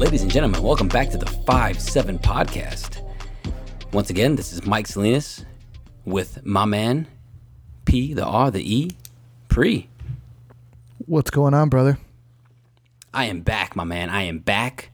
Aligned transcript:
Ladies 0.00 0.22
and 0.22 0.30
gentlemen, 0.30 0.62
welcome 0.62 0.88
back 0.88 1.10
to 1.10 1.18
the 1.18 1.26
5 1.26 1.78
7 1.78 2.18
podcast. 2.20 3.06
Once 3.92 4.08
again, 4.08 4.34
this 4.34 4.50
is 4.50 4.64
Mike 4.64 4.86
Salinas 4.86 5.44
with 6.06 6.42
my 6.42 6.64
man, 6.64 7.06
P, 7.84 8.14
the 8.14 8.24
R, 8.24 8.50
the 8.50 8.62
E, 8.76 8.92
Pre. 9.48 9.90
What's 11.04 11.28
going 11.28 11.52
on, 11.52 11.68
brother? 11.68 11.98
I 13.12 13.26
am 13.26 13.42
back, 13.42 13.76
my 13.76 13.84
man. 13.84 14.08
I 14.08 14.22
am 14.22 14.38
back 14.38 14.90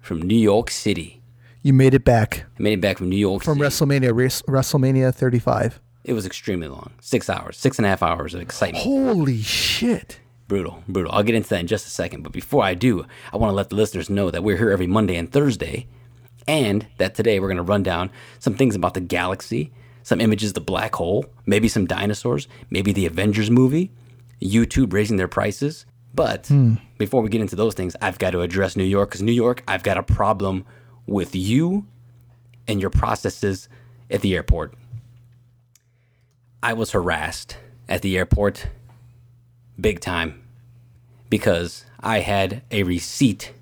from 0.00 0.20
New 0.20 0.34
York 0.34 0.72
City. 0.72 1.22
You 1.62 1.72
made 1.72 1.94
it 1.94 2.04
back 2.04 2.46
I 2.58 2.62
made 2.64 2.72
it 2.72 2.80
back 2.80 2.98
from 2.98 3.08
New 3.08 3.16
York 3.16 3.44
from 3.44 3.58
City. 3.58 3.68
WrestleMania, 3.68 4.42
WrestleMania 4.48 5.14
35. 5.14 5.78
It 6.02 6.14
was 6.14 6.26
extremely 6.26 6.66
long. 6.66 6.90
Six 7.00 7.30
hours, 7.30 7.56
six 7.56 7.78
and 7.78 7.86
a 7.86 7.88
half 7.88 8.02
hours 8.02 8.34
of 8.34 8.40
excitement. 8.40 8.82
Holy 8.82 9.40
shit! 9.40 10.18
Brutal, 10.48 10.82
brutal. 10.86 11.12
I'll 11.12 11.24
get 11.24 11.34
into 11.34 11.48
that 11.50 11.60
in 11.60 11.66
just 11.66 11.86
a 11.86 11.90
second. 11.90 12.22
But 12.22 12.32
before 12.32 12.62
I 12.62 12.74
do, 12.74 13.04
I 13.32 13.36
want 13.36 13.50
to 13.50 13.54
let 13.54 13.70
the 13.70 13.76
listeners 13.76 14.08
know 14.08 14.30
that 14.30 14.44
we're 14.44 14.56
here 14.56 14.70
every 14.70 14.86
Monday 14.86 15.16
and 15.16 15.30
Thursday, 15.30 15.88
and 16.46 16.86
that 16.98 17.16
today 17.16 17.40
we're 17.40 17.48
going 17.48 17.56
to 17.56 17.64
run 17.64 17.82
down 17.82 18.10
some 18.38 18.54
things 18.54 18.76
about 18.76 18.94
the 18.94 19.00
galaxy, 19.00 19.72
some 20.04 20.20
images 20.20 20.50
of 20.50 20.54
the 20.54 20.60
black 20.60 20.94
hole, 20.94 21.26
maybe 21.46 21.66
some 21.66 21.84
dinosaurs, 21.84 22.46
maybe 22.70 22.92
the 22.92 23.06
Avengers 23.06 23.50
movie, 23.50 23.90
YouTube 24.40 24.92
raising 24.92 25.16
their 25.16 25.26
prices. 25.26 25.84
But 26.14 26.46
hmm. 26.46 26.74
before 26.96 27.22
we 27.22 27.28
get 27.28 27.40
into 27.40 27.56
those 27.56 27.74
things, 27.74 27.96
I've 28.00 28.18
got 28.18 28.30
to 28.30 28.40
address 28.40 28.76
New 28.76 28.84
York 28.84 29.10
because 29.10 29.22
New 29.22 29.32
York, 29.32 29.64
I've 29.66 29.82
got 29.82 29.98
a 29.98 30.02
problem 30.02 30.64
with 31.06 31.34
you 31.34 31.86
and 32.68 32.80
your 32.80 32.90
processes 32.90 33.68
at 34.10 34.20
the 34.20 34.36
airport. 34.36 34.74
I 36.62 36.72
was 36.72 36.92
harassed 36.92 37.58
at 37.88 38.02
the 38.02 38.16
airport 38.16 38.68
big 39.78 40.00
time 40.00 40.45
because 41.30 41.84
I 42.00 42.20
had 42.20 42.62
a 42.70 42.82
receipt 42.82 43.52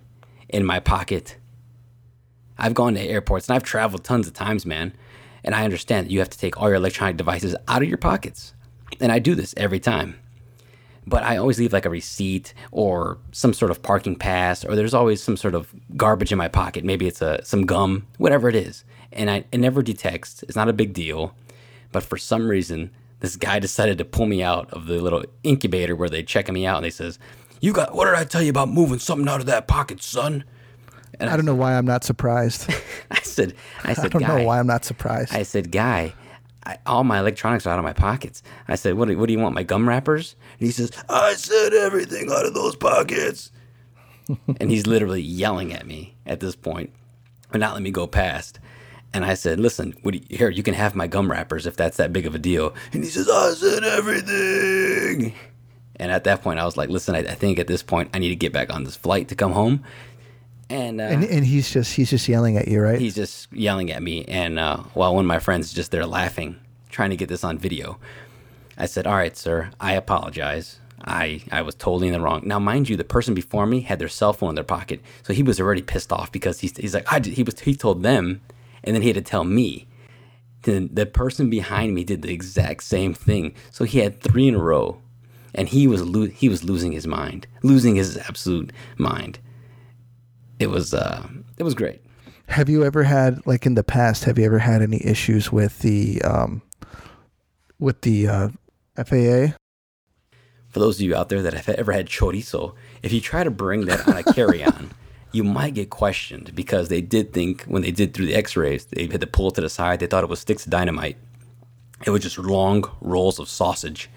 in 0.49 0.65
my 0.65 0.81
pocket. 0.81 1.37
I've 2.59 2.75
gone 2.75 2.95
to 2.95 3.01
airports 3.01 3.49
and 3.49 3.57
I've 3.57 3.63
traveled 3.63 4.05
tons 4.05 4.27
of 4.27 4.35
times, 4.35 4.65
man. 4.65 4.93
And 5.43 5.55
I 5.55 5.65
understand 5.65 6.07
that 6.07 6.11
you 6.11 6.21
have 6.21 6.31
to 6.31 6.39
take 6.39 6.57
all 6.57 6.69
your 6.69 6.77
electronic 6.77 7.17
devices 7.17 7.55
out 7.69 7.83
of 7.83 7.89
your 7.89 7.99
pockets. 7.99 8.55
And 9.01 9.13
I 9.13 9.19
do 9.19 9.35
this 9.35 9.55
every 9.57 9.81
time. 9.81 10.19
But 11.07 11.23
I 11.23 11.37
always 11.37 11.59
leave 11.59 11.73
like 11.73 11.85
a 11.85 11.91
receipt 11.91 12.55
or 12.73 13.19
some 13.33 13.53
sort 13.53 13.71
of 13.71 13.83
parking 13.83 14.17
pass, 14.17 14.65
or 14.65 14.75
there's 14.75 14.95
always 14.95 15.23
some 15.23 15.37
sort 15.37 15.55
of 15.55 15.75
garbage 15.97 16.33
in 16.33 16.39
my 16.39 16.49
pocket. 16.49 16.83
Maybe 16.83 17.07
it's 17.07 17.21
a 17.21 17.45
some 17.45 17.67
gum, 17.67 18.07
whatever 18.17 18.49
it 18.49 18.55
is. 18.55 18.85
And 19.13 19.31
I, 19.31 19.45
it 19.53 19.59
never 19.59 19.83
detects. 19.83 20.43
It's 20.45 20.57
not 20.57 20.71
a 20.71 20.73
big 20.73 20.95
deal. 20.95 21.35
But 21.93 22.05
for 22.05 22.17
some 22.17 22.49
reason, 22.49 22.91
this 23.21 23.37
guy 23.37 23.59
decided 23.59 23.99
to 23.99 24.05
pull 24.05 24.27
me 24.27 24.43
out 24.43 24.71
of 24.73 24.87
the 24.87 24.99
little 24.99 25.25
incubator 25.43 25.95
where 25.95 26.09
they 26.09 26.23
checking 26.23 26.55
me 26.55 26.67
out, 26.67 26.77
and 26.77 26.85
they 26.85 26.91
says, 26.91 27.19
"You 27.65 27.73
got 27.73 27.95
what 27.95 28.05
did 28.07 28.15
I 28.15 28.25
tell 28.25 28.43
you 28.43 28.51
about 28.51 28.69
moving 28.69 28.99
something 28.99 29.29
out 29.29 29.41
of 29.41 29.47
that 29.47 29.67
pocket, 29.67 30.03
son?" 30.03 30.45
And 31.21 31.31
I 31.31 31.37
don't 31.37 31.47
know 31.47 31.55
why 31.55 31.77
I'm 31.79 31.87
not 31.87 32.05
surprised. 32.05 32.69
I 33.11 33.21
said, 33.21 33.55
"I 33.85 33.95
said, 33.95 34.07
I 34.07 34.09
don't 34.09 34.23
guy, 34.23 34.39
know 34.39 34.45
why 34.45 34.59
I'm 34.59 34.67
not 34.67 34.85
surprised. 34.85 35.33
I 35.33 35.45
said, 35.45 35.71
guy, 35.71 36.13
I, 36.67 36.79
all 36.87 37.05
my 37.05 37.19
electronics 37.19 37.67
are 37.67 37.71
out 37.71 37.79
of 37.79 37.85
my 37.85 37.93
pockets. 37.93 38.43
I 38.69 38.75
said, 38.75 38.95
what 38.95 39.09
do, 39.09 39.19
what 39.19 39.27
do 39.27 39.33
you 39.33 39.39
want, 39.39 39.55
my 39.55 39.63
gum 39.63 39.89
wrappers? 39.89 40.35
And 40.59 40.67
he 40.67 40.73
says, 40.73 40.91
I 41.09 41.35
said 41.35 41.75
everything 41.75 42.31
out 42.33 42.47
of 42.47 42.55
those 42.55 42.75
pockets. 42.77 43.53
and 44.61 44.71
he's 44.71 44.87
literally 44.87 45.21
yelling 45.21 45.73
at 45.73 45.87
me 45.87 46.17
at 46.25 46.41
this 46.41 46.57
point, 46.57 46.91
but 47.51 47.61
not 47.61 47.75
let 47.75 47.83
me 47.83 47.91
go 47.91 48.07
past. 48.07 48.59
And 49.13 49.25
I 49.25 49.35
said, 49.35 49.61
listen, 49.61 49.95
what 50.03 50.15
do 50.15 50.19
you, 50.19 50.37
here, 50.37 50.49
you 50.51 50.63
can 50.63 50.75
have 50.75 50.95
my 50.95 51.07
gum 51.07 51.31
wrappers 51.31 51.67
if 51.67 51.77
that's 51.77 51.99
that 51.99 52.13
big 52.13 52.27
of 52.27 52.35
a 52.35 52.39
deal. 52.39 52.75
And 52.93 53.05
he 53.05 53.11
says, 53.11 53.29
I 53.29 53.53
said 53.53 53.85
everything. 53.85 55.35
And 55.97 56.11
at 56.11 56.25
that 56.25 56.43
point, 56.43 56.59
I 56.59 56.65
was 56.65 56.77
like, 56.77 56.89
listen, 56.89 57.15
I, 57.15 57.21
I 57.21 57.35
think 57.35 57.59
at 57.59 57.67
this 57.67 57.83
point, 57.83 58.11
I 58.13 58.19
need 58.19 58.31
to 58.31 58.37
get 58.37 58.53
back 58.53 58.73
on 58.75 58.85
this 58.85 58.97
flight 58.97 59.29
to 59.29 59.35
come 59.35 59.53
home. 59.53 59.85
And, 60.71 61.01
uh, 61.01 61.05
and 61.05 61.25
and 61.25 61.45
he's 61.45 61.71
just 61.71 61.95
he's 61.95 62.09
just 62.11 62.27
yelling 62.27 62.57
at 62.57 62.67
you, 62.69 62.81
right? 62.81 62.99
he's 62.99 63.15
just 63.15 63.53
yelling 63.53 63.91
at 63.93 64.03
me. 64.03 64.25
And 64.25 64.59
uh, 64.59 64.79
while 64.95 65.15
one 65.15 65.25
of 65.25 65.29
my 65.29 65.39
friends 65.39 65.67
is 65.67 65.73
just 65.75 65.91
there 65.91 66.07
laughing 66.07 66.57
trying 66.91 67.11
to 67.11 67.17
get 67.17 67.29
this 67.29 67.43
on 67.43 67.59
video 67.59 67.99
i 68.79 68.87
said 68.87 69.05
all 69.05 69.17
right 69.17 69.37
sir 69.37 69.69
i 69.81 69.95
apologize. 69.95 70.79
I 71.05 71.43
i 71.51 71.61
was 71.61 71.75
totally 71.75 72.07
in 72.07 72.13
the 72.15 72.21
wrong. 72.21 72.43
Now 72.45 72.59
mind 72.61 72.89
you 72.89 72.97
the 72.97 73.03
person 73.05 73.35
before 73.35 73.67
me 73.67 73.81
had 73.81 73.99
their 73.99 74.09
cell 74.09 74.33
phone 74.33 74.51
in 74.51 74.55
their 74.55 74.63
pocket 74.65 75.01
so 75.25 75.33
he 75.33 75.43
was 75.43 75.61
already 75.61 75.83
pissed 75.83 76.13
off 76.13 76.31
because 76.33 76.61
he's, 76.61 76.77
he's 76.77 76.95
like 76.95 77.13
I, 77.13 77.19
did- 77.19 77.35
he 77.35 77.43
was 77.43 77.59
he 77.61 77.75
told 77.75 78.03
them 78.05 78.41
and 78.85 78.95
then 78.95 79.03
he 79.03 79.09
had 79.09 79.17
to 79.17 79.23
tell 79.23 79.45
me. 79.45 79.87
The, 80.63 80.89
the 80.91 81.05
person 81.05 81.51
behind 81.51 81.95
me 81.95 82.05
did 82.05 82.23
the 82.23 82.33
exact 82.33 82.85
same 82.85 83.13
thing. 83.13 83.55
So 83.71 83.85
he 83.85 83.99
had 83.99 84.23
three 84.23 84.49
in 84.49 84.55
a 84.55 84.59
row 84.59 84.99
and 85.55 85.69
he 85.69 85.87
was 85.87 86.03
lo- 86.03 86.27
he 86.27 86.49
was 86.49 86.65
losing 86.65 86.93
his 86.93 87.07
mind 87.07 87.47
losing 87.63 87.97
his 87.97 88.17
absolute 88.17 88.73
mind 88.99 89.39
it 90.59 90.69
was 90.69 90.95
uh 90.95 91.27
it 91.59 91.63
was 91.63 91.75
great 91.75 92.01
have 92.47 92.69
you 92.69 92.85
ever 92.85 93.05
had 93.05 93.47
like 93.47 93.65
in 93.65 93.75
the 93.75 93.83
past? 93.83 94.25
Have 94.25 94.39
you 94.39 94.45
ever 94.45 94.59
had 94.59 94.83
any 94.83 95.03
issues 95.03 95.51
with 95.51 95.79
the 95.79 96.21
um 96.21 96.61
with 97.79 98.03
the 98.03 98.29
uh, 98.29 98.49
FAA? 99.03 99.57
for 100.75 100.81
those 100.81 100.97
of 100.97 101.03
you 101.03 101.15
out 101.15 101.29
there 101.29 101.41
that 101.41 101.55
have 101.55 101.69
ever 101.69 101.93
had 101.93 102.09
chorizo, 102.09 102.75
if 103.01 103.13
you 103.13 103.21
try 103.21 103.45
to 103.45 103.51
bring 103.51 103.83
that 103.87 104.09
on 104.09 104.17
a 104.17 104.25
carry-on, 104.35 104.91
you 105.31 105.45
might 105.45 105.75
get 105.75 105.89
questioned 105.89 106.53
because 106.53 106.89
they 106.89 107.01
did 107.01 107.33
think 107.33 107.63
when 107.65 107.83
they 107.83 107.93
did 107.93 108.13
through 108.13 108.27
the 108.27 108.35
X-rays, 108.35 108.87
they 108.87 109.07
had 109.07 109.21
to 109.21 109.27
pull 109.29 109.49
it 109.49 109.55
to 109.55 109.61
the 109.61 109.69
side. 109.69 110.01
They 110.01 110.07
thought 110.09 110.25
it 110.25 110.31
was 110.31 110.41
sticks 110.41 110.65
of 110.65 110.71
dynamite. 110.71 111.17
It 112.05 112.11
was 112.11 112.23
just 112.23 112.39
long 112.39 112.91
rolls 113.01 113.39
of 113.39 113.49
sausage, 113.49 114.11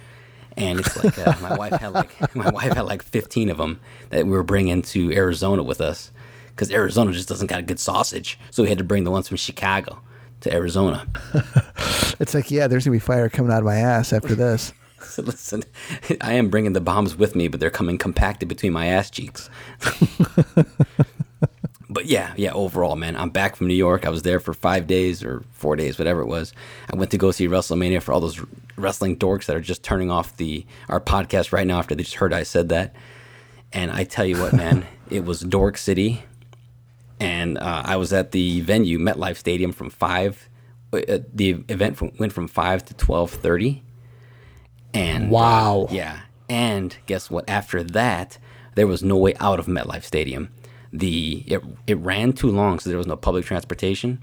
and 0.57 0.79
it's 0.79 1.03
like 1.03 1.17
uh, 1.19 1.33
my 1.41 1.55
wife 1.55 1.73
had 1.73 1.93
like 1.93 2.35
my 2.35 2.49
wife 2.49 2.73
had 2.73 2.81
like 2.85 3.03
15 3.03 3.49
of 3.49 3.57
them 3.57 3.79
that 4.09 4.25
we 4.25 4.31
were 4.31 4.43
bringing 4.43 4.81
to 4.81 5.11
Arizona 5.13 5.63
with 5.63 5.81
us 5.81 6.11
because 6.49 6.71
Arizona 6.71 7.11
just 7.11 7.29
doesn't 7.29 7.47
got 7.47 7.59
a 7.59 7.63
good 7.63 7.79
sausage, 7.79 8.39
so 8.51 8.63
we 8.63 8.69
had 8.69 8.79
to 8.79 8.83
bring 8.83 9.03
the 9.03 9.11
ones 9.11 9.27
from 9.27 9.37
Chicago 9.37 10.01
to 10.41 10.53
Arizona. 10.53 11.07
It's 12.19 12.33
like 12.33 12.49
yeah, 12.49 12.65
there's 12.65 12.85
gonna 12.85 12.95
be 12.95 12.99
fire 12.99 13.29
coming 13.29 13.51
out 13.51 13.59
of 13.59 13.65
my 13.65 13.75
ass 13.75 14.11
after 14.11 14.35
this. 14.35 14.73
So 14.99 15.21
listen, 15.21 15.63
I 16.21 16.33
am 16.33 16.49
bringing 16.49 16.73
the 16.73 16.81
bombs 16.81 17.15
with 17.15 17.35
me, 17.35 17.47
but 17.47 17.59
they're 17.59 17.69
coming 17.69 17.99
compacted 17.99 18.49
between 18.49 18.73
my 18.73 18.87
ass 18.87 19.11
cheeks. 19.11 19.47
But 21.97 22.05
yeah, 22.05 22.31
yeah, 22.37 22.53
overall, 22.53 22.95
man, 22.95 23.15
I'm 23.15 23.31
back 23.31 23.55
from 23.55 23.65
New 23.65 23.73
York. 23.73 24.05
I 24.05 24.09
was 24.09 24.21
there 24.21 24.39
for 24.39 24.53
five 24.53 24.85
days 24.85 25.23
or 25.23 25.43
four 25.49 25.75
days, 25.75 25.97
whatever 25.97 26.21
it 26.21 26.27
was. 26.27 26.53
I 26.93 26.95
went 26.95 27.09
to 27.09 27.17
go 27.17 27.31
see 27.31 27.47
WrestleMania 27.47 28.03
for 28.03 28.11
all 28.11 28.19
those 28.19 28.39
wrestling 28.75 29.17
dorks 29.17 29.45
that 29.45 29.55
are 29.55 29.61
just 29.61 29.81
turning 29.81 30.11
off 30.11 30.37
the 30.37 30.63
our 30.89 30.99
podcast 30.99 31.51
right 31.51 31.65
now 31.65 31.79
after 31.79 31.95
they 31.95 32.03
just 32.03 32.17
heard 32.17 32.33
I 32.33 32.43
said 32.43 32.69
that. 32.69 32.93
And 33.73 33.89
I 33.89 34.03
tell 34.03 34.27
you 34.27 34.39
what, 34.39 34.53
man, 34.63 34.85
it 35.09 35.25
was 35.25 35.39
Dork 35.39 35.75
City, 35.75 36.21
and 37.19 37.57
uh, 37.57 37.81
I 37.83 37.95
was 37.95 38.13
at 38.13 38.31
the 38.31 38.61
venue, 38.61 38.99
MetLife 38.99 39.37
Stadium, 39.37 39.71
from 39.71 39.89
five. 39.89 40.47
Uh, 40.93 41.17
the 41.33 41.63
event 41.67 41.97
from, 41.97 42.11
went 42.19 42.31
from 42.31 42.47
five 42.47 42.85
to 42.85 42.93
twelve 42.93 43.31
thirty. 43.31 43.81
And 44.93 45.29
uh, 45.29 45.29
Wow. 45.29 45.87
yeah. 45.89 46.19
And 46.47 46.95
guess 47.07 47.31
what? 47.31 47.49
After 47.49 47.81
that, 47.81 48.37
there 48.75 48.85
was 48.85 49.01
no 49.01 49.17
way 49.17 49.33
out 49.39 49.57
of 49.57 49.65
MetLife 49.65 50.03
Stadium. 50.03 50.49
The 50.97 51.43
it, 51.47 51.63
it 51.85 51.97
ran 51.99 52.33
too 52.33 52.49
long, 52.49 52.79
so 52.79 52.89
there 52.89 52.97
was 52.97 53.07
no 53.07 53.15
public 53.15 53.45
transportation, 53.45 54.21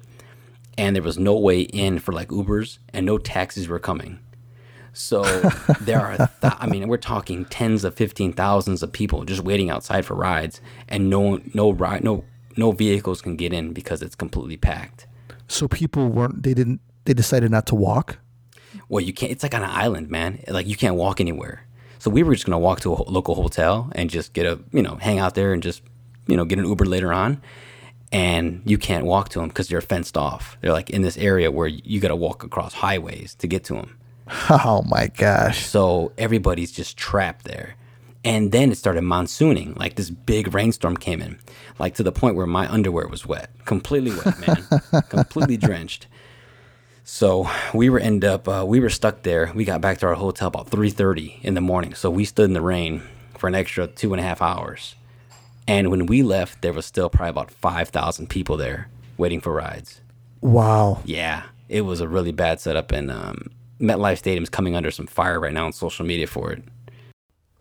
and 0.76 0.94
there 0.94 1.02
was 1.02 1.18
no 1.18 1.36
way 1.38 1.62
in 1.62 1.98
for 1.98 2.12
like 2.12 2.28
Ubers, 2.28 2.78
and 2.92 3.06
no 3.06 3.18
taxis 3.18 3.68
were 3.68 3.78
coming. 3.78 4.18
So 4.92 5.22
there 5.80 6.00
are, 6.00 6.16
th- 6.16 6.54
I 6.58 6.66
mean, 6.66 6.88
we're 6.88 6.96
talking 6.96 7.44
tens 7.46 7.84
of 7.84 7.94
fifteen 7.94 8.32
thousands 8.32 8.82
of 8.82 8.92
people 8.92 9.24
just 9.24 9.42
waiting 9.42 9.70
outside 9.70 10.04
for 10.04 10.14
rides, 10.14 10.60
and 10.88 11.10
no 11.10 11.40
no 11.52 11.70
ride 11.70 12.04
no 12.04 12.24
no 12.56 12.72
vehicles 12.72 13.20
can 13.22 13.36
get 13.36 13.52
in 13.52 13.72
because 13.72 14.02
it's 14.02 14.14
completely 14.14 14.56
packed. 14.56 15.06
So 15.48 15.68
people 15.68 16.08
weren't 16.08 16.42
they 16.42 16.54
didn't 16.54 16.80
they 17.04 17.14
decided 17.14 17.50
not 17.50 17.66
to 17.66 17.74
walk. 17.74 18.18
Well, 18.88 19.02
you 19.02 19.12
can't. 19.12 19.32
It's 19.32 19.42
like 19.42 19.54
on 19.54 19.62
an 19.62 19.70
island, 19.70 20.10
man. 20.10 20.42
Like 20.48 20.66
you 20.66 20.76
can't 20.76 20.96
walk 20.96 21.20
anywhere. 21.20 21.66
So 21.98 22.10
we 22.10 22.22
were 22.22 22.34
just 22.34 22.44
gonna 22.44 22.58
walk 22.58 22.80
to 22.80 22.92
a 22.92 23.02
local 23.10 23.34
hotel 23.34 23.90
and 23.94 24.10
just 24.10 24.32
get 24.32 24.46
a, 24.46 24.60
you 24.72 24.82
know, 24.82 24.96
hang 24.96 25.19
out 25.19 25.34
there 25.34 25.52
and 25.52 25.62
just, 25.62 25.82
you 26.26 26.37
know, 26.37 26.44
get 26.44 26.59
an 26.59 26.67
Uber 26.67 26.85
later 26.85 27.12
on. 27.12 27.41
And 28.12 28.62
you 28.65 28.79
can't 28.79 29.05
walk 29.05 29.31
to 29.31 29.41
them 29.41 29.49
because 29.49 29.69
they're 29.69 29.81
fenced 29.81 30.17
off. 30.17 30.56
They're 30.61 30.73
like 30.73 30.88
in 30.91 31.03
this 31.03 31.17
area 31.17 31.50
where 31.50 31.67
you 31.67 31.99
got 31.99 32.09
to 32.09 32.17
walk 32.17 32.44
across 32.44 32.75
highways 32.75 33.35
to 33.37 33.47
get 33.49 33.65
to 33.65 33.75
them. 33.75 33.99
Oh 34.50 34.82
my 34.88 35.09
gosh. 35.09 35.67
So 35.67 36.12
everybody's 36.17 36.73
just 36.73 36.97
trapped 36.97 37.44
there. 37.44 37.76
And 38.25 38.53
then 38.53 38.73
it 38.73 38.79
started 38.79 39.03
monsooning. 39.03 39.79
Like 39.79 39.97
this 39.97 40.09
big 40.09 40.55
rainstorm 40.55 40.97
came 40.97 41.21
in, 41.21 41.38
like 41.79 41.94
to 41.97 42.03
the 42.03 42.12
point 42.12 42.37
where 42.37 42.47
my 42.47 42.67
underwear 42.73 43.06
was 43.06 43.26
wet, 43.26 43.50
completely 43.67 44.12
wet, 44.12 44.38
man, 44.41 45.03
completely 45.11 45.59
drenched. 45.59 46.06
So 47.05 47.50
we 47.75 47.91
were 47.91 47.99
end 47.99 48.25
up 48.25 48.49
uh, 48.49 48.65
we 48.67 48.81
were 48.81 48.88
stuck 48.88 49.23
there. 49.23 49.53
We 49.55 49.67
got 49.67 49.82
back 49.82 49.99
to 49.99 50.06
our 50.06 50.15
hotel 50.15 50.49
about 50.49 50.71
three 50.71 50.88
thirty 50.88 51.38
in 51.43 51.53
the 51.53 51.61
morning. 51.61 51.93
So 51.93 52.11
we 52.11 52.25
stood 52.25 52.47
in 52.47 52.55
the 52.55 52.62
rain 52.62 53.03
for 53.37 53.47
an 53.47 53.55
extra 53.55 53.87
two 53.87 54.15
and 54.15 54.21
a 54.21 54.25
half 54.25 54.41
hours. 54.41 54.94
And 55.66 55.90
when 55.90 56.06
we 56.06 56.22
left, 56.22 56.62
there 56.62 56.72
was 56.72 56.84
still 56.84 57.08
probably 57.08 57.31
about 57.31 57.50
five 57.50 57.88
thousand 57.88 58.28
people 58.28 58.56
there 58.56 58.88
waiting 59.16 59.40
for 59.40 59.52
rides. 59.52 60.00
Wow. 60.40 61.00
Yeah, 61.05 61.44
it 61.69 61.82
was 61.82 62.00
a 62.00 62.08
really 62.08 62.32
bad 62.32 62.61
setup, 62.61 62.93
and 62.93 63.11
um, 63.11 63.50
MetLife 63.81 64.19
Stadium's 64.19 64.50
coming 64.50 64.76
under 64.76 64.90
some 64.90 65.06
fire 65.06 65.40
right 65.40 65.52
now 65.52 65.66
on 65.66 65.72
social 65.72 66.05
media 66.05 66.26
for 66.26 66.52
it. 66.52 66.62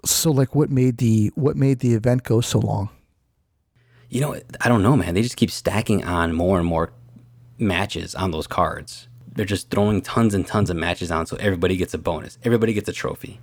So 0.06 0.32
like 0.32 0.54
what 0.54 0.70
made 0.70 0.98
the 0.98 1.32
what 1.36 1.56
made 1.56 1.80
the 1.80 1.94
event 1.94 2.24
go 2.24 2.42
so 2.42 2.60
long? 2.60 2.90
You 4.10 4.22
know, 4.22 4.40
I 4.62 4.70
don't 4.70 4.84
know, 4.84 4.96
man. 4.96 5.14
They 5.14 5.22
just 5.22 5.38
keep 5.38 5.50
stacking 5.50 6.04
on 6.04 6.34
more 6.34 6.60
and 6.60 6.68
more 6.68 6.92
matches 7.58 8.14
on 8.14 8.32
those 8.32 8.48
cards. 8.48 9.08
They're 9.32 9.46
just 9.46 9.70
throwing 9.70 10.02
tons 10.02 10.34
and 10.34 10.46
tons 10.46 10.70
of 10.70 10.76
matches 10.76 11.10
on 11.10 11.26
so 11.26 11.38
everybody 11.38 11.78
gets 11.78 11.94
a 11.94 11.98
bonus. 11.98 12.38
Everybody 12.44 12.74
gets 12.74 12.90
a 12.90 12.94
trophy. 12.94 13.40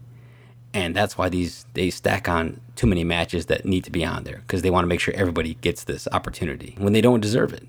And 0.73 0.95
that's 0.95 1.19
why 1.19 1.29
these 1.29 1.67
they 1.75 1.91
stack 1.91 2.29
on 2.29 2.61
too 2.77 2.87
many 2.87 3.03
matches 3.03 3.47
that 3.47 3.65
need 3.65 3.85
to 3.85 3.91
be 3.91 4.05
on 4.05 4.25
there 4.25 4.39
because 4.39 4.63
they 4.63 4.71
want 4.71 4.85
to 4.85 4.89
make 4.89 5.01
sure 5.01 5.13
everybody 5.15 5.55
gets 5.55 5.85
this 5.85 6.07
opportunity 6.13 6.77
when 6.79 6.93
they 6.93 7.01
don't 7.01 7.21
deserve 7.21 7.53
it. 7.53 7.67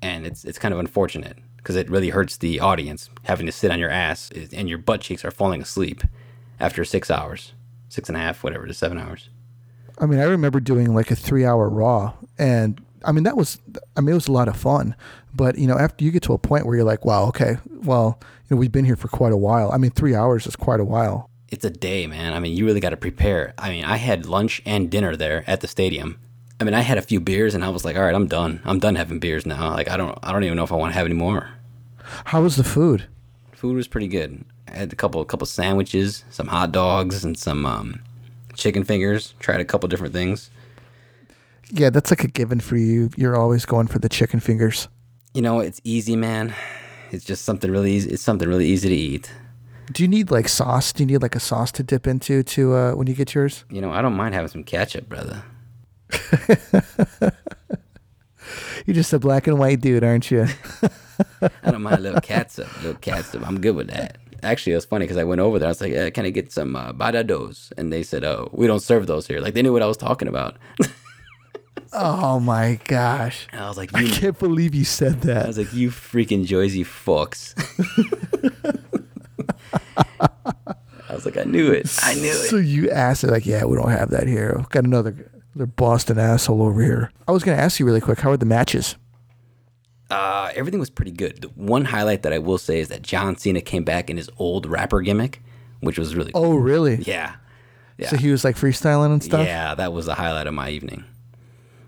And 0.00 0.26
it's 0.26 0.44
it's 0.44 0.58
kind 0.58 0.74
of 0.74 0.80
unfortunate 0.80 1.38
because 1.58 1.76
it 1.76 1.88
really 1.88 2.08
hurts 2.08 2.36
the 2.36 2.58
audience 2.58 3.08
having 3.22 3.46
to 3.46 3.52
sit 3.52 3.70
on 3.70 3.78
your 3.78 3.90
ass 3.90 4.30
and 4.52 4.68
your 4.68 4.78
butt 4.78 5.00
cheeks 5.00 5.24
are 5.24 5.30
falling 5.30 5.62
asleep 5.62 6.02
after 6.58 6.84
six 6.84 7.08
hours, 7.10 7.52
six 7.88 8.08
and 8.08 8.16
a 8.16 8.20
half, 8.20 8.42
whatever, 8.42 8.66
to 8.66 8.74
seven 8.74 8.98
hours. 8.98 9.30
I 9.98 10.06
mean, 10.06 10.18
I 10.18 10.24
remember 10.24 10.58
doing 10.58 10.94
like 10.94 11.12
a 11.12 11.16
three 11.16 11.44
hour 11.44 11.68
Raw, 11.68 12.14
and 12.36 12.80
I 13.04 13.12
mean, 13.12 13.24
that 13.24 13.36
was, 13.36 13.58
I 13.96 14.00
mean, 14.00 14.10
it 14.10 14.14
was 14.14 14.28
a 14.28 14.32
lot 14.32 14.48
of 14.48 14.56
fun. 14.56 14.94
But, 15.34 15.58
you 15.58 15.66
know, 15.66 15.78
after 15.78 16.04
you 16.04 16.10
get 16.10 16.22
to 16.24 16.32
a 16.32 16.38
point 16.38 16.66
where 16.66 16.76
you're 16.76 16.84
like, 16.84 17.04
wow, 17.04 17.24
okay, 17.28 17.56
well, 17.84 18.18
you 18.48 18.54
know, 18.54 18.60
we've 18.60 18.72
been 18.72 18.84
here 18.84 18.96
for 18.96 19.08
quite 19.08 19.32
a 19.32 19.36
while. 19.36 19.70
I 19.72 19.78
mean, 19.78 19.90
three 19.90 20.14
hours 20.14 20.46
is 20.46 20.56
quite 20.56 20.80
a 20.80 20.84
while. 20.84 21.30
It's 21.52 21.66
a 21.66 21.70
day, 21.70 22.06
man. 22.06 22.32
I 22.32 22.40
mean, 22.40 22.56
you 22.56 22.64
really 22.64 22.80
got 22.80 22.90
to 22.90 22.96
prepare. 22.96 23.52
I 23.58 23.68
mean, 23.68 23.84
I 23.84 23.98
had 23.98 24.24
lunch 24.24 24.62
and 24.64 24.90
dinner 24.90 25.16
there 25.16 25.44
at 25.46 25.60
the 25.60 25.68
stadium. 25.68 26.18
I 26.58 26.64
mean, 26.64 26.72
I 26.72 26.80
had 26.80 26.96
a 26.96 27.02
few 27.02 27.20
beers 27.20 27.54
and 27.54 27.62
I 27.62 27.68
was 27.68 27.84
like, 27.84 27.94
all 27.94 28.02
right, 28.02 28.14
I'm 28.14 28.26
done. 28.26 28.62
I'm 28.64 28.78
done 28.78 28.94
having 28.94 29.18
beers 29.18 29.44
now. 29.44 29.70
Like, 29.72 29.90
I 29.90 29.98
don't, 29.98 30.18
I 30.22 30.32
don't 30.32 30.44
even 30.44 30.56
know 30.56 30.64
if 30.64 30.72
I 30.72 30.76
want 30.76 30.94
to 30.94 30.98
have 30.98 31.04
any 31.04 31.14
more. 31.14 31.50
How 32.24 32.40
was 32.40 32.56
the 32.56 32.64
food? 32.64 33.06
Food 33.52 33.76
was 33.76 33.86
pretty 33.86 34.08
good. 34.08 34.42
I 34.66 34.78
had 34.78 34.92
a 34.94 34.96
couple, 34.96 35.20
a 35.20 35.26
couple 35.26 35.46
sandwiches, 35.46 36.24
some 36.30 36.46
hot 36.46 36.72
dogs, 36.72 37.22
and 37.22 37.38
some 37.38 37.66
um, 37.66 38.00
chicken 38.54 38.82
fingers. 38.82 39.34
Tried 39.38 39.60
a 39.60 39.64
couple 39.66 39.90
different 39.90 40.14
things. 40.14 40.50
Yeah, 41.70 41.90
that's 41.90 42.10
like 42.10 42.24
a 42.24 42.28
given 42.28 42.60
for 42.60 42.78
you. 42.78 43.10
You're 43.14 43.36
always 43.36 43.66
going 43.66 43.88
for 43.88 43.98
the 43.98 44.08
chicken 44.08 44.40
fingers. 44.40 44.88
You 45.34 45.42
know, 45.42 45.60
it's 45.60 45.82
easy, 45.84 46.16
man. 46.16 46.54
It's 47.10 47.26
just 47.26 47.44
something 47.44 47.70
really 47.70 47.92
easy. 47.92 48.08
It's 48.08 48.22
something 48.22 48.48
really 48.48 48.68
easy 48.68 48.88
to 48.88 48.94
eat. 48.94 49.30
Do 49.92 50.02
you 50.02 50.08
need 50.08 50.30
like 50.30 50.48
sauce? 50.48 50.92
Do 50.92 51.02
you 51.02 51.06
need 51.06 51.22
like 51.22 51.34
a 51.36 51.40
sauce 51.40 51.70
to 51.72 51.82
dip 51.82 52.06
into 52.06 52.42
to 52.42 52.74
uh, 52.74 52.92
when 52.92 53.06
you 53.06 53.14
get 53.14 53.34
yours? 53.34 53.64
You 53.70 53.80
know, 53.80 53.90
I 53.90 54.00
don't 54.00 54.14
mind 54.14 54.34
having 54.34 54.48
some 54.48 54.64
ketchup, 54.64 55.08
brother. 55.08 55.42
You're 58.86 58.94
just 58.94 59.12
a 59.12 59.18
black 59.18 59.46
and 59.46 59.58
white 59.58 59.80
dude, 59.80 60.02
aren't 60.02 60.30
you? 60.30 60.46
I 61.62 61.70
don't 61.70 61.82
mind 61.82 61.98
a 61.98 62.00
little 62.00 62.20
catsup, 62.20 62.68
a 62.76 62.78
little 62.78 63.00
catsup. 63.00 63.46
I'm 63.46 63.60
good 63.60 63.76
with 63.76 63.88
that. 63.88 64.18
Actually, 64.42 64.72
it 64.72 64.76
was 64.76 64.84
funny 64.84 65.04
because 65.04 65.18
I 65.18 65.24
went 65.24 65.40
over 65.40 65.58
there. 65.58 65.68
I 65.68 65.70
was 65.70 65.80
like, 65.80 65.94
uh, 65.94 66.10
"Can 66.10 66.26
I 66.26 66.30
get 66.30 66.50
some 66.50 66.74
uh, 66.74 66.92
badados?" 66.92 67.72
And 67.76 67.92
they 67.92 68.02
said, 68.02 68.24
"Oh, 68.24 68.48
we 68.52 68.66
don't 68.66 68.80
serve 68.80 69.06
those 69.06 69.26
here." 69.28 69.40
Like 69.40 69.54
they 69.54 69.62
knew 69.62 69.72
what 69.72 69.82
I 69.82 69.86
was 69.86 69.96
talking 69.96 70.26
about. 70.26 70.56
oh 71.92 72.40
my 72.40 72.80
gosh! 72.84 73.46
And 73.52 73.60
I 73.60 73.68
was 73.68 73.76
like, 73.76 73.94
I 73.94 74.00
"You," 74.00 74.12
can't 74.12 74.38
believe 74.38 74.74
you 74.74 74.84
said 74.84 75.20
that." 75.22 75.44
I 75.44 75.46
was 75.46 75.58
like, 75.58 75.72
"You 75.72 75.90
freaking 75.90 76.44
Joyzy 76.44 76.84
fucks." 76.84 77.54
I 81.08 81.14
was 81.14 81.24
like, 81.26 81.36
"I 81.36 81.44
knew 81.44 81.70
it. 81.72 81.90
I 82.02 82.14
knew 82.14 82.30
it. 82.30 82.48
So 82.48 82.56
you 82.56 82.90
asked 82.90 83.22
it 83.24 83.30
like, 83.30 83.44
yeah, 83.44 83.64
we 83.64 83.76
don't 83.76 83.90
have 83.90 84.10
that 84.10 84.26
here. 84.26 84.64
Got 84.70 84.84
another, 84.84 85.30
another 85.54 85.66
Boston 85.66 86.18
asshole 86.18 86.62
over 86.62 86.82
here. 86.82 87.10
I 87.28 87.32
was 87.32 87.44
gonna 87.44 87.58
ask 87.58 87.78
you 87.78 87.86
really 87.86 88.00
quick, 88.00 88.20
how 88.20 88.30
were 88.30 88.36
the 88.36 88.46
matches? 88.46 88.96
Uh, 90.10 90.50
everything 90.54 90.80
was 90.80 90.90
pretty 90.90 91.10
good. 91.10 91.40
The 91.42 91.48
one 91.48 91.86
highlight 91.86 92.22
that 92.22 92.32
I 92.32 92.38
will 92.38 92.58
say 92.58 92.80
is 92.80 92.88
that 92.88 93.02
John 93.02 93.36
Cena 93.36 93.60
came 93.62 93.82
back 93.84 94.10
in 94.10 94.16
his 94.18 94.28
old 94.38 94.66
rapper 94.66 95.00
gimmick, 95.00 95.42
which 95.80 95.98
was 95.98 96.14
really 96.14 96.30
Oh, 96.34 96.54
really? 96.54 96.96
yeah, 96.96 97.34
yeah, 97.98 98.08
So 98.08 98.16
he 98.16 98.30
was 98.30 98.44
like 98.44 98.56
freestyling 98.56 99.12
and 99.12 99.22
stuff. 99.22 99.46
yeah. 99.46 99.74
That 99.74 99.92
was 99.92 100.06
the 100.06 100.14
highlight 100.14 100.46
of 100.46 100.54
my 100.54 100.68
evening. 100.70 101.04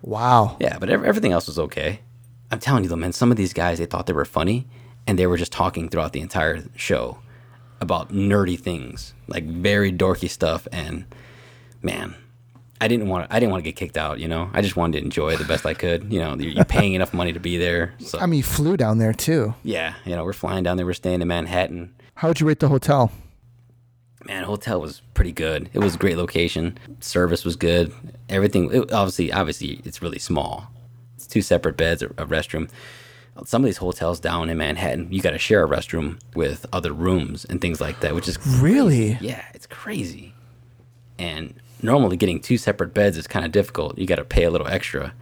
Wow. 0.02 0.56
Yeah, 0.60 0.78
but 0.78 0.88
everything 0.90 1.32
else 1.32 1.46
was 1.46 1.58
okay. 1.58 2.00
I'm 2.50 2.60
telling 2.60 2.82
you 2.84 2.88
though, 2.90 2.96
man, 2.96 3.12
some 3.12 3.30
of 3.30 3.36
these 3.36 3.52
guys 3.52 3.78
they 3.78 3.86
thought 3.86 4.06
they 4.06 4.12
were 4.12 4.24
funny, 4.24 4.66
and 5.06 5.18
they 5.18 5.26
were 5.26 5.36
just 5.36 5.52
talking 5.52 5.88
throughout 5.88 6.12
the 6.12 6.20
entire 6.20 6.62
show 6.76 7.18
about 7.80 8.10
nerdy 8.12 8.58
things, 8.58 9.14
like 9.28 9.44
very 9.44 9.92
dorky 9.92 10.28
stuff. 10.30 10.66
And 10.72 11.04
man, 11.82 12.14
I 12.80 12.88
didn't 12.88 13.08
want 13.08 13.26
I 13.30 13.40
didn't 13.40 13.52
want 13.52 13.64
to 13.64 13.68
get 13.70 13.76
kicked 13.76 13.96
out. 13.96 14.20
You 14.20 14.28
know, 14.28 14.50
I 14.52 14.60
just 14.62 14.76
wanted 14.76 14.98
to 14.98 15.04
enjoy 15.04 15.36
the 15.36 15.44
best 15.44 15.64
I 15.66 15.74
could. 15.74 16.12
You 16.12 16.20
know, 16.20 16.34
you're, 16.36 16.52
you're 16.52 16.64
paying 16.64 16.94
enough 16.94 17.14
money 17.14 17.32
to 17.32 17.40
be 17.40 17.56
there, 17.56 17.94
so 17.98 18.18
I 18.18 18.26
mean, 18.26 18.38
you 18.38 18.42
flew 18.44 18.76
down 18.76 18.98
there 18.98 19.12
too. 19.12 19.54
yeah, 19.62 19.94
you 20.04 20.14
know, 20.16 20.24
we're 20.24 20.32
flying 20.32 20.64
down 20.64 20.76
there. 20.76 20.86
We're 20.86 20.94
staying 20.94 21.22
in 21.22 21.28
Manhattan. 21.28 21.94
How 22.16 22.28
would 22.28 22.40
you 22.40 22.46
rate 22.46 22.60
the 22.60 22.68
hotel? 22.68 23.10
Man, 24.26 24.44
hotel 24.44 24.80
was 24.80 25.02
pretty 25.12 25.32
good. 25.32 25.68
It 25.74 25.80
was 25.80 25.96
a 25.96 25.98
great 25.98 26.16
location. 26.16 26.78
Service 27.00 27.44
was 27.44 27.56
good. 27.56 27.92
Everything. 28.30 28.72
It, 28.72 28.90
obviously, 28.92 29.30
obviously, 29.30 29.80
it's 29.84 30.00
really 30.00 30.18
small. 30.18 30.66
It's 31.16 31.26
two 31.26 31.42
separate 31.42 31.76
beds, 31.76 32.02
a, 32.02 32.06
a 32.06 32.26
restroom. 32.26 32.70
Some 33.46 33.62
of 33.62 33.66
these 33.66 33.78
hotels 33.78 34.20
down 34.20 34.48
in 34.48 34.56
Manhattan, 34.58 35.12
you 35.12 35.20
got 35.20 35.32
to 35.32 35.38
share 35.38 35.64
a 35.64 35.68
restroom 35.68 36.20
with 36.36 36.66
other 36.72 36.92
rooms 36.92 37.44
and 37.44 37.60
things 37.60 37.80
like 37.80 38.00
that, 38.00 38.14
which 38.14 38.28
is 38.28 38.38
Really? 38.60 39.18
yeah, 39.20 39.44
it's 39.54 39.66
crazy. 39.66 40.34
And 41.18 41.54
normally, 41.82 42.16
getting 42.16 42.40
two 42.40 42.56
separate 42.58 42.94
beds 42.94 43.16
is 43.16 43.26
kind 43.26 43.44
of 43.44 43.50
difficult. 43.52 43.98
You 43.98 44.06
got 44.06 44.16
to 44.16 44.24
pay 44.24 44.44
a 44.44 44.50
little 44.50 44.68
extra. 44.68 45.14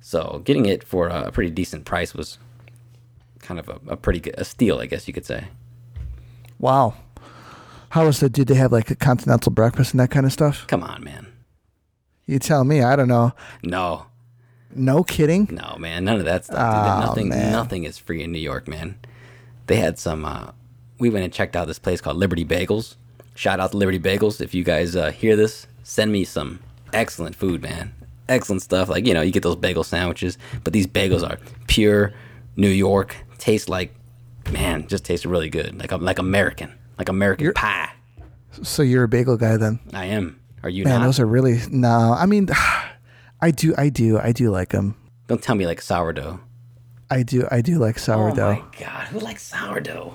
So 0.00 0.40
getting 0.44 0.66
it 0.66 0.82
for 0.84 1.08
a 1.08 1.30
pretty 1.30 1.50
decent 1.50 1.84
price 1.84 2.14
was 2.14 2.38
kind 3.40 3.60
of 3.60 3.68
a, 3.68 3.80
a 3.88 3.96
pretty 3.96 4.20
good 4.20 4.34
a 4.38 4.44
steal, 4.44 4.78
I 4.78 4.86
guess 4.86 5.06
you 5.06 5.12
could 5.14 5.26
say. 5.26 5.48
Wow. 6.58 6.94
How 7.90 8.06
was 8.06 8.20
the? 8.20 8.28
Did 8.30 8.48
they 8.48 8.54
have 8.54 8.72
like 8.72 8.90
a 8.90 8.96
continental 8.96 9.52
breakfast 9.52 9.92
and 9.92 10.00
that 10.00 10.10
kind 10.10 10.24
of 10.26 10.32
stuff? 10.32 10.66
Come 10.68 10.82
on, 10.82 11.04
man. 11.04 11.26
You 12.26 12.38
tell 12.38 12.64
me. 12.64 12.82
I 12.82 12.96
don't 12.96 13.08
know. 13.08 13.32
No, 13.62 14.06
No 14.76 15.02
kidding. 15.02 15.48
No, 15.50 15.76
man, 15.78 16.04
none 16.04 16.18
of 16.18 16.24
that 16.24 16.44
stuff. 16.44 16.58
Oh, 16.58 17.06
nothing, 17.06 17.28
man. 17.28 17.52
nothing 17.52 17.84
is 17.84 17.98
free 17.98 18.22
in 18.22 18.32
New 18.32 18.38
York, 18.38 18.68
man. 18.68 18.98
They 19.66 19.76
had 19.76 19.98
some. 19.98 20.24
Uh, 20.24 20.52
we 20.98 21.10
went 21.10 21.24
and 21.24 21.32
checked 21.32 21.56
out 21.56 21.66
this 21.66 21.78
place 21.78 22.00
called 22.00 22.16
Liberty 22.16 22.44
Bagels. 22.44 22.96
Shout 23.34 23.60
out 23.60 23.72
to 23.72 23.76
Liberty 23.76 23.98
Bagels. 23.98 24.40
If 24.40 24.54
you 24.54 24.64
guys 24.64 24.96
uh, 24.96 25.10
hear 25.10 25.36
this, 25.36 25.66
send 25.82 26.12
me 26.12 26.24
some 26.24 26.60
excellent 26.92 27.36
food, 27.36 27.62
man. 27.62 27.92
Excellent 28.28 28.62
stuff. 28.62 28.88
Like 28.88 29.06
you 29.06 29.14
know, 29.14 29.22
you 29.22 29.32
get 29.32 29.42
those 29.42 29.56
bagel 29.56 29.84
sandwiches, 29.84 30.38
but 30.64 30.72
these 30.72 30.86
bagels 30.86 31.28
are 31.28 31.38
pure 31.66 32.12
New 32.56 32.68
York. 32.68 33.16
Taste 33.38 33.68
like, 33.68 33.94
man, 34.50 34.86
just 34.88 35.04
tastes 35.04 35.26
really 35.26 35.48
good. 35.50 35.78
Like 35.78 35.92
like 35.92 36.18
American, 36.18 36.72
like 36.98 37.08
American 37.08 37.52
pie. 37.52 37.90
So 38.62 38.82
you're 38.82 39.04
a 39.04 39.08
bagel 39.08 39.36
guy 39.36 39.56
then? 39.56 39.80
I 39.92 40.06
am. 40.06 40.40
Are 40.62 40.70
you 40.70 40.84
Man, 40.84 41.00
not? 41.00 41.06
those 41.06 41.20
are 41.20 41.26
really 41.26 41.60
no. 41.70 42.14
I 42.18 42.26
mean, 42.26 42.48
I 43.40 43.50
do, 43.50 43.74
I 43.76 43.88
do, 43.88 44.18
I 44.18 44.32
do 44.32 44.50
like 44.50 44.70
them. 44.70 44.96
Don't 45.26 45.42
tell 45.42 45.54
me 45.54 45.66
like 45.66 45.82
sourdough. 45.82 46.40
I 47.10 47.22
do, 47.22 47.46
I 47.50 47.60
do 47.60 47.78
like 47.78 47.98
sourdough. 47.98 48.58
Oh 48.60 48.64
my 48.70 48.78
god, 48.78 49.08
who 49.08 49.18
likes 49.20 49.42
sourdough? 49.42 50.14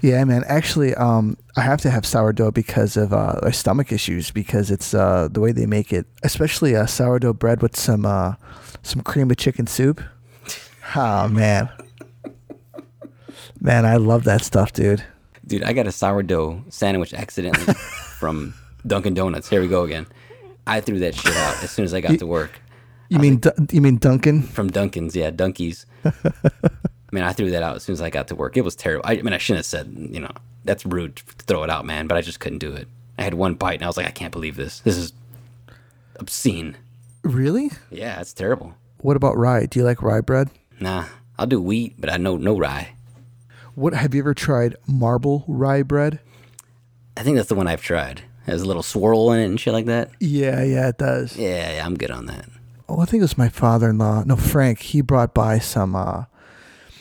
Yeah, 0.00 0.24
man. 0.24 0.44
Actually, 0.46 0.94
um, 0.94 1.36
I 1.56 1.62
have 1.62 1.80
to 1.82 1.90
have 1.90 2.06
sourdough 2.06 2.52
because 2.52 2.96
of 2.96 3.12
uh, 3.12 3.40
my 3.42 3.50
stomach 3.50 3.92
issues 3.92 4.30
because 4.30 4.70
it's 4.70 4.94
uh, 4.94 5.28
the 5.30 5.40
way 5.40 5.52
they 5.52 5.66
make 5.66 5.92
it, 5.92 6.06
especially 6.22 6.76
uh, 6.76 6.86
sourdough 6.86 7.34
bread 7.34 7.60
with 7.62 7.76
some 7.76 8.06
uh, 8.06 8.34
some 8.82 9.02
cream 9.02 9.30
of 9.30 9.36
chicken 9.36 9.66
soup. 9.66 10.00
Oh 10.96 11.28
man, 11.28 11.70
man, 13.58 13.86
I 13.86 13.96
love 13.96 14.24
that 14.24 14.44
stuff, 14.44 14.74
dude. 14.74 15.02
Dude, 15.46 15.64
I 15.64 15.72
got 15.72 15.86
a 15.86 15.92
sourdough 15.92 16.62
sandwich 16.68 17.14
accidentally 17.14 17.72
from 18.18 18.52
Dunkin' 18.86 19.14
Donuts. 19.14 19.48
Here 19.48 19.62
we 19.62 19.66
go 19.66 19.84
again. 19.84 20.06
I 20.66 20.80
threw 20.80 20.98
that 21.00 21.14
shit 21.14 21.36
out 21.36 21.62
as 21.62 21.70
soon 21.70 21.84
as 21.84 21.94
I 21.94 22.00
got 22.00 22.18
to 22.18 22.26
work. 22.26 22.60
You 23.08 23.18
mean 23.18 23.38
Dun- 23.38 23.68
you 23.70 23.80
mean 23.80 23.98
Duncan? 23.98 24.42
From 24.42 24.70
Dunkin's, 24.70 25.14
yeah, 25.14 25.30
Dunkies. 25.30 25.86
I 26.04 26.10
mean, 27.12 27.22
I 27.22 27.32
threw 27.32 27.50
that 27.50 27.62
out 27.62 27.76
as 27.76 27.82
soon 27.82 27.92
as 27.92 28.00
I 28.00 28.10
got 28.10 28.28
to 28.28 28.34
work. 28.34 28.56
It 28.56 28.62
was 28.62 28.74
terrible. 28.74 29.04
I, 29.06 29.12
I 29.12 29.22
mean, 29.22 29.32
I 29.34 29.38
shouldn't 29.38 29.58
have 29.58 29.66
said, 29.66 29.94
you 29.96 30.20
know, 30.20 30.32
that's 30.64 30.84
rude 30.84 31.16
to 31.16 31.22
throw 31.44 31.62
it 31.62 31.70
out, 31.70 31.84
man, 31.84 32.06
but 32.06 32.16
I 32.16 32.22
just 32.22 32.40
couldn't 32.40 32.58
do 32.58 32.72
it. 32.72 32.88
I 33.18 33.22
had 33.22 33.34
one 33.34 33.54
bite 33.54 33.74
and 33.74 33.84
I 33.84 33.86
was 33.86 33.96
like, 33.96 34.06
I 34.06 34.10
can't 34.10 34.32
believe 34.32 34.56
this. 34.56 34.80
This 34.80 34.96
is 34.96 35.12
obscene. 36.16 36.76
Really? 37.22 37.70
Yeah, 37.90 38.20
it's 38.20 38.32
terrible. 38.32 38.74
What 38.98 39.16
about 39.16 39.36
rye? 39.36 39.66
Do 39.66 39.78
you 39.78 39.84
like 39.84 40.02
rye 40.02 40.20
bread? 40.20 40.50
Nah, 40.80 41.04
I'll 41.38 41.46
do 41.46 41.60
wheat, 41.60 41.94
but 41.98 42.10
I 42.10 42.16
know 42.16 42.36
no 42.36 42.58
rye. 42.58 42.94
What 43.74 43.92
have 43.92 44.14
you 44.14 44.22
ever 44.22 44.34
tried 44.34 44.76
marble 44.86 45.44
rye 45.46 45.82
bread? 45.82 46.20
I 47.16 47.22
think 47.22 47.36
that's 47.36 47.48
the 47.48 47.54
one 47.54 47.68
I've 47.68 47.82
tried. 47.82 48.22
It 48.46 48.50
has 48.50 48.62
a 48.62 48.66
little 48.66 48.82
swirl 48.82 49.32
in 49.32 49.40
it 49.40 49.46
and 49.46 49.58
shit 49.60 49.72
like 49.72 49.86
that. 49.86 50.10
Yeah, 50.20 50.62
yeah, 50.62 50.88
it 50.88 50.98
does. 50.98 51.36
Yeah, 51.36 51.76
yeah, 51.76 51.86
I'm 51.86 51.94
good 51.96 52.10
on 52.10 52.26
that. 52.26 52.46
Oh, 52.88 53.00
I 53.00 53.06
think 53.06 53.20
it 53.20 53.24
was 53.24 53.38
my 53.38 53.48
father-in-law. 53.48 54.24
No, 54.24 54.36
Frank. 54.36 54.80
He 54.80 55.00
brought 55.00 55.32
by 55.34 55.58
some. 55.58 55.96
uh 55.96 56.24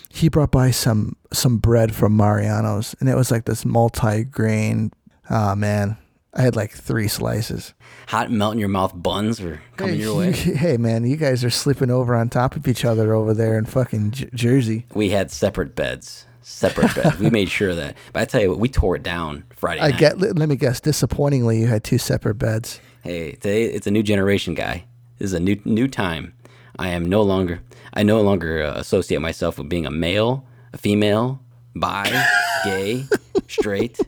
He 0.10 0.30
brought 0.30 0.52
by 0.52 0.72
some 0.72 1.18
some 1.34 1.58
bread 1.58 1.94
from 1.94 2.16
Mariano's, 2.16 2.96
and 3.00 3.10
it 3.10 3.16
was 3.16 3.32
like 3.32 3.46
this 3.46 3.66
multi-grain. 3.66 4.92
Ah, 5.30 5.56
man, 5.56 5.98
I 6.34 6.42
had 6.44 6.56
like 6.56 6.72
three 6.72 7.08
slices. 7.08 7.74
Hot 8.08 8.32
melt 8.32 8.54
in 8.54 8.60
your 8.60 8.70
mouth 8.70 8.94
buns 8.96 9.42
are 9.42 9.62
coming 9.78 10.00
your 10.00 10.16
way. 10.18 10.32
Hey, 10.34 10.78
man, 10.78 11.06
you 11.06 11.16
guys 11.18 11.44
are 11.44 11.50
sleeping 11.50 11.90
over 11.92 12.16
on 12.16 12.30
top 12.30 12.56
of 12.56 12.68
each 12.68 12.86
other 12.86 13.14
over 13.14 13.34
there 13.34 13.58
in 13.58 13.66
fucking 13.66 14.12
J- 14.12 14.30
Jersey. 14.34 14.86
we 14.94 15.10
had 15.10 15.32
separate 15.32 15.76
beds. 15.76 16.26
Separate 16.44 16.94
beds. 16.96 17.20
We 17.20 17.30
made 17.30 17.50
sure 17.50 17.70
of 17.70 17.78
that. 17.78 17.96
But 18.12 18.22
I 18.22 18.26
tell 18.26 18.42
you 18.42 18.50
what, 18.50 18.60
we 18.60 18.70
tore 18.70 18.96
it 18.96 19.04
down 19.04 19.44
Friday 19.56 19.82
I 19.82 19.90
night. 19.90 20.00
get. 20.00 20.20
Let 20.20 20.36
let 20.38 20.50
me 20.50 20.56
guess. 20.56 20.80
Disappointingly, 20.80 21.60
you 21.60 21.68
had 21.68 21.84
two 21.84 21.98
separate 21.98 22.36
beds. 22.36 22.80
hey, 23.04 23.32
today 23.34 23.64
it's 23.66 23.88
a 23.88 23.92
new 23.92 24.04
generation 24.04 24.54
guy. 24.54 24.86
This 25.20 25.28
is 25.28 25.34
a 25.34 25.40
new 25.40 25.60
new 25.66 25.88
time. 25.88 26.34
I 26.78 26.90
am 26.90 27.06
no 27.06 27.22
longer 27.22 27.62
I 27.94 28.04
no 28.04 28.22
longer 28.22 28.64
uh, 28.64 28.74
associate 28.76 29.20
myself 29.22 29.58
with 29.58 29.70
being 29.70 29.86
a 29.86 29.92
male, 29.92 30.46
a 30.74 30.78
female, 30.78 31.40
bi, 31.76 32.04
gay, 32.66 33.06
straight. 33.48 34.00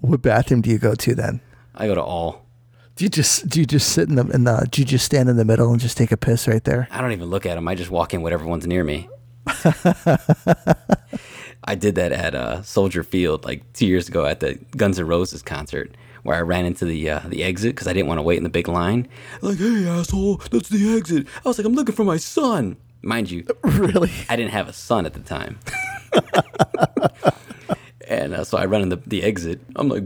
What 0.00 0.22
bathroom 0.22 0.62
do 0.62 0.70
you 0.70 0.78
go 0.78 0.94
to 0.94 1.14
then? 1.14 1.40
I 1.74 1.86
go 1.86 1.94
to 1.94 2.02
all. 2.02 2.46
Do 2.96 3.04
you 3.04 3.10
just 3.10 3.48
do 3.48 3.60
you 3.60 3.66
just 3.66 3.90
sit 3.92 4.08
in 4.08 4.16
the 4.16 4.26
in 4.28 4.44
the 4.44 4.66
do 4.70 4.80
you 4.80 4.86
just 4.86 5.04
stand 5.04 5.28
in 5.28 5.36
the 5.36 5.44
middle 5.44 5.70
and 5.70 5.80
just 5.80 5.96
take 5.96 6.10
a 6.10 6.16
piss 6.16 6.48
right 6.48 6.64
there? 6.64 6.88
I 6.90 7.00
don't 7.00 7.12
even 7.12 7.28
look 7.30 7.46
at 7.46 7.54
them. 7.54 7.68
I 7.68 7.74
just 7.74 7.90
walk 7.90 8.12
in 8.14 8.22
whatever 8.22 8.44
one's 8.44 8.66
near 8.66 8.82
me. 8.84 9.08
I 11.64 11.74
did 11.74 11.94
that 11.96 12.12
at 12.12 12.34
uh, 12.34 12.62
Soldier 12.62 13.02
Field 13.02 13.44
like 13.44 13.70
two 13.72 13.86
years 13.86 14.08
ago 14.08 14.24
at 14.26 14.40
the 14.40 14.54
Guns 14.76 14.98
N' 14.98 15.06
Roses 15.06 15.42
concert, 15.42 15.94
where 16.22 16.36
I 16.36 16.40
ran 16.40 16.64
into 16.64 16.84
the 16.84 17.10
uh, 17.10 17.20
the 17.26 17.42
exit 17.42 17.74
because 17.74 17.86
I 17.86 17.92
didn't 17.92 18.08
want 18.08 18.18
to 18.18 18.22
wait 18.22 18.38
in 18.38 18.44
the 18.44 18.50
big 18.50 18.68
line. 18.68 19.08
Like, 19.42 19.58
hey 19.58 19.86
asshole, 19.86 20.36
that's 20.50 20.68
the 20.68 20.96
exit. 20.96 21.26
I 21.44 21.48
was 21.48 21.58
like, 21.58 21.66
I'm 21.66 21.74
looking 21.74 21.94
for 21.94 22.04
my 22.04 22.16
son. 22.16 22.76
Mind 23.02 23.30
you, 23.30 23.46
Really? 23.62 24.10
I 24.28 24.36
didn't 24.36 24.52
have 24.52 24.68
a 24.68 24.72
son 24.74 25.06
at 25.06 25.14
the 25.14 25.20
time. 25.20 25.58
and 28.08 28.34
uh, 28.34 28.44
so 28.44 28.58
I 28.58 28.66
run 28.66 28.82
in 28.82 28.88
the, 28.90 28.96
the 28.96 29.22
exit. 29.22 29.60
I'm 29.76 29.88
like, 29.88 30.04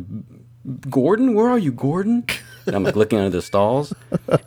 Gordon, 0.88 1.34
where 1.34 1.48
are 1.48 1.58
you, 1.58 1.72
Gordon? 1.72 2.24
And 2.66 2.74
I'm 2.74 2.84
like 2.84 2.96
looking 2.96 3.18
under 3.18 3.30
the 3.30 3.42
stalls. 3.42 3.92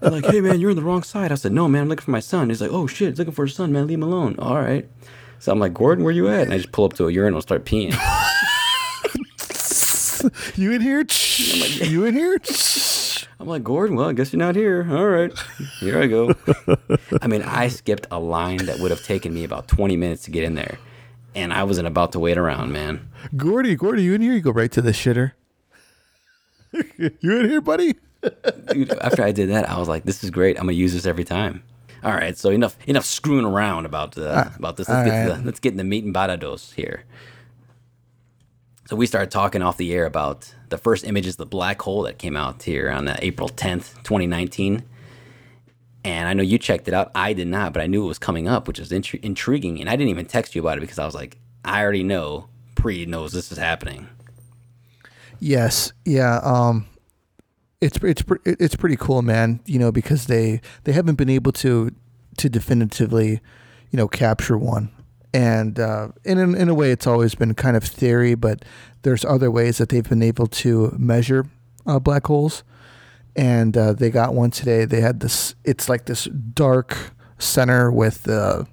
And 0.02 0.12
like, 0.12 0.26
hey 0.26 0.42
man, 0.42 0.60
you're 0.60 0.72
in 0.72 0.76
the 0.76 0.84
wrong 0.84 1.04
side. 1.04 1.32
I 1.32 1.36
said, 1.36 1.52
no 1.52 1.68
man, 1.68 1.84
I'm 1.84 1.90
looking 1.90 2.06
for 2.06 2.12
my 2.12 2.20
son. 2.20 2.50
He's 2.50 2.62
like, 2.62 2.72
oh 2.72 2.88
shit, 2.88 3.10
he's 3.10 3.20
looking 3.20 3.34
for 3.34 3.46
his 3.46 3.54
son, 3.54 3.72
man. 3.72 3.86
Leave 3.86 3.98
him 4.00 4.04
alone. 4.04 4.36
All 4.40 4.56
right. 4.56 4.90
So 5.39 5.51
I'm 5.51 5.60
like, 5.60 5.74
Gordon, 5.74 6.03
where 6.03 6.13
you 6.13 6.27
at? 6.29 6.44
And 6.44 6.53
I 6.53 6.58
just 6.58 6.72
pull 6.72 6.86
up 6.86 6.94
to 6.94 7.08
a 7.08 7.12
urinal 7.12 7.38
and 7.38 7.44
start 7.44 7.65
peeing. 7.65 7.94
You 10.56 10.72
in 10.72 10.82
here? 10.82 11.06
you 11.84 12.06
in 12.06 12.13
here? 12.15 12.38
I'm 13.39 13.48
like, 13.48 13.63
Gordon, 13.63 13.96
well, 13.96 14.10
I 14.10 14.13
guess 14.13 14.34
you're 14.34 14.39
not 14.39 14.56
here. 14.56 14.88
All 14.89 15.08
right. 15.08 15.32
Here 15.79 16.01
I 16.01 16.08
go. 16.08 16.34
I 17.22 17.27
mean, 17.27 17.44
I 17.44 17.67
skipped 17.67 18.08
a 18.10 18.20
line 18.20 18.65
that 18.65 18.79
would 18.79 18.89
have 18.89 19.03
taken 19.03 19.34
me 19.34 19.44
about 19.44 19.67
20 19.67 19.96
minutes 19.96 20.24
to 20.24 20.32
get 20.32 20.44
in 20.44 20.56
there. 20.56 20.79
And 21.36 21.53
I 21.53 21.63
wasn't 21.63 21.88
about 21.88 22.13
to 22.13 22.20
wait 22.20 22.38
around, 22.38 22.72
man. 22.72 23.08
Gordy, 23.36 23.75
Gordy, 23.75 24.03
you 24.03 24.15
in 24.15 24.22
here? 24.22 24.34
You 24.34 24.41
go 24.41 24.51
right 24.51 24.72
to 24.72 24.82
the 24.82 24.91
shitter. 24.91 25.34
you 26.98 27.12
in 27.39 27.50
here, 27.50 27.62
buddy? 27.62 27.96
Dude, 28.72 28.91
after 28.94 29.22
I 29.22 29.32
did 29.32 29.50
that, 29.51 29.70
I 29.70 29.77
was 29.77 29.88
like, 29.88 30.03
"This 30.03 30.24
is 30.24 30.32
great. 30.32 30.58
I'm 30.58 30.63
gonna 30.63 30.74
use 30.74 30.94
this 30.94 31.06
every 31.06 31.24
time." 31.24 31.63
All 32.04 32.13
right, 32.13 32.38
so 32.38 32.50
enough 32.50 32.77
enough 32.86 33.06
screwing 33.06 33.46
around 33.46 33.86
about 33.86 34.18
uh, 34.18 34.50
about 34.56 34.77
this. 34.77 34.88
Let's 34.88 35.10
get 35.10 35.24
to 35.24 35.30
right. 35.30 35.39
the, 35.39 35.46
let's 35.46 35.60
get 35.60 35.72
in 35.72 35.77
the 35.77 35.84
meat 35.84 36.04
and 36.04 36.13
barados 36.13 36.74
here. 36.74 37.04
So 38.88 38.96
we 38.96 39.06
started 39.06 39.32
talking 39.32 39.62
off 39.62 39.75
the 39.75 39.94
air 39.94 40.06
about 40.06 40.54
the 40.70 40.77
first 40.77 41.04
images 41.04 41.34
of 41.34 41.38
the 41.39 41.46
black 41.46 41.82
hole 41.82 42.04
that 42.04 42.18
came 42.18 42.38
out 42.38 42.63
here 42.63 42.89
on 42.89 43.08
uh, 43.10 43.18
April 43.22 43.50
10th, 43.50 43.96
2019. 44.04 44.84
And 46.06 46.30
I 46.30 46.34
know 46.34 46.42
you 46.42 46.58
checked 46.58 46.88
it 46.88 46.94
out. 46.94 47.12
I 47.13 47.34
did 47.34 47.48
not, 47.48 47.74
but 47.74 47.82
I 47.82 47.88
knew 47.88 48.06
it 48.06 48.08
was 48.08 48.18
coming 48.18 48.48
up, 48.48 48.66
which 48.66 48.80
was 48.80 48.92
intri- 48.92 49.22
intriguing. 49.22 49.82
And 49.82 49.89
I 49.89 49.98
didn't 49.98 50.10
even 50.10 50.25
text 50.25 50.56
you 50.56 50.62
about 50.62 50.77
it 50.77 50.82
because 50.82 51.00
I 51.00 51.06
was 51.06 51.16
like, 51.16 51.38
I 51.66 51.82
already 51.82 52.04
know. 52.04 52.48
Pre 52.75 53.06
knows 53.06 53.34
this 53.34 53.51
is 53.51 53.58
happening. 53.58 54.08
Yes. 55.42 55.92
Yeah. 56.06 56.39
Um, 56.42 56.88
it's 57.81 57.98
it's 58.03 58.24
it's 58.46 58.75
pretty 58.75 58.96
cool, 58.98 59.22
man. 59.22 59.60
You 59.65 59.79
know, 59.79 59.91
because 59.91 60.27
they 60.27 60.62
they 60.84 60.91
haven't 60.91 61.15
been 61.15 61.29
able 61.29 61.51
to 61.53 61.91
to 62.38 62.50
definitively, 62.50 63.41
you 63.91 63.98
know, 63.98 64.07
capture 64.07 64.57
one. 64.57 64.91
And 65.34 65.79
uh, 65.79 66.10
and 66.25 66.39
in 66.39 66.55
in 66.55 66.69
a 66.69 66.74
way, 66.74 66.91
it's 66.91 67.07
always 67.07 67.36
been 67.36 67.53
kind 67.53 67.77
of 67.77 67.84
theory, 67.84 68.36
but 68.36 68.65
there's 69.03 69.24
other 69.25 69.51
ways 69.51 69.77
that 69.77 69.89
they've 69.89 70.07
been 70.07 70.24
able 70.24 70.48
to 70.48 70.96
measure 70.98 71.46
uh, 71.86 72.00
black 72.00 72.27
holes. 72.27 72.63
And 73.36 73.77
uh, 73.77 73.93
they 73.93 74.10
got 74.10 74.34
one 74.34 74.50
today. 74.50 74.86
They 74.86 75.01
had 75.01 75.19
this. 75.19 75.53
It's 75.63 75.88
like 75.88 76.05
this 76.05 76.25
dark 76.25 76.98
center 77.38 77.91
with 77.91 78.27
uh, 78.27 78.63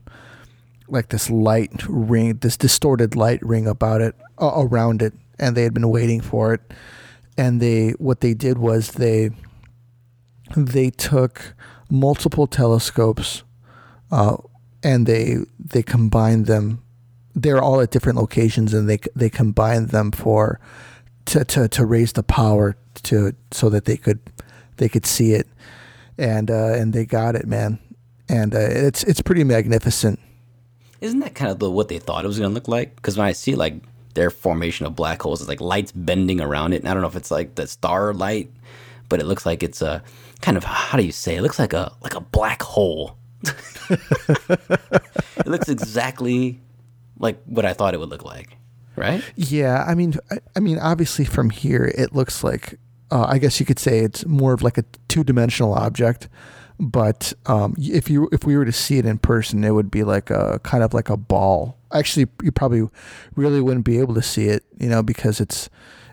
like 0.88 1.08
this 1.08 1.28
light 1.28 1.86
ring, 1.86 2.38
this 2.38 2.56
distorted 2.56 3.14
light 3.14 3.42
ring 3.42 3.66
about 3.66 4.00
it, 4.00 4.14
around 4.40 5.02
it, 5.02 5.12
and 5.38 5.54
they 5.54 5.64
had 5.64 5.74
been 5.74 5.90
waiting 5.90 6.22
for 6.22 6.54
it. 6.54 6.72
And 7.36 7.60
they, 7.60 7.90
what 7.98 8.20
they 8.20 8.34
did 8.34 8.58
was 8.58 8.92
they, 8.92 9.30
they 10.56 10.90
took 10.90 11.54
multiple 11.90 12.46
telescopes, 12.46 13.42
uh, 14.10 14.36
and 14.82 15.06
they 15.06 15.38
they 15.58 15.82
combined 15.82 16.46
them. 16.46 16.82
They're 17.34 17.62
all 17.62 17.80
at 17.80 17.90
different 17.90 18.18
locations, 18.18 18.74
and 18.74 18.88
they 18.88 18.98
they 19.16 19.30
combined 19.30 19.90
them 19.90 20.12
for 20.12 20.60
to 21.26 21.44
to 21.44 21.68
to 21.68 21.86
raise 21.86 22.12
the 22.12 22.22
power 22.22 22.76
to 23.04 23.34
so 23.50 23.68
that 23.70 23.86
they 23.86 23.96
could 23.96 24.20
they 24.76 24.88
could 24.88 25.06
see 25.06 25.32
it, 25.32 25.48
and 26.18 26.50
uh, 26.50 26.74
and 26.74 26.92
they 26.92 27.06
got 27.06 27.34
it, 27.34 27.46
man. 27.46 27.78
And 28.28 28.54
uh, 28.54 28.58
it's 28.58 29.04
it's 29.04 29.22
pretty 29.22 29.44
magnificent. 29.44 30.20
Isn't 31.00 31.20
that 31.20 31.34
kind 31.34 31.50
of 31.50 31.58
the, 31.58 31.70
what 31.70 31.88
they 31.88 31.98
thought 31.98 32.24
it 32.24 32.28
was 32.28 32.38
going 32.38 32.50
to 32.50 32.54
look 32.54 32.68
like? 32.68 32.96
Because 32.96 33.18
when 33.18 33.26
I 33.26 33.32
see 33.32 33.54
like 33.54 33.82
their 34.14 34.30
formation 34.30 34.86
of 34.86 34.96
black 34.96 35.22
holes, 35.22 35.40
is 35.40 35.48
like 35.48 35.60
lights 35.60 35.92
bending 35.92 36.40
around 36.40 36.72
it. 36.72 36.80
And 36.80 36.88
I 36.88 36.94
don't 36.94 37.02
know 37.02 37.08
if 37.08 37.16
it's 37.16 37.30
like 37.30 37.54
the 37.56 37.66
star 37.66 38.14
light, 38.14 38.50
but 39.08 39.20
it 39.20 39.26
looks 39.26 39.44
like 39.44 39.62
it's 39.62 39.82
a 39.82 40.02
kind 40.40 40.56
of 40.56 40.64
how 40.64 40.98
do 40.98 41.04
you 41.04 41.12
say? 41.12 41.36
It 41.36 41.42
looks 41.42 41.58
like 41.58 41.72
a 41.72 41.92
like 42.02 42.14
a 42.14 42.20
black 42.20 42.62
hole. 42.62 43.16
it 43.90 45.46
looks 45.46 45.68
exactly 45.68 46.60
like 47.18 47.42
what 47.44 47.64
I 47.64 47.72
thought 47.72 47.94
it 47.94 48.00
would 48.00 48.08
look 48.08 48.24
like, 48.24 48.56
right? 48.96 49.22
Yeah, 49.36 49.84
I 49.86 49.94
mean, 49.94 50.14
I, 50.30 50.38
I 50.56 50.60
mean, 50.60 50.78
obviously 50.78 51.24
from 51.24 51.50
here 51.50 51.92
it 51.96 52.14
looks 52.14 52.42
like, 52.42 52.78
uh, 53.10 53.26
I 53.28 53.38
guess 53.38 53.60
you 53.60 53.66
could 53.66 53.78
say 53.78 54.00
it's 54.00 54.24
more 54.26 54.54
of 54.54 54.62
like 54.62 54.78
a 54.78 54.84
two-dimensional 55.08 55.74
object. 55.74 56.28
But 56.80 57.32
um, 57.46 57.74
if 57.78 58.10
you 58.10 58.28
if 58.32 58.44
we 58.44 58.56
were 58.56 58.64
to 58.64 58.72
see 58.72 58.98
it 58.98 59.06
in 59.06 59.18
person, 59.18 59.62
it 59.62 59.70
would 59.70 59.90
be 59.90 60.02
like 60.02 60.30
a 60.30 60.58
kind 60.64 60.82
of 60.82 60.92
like 60.92 61.08
a 61.08 61.16
ball. 61.16 61.78
Actually, 61.92 62.26
you 62.42 62.50
probably 62.50 62.88
really 63.36 63.60
wouldn't 63.60 63.84
be 63.84 63.98
able 64.00 64.14
to 64.14 64.22
see 64.22 64.46
it, 64.46 64.64
you 64.78 64.88
know, 64.88 65.02
because 65.02 65.40
it's 65.40 65.70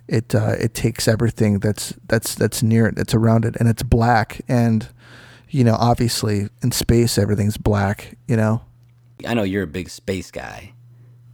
it 0.07 0.35
uh, 0.35 0.55
it 0.59 0.75
takes 0.75 1.07
everything 1.07 1.59
that's 1.59 1.95
that's 2.07 2.35
that's 2.35 2.61
near 2.61 2.87
it, 2.87 2.95
that's 2.95 3.15
around 3.15 3.45
it, 3.45 3.55
and 3.55 3.67
it's 3.67 3.81
black. 3.81 4.41
And 4.47 4.87
you 5.49 5.63
know, 5.63 5.75
obviously 5.79 6.49
in 6.61 6.71
space 6.71 7.17
everything's 7.17 7.57
black. 7.57 8.15
You 8.27 8.37
know, 8.37 8.61
I 9.27 9.33
know 9.33 9.43
you're 9.43 9.63
a 9.63 9.67
big 9.67 9.89
space 9.89 10.29
guy. 10.29 10.73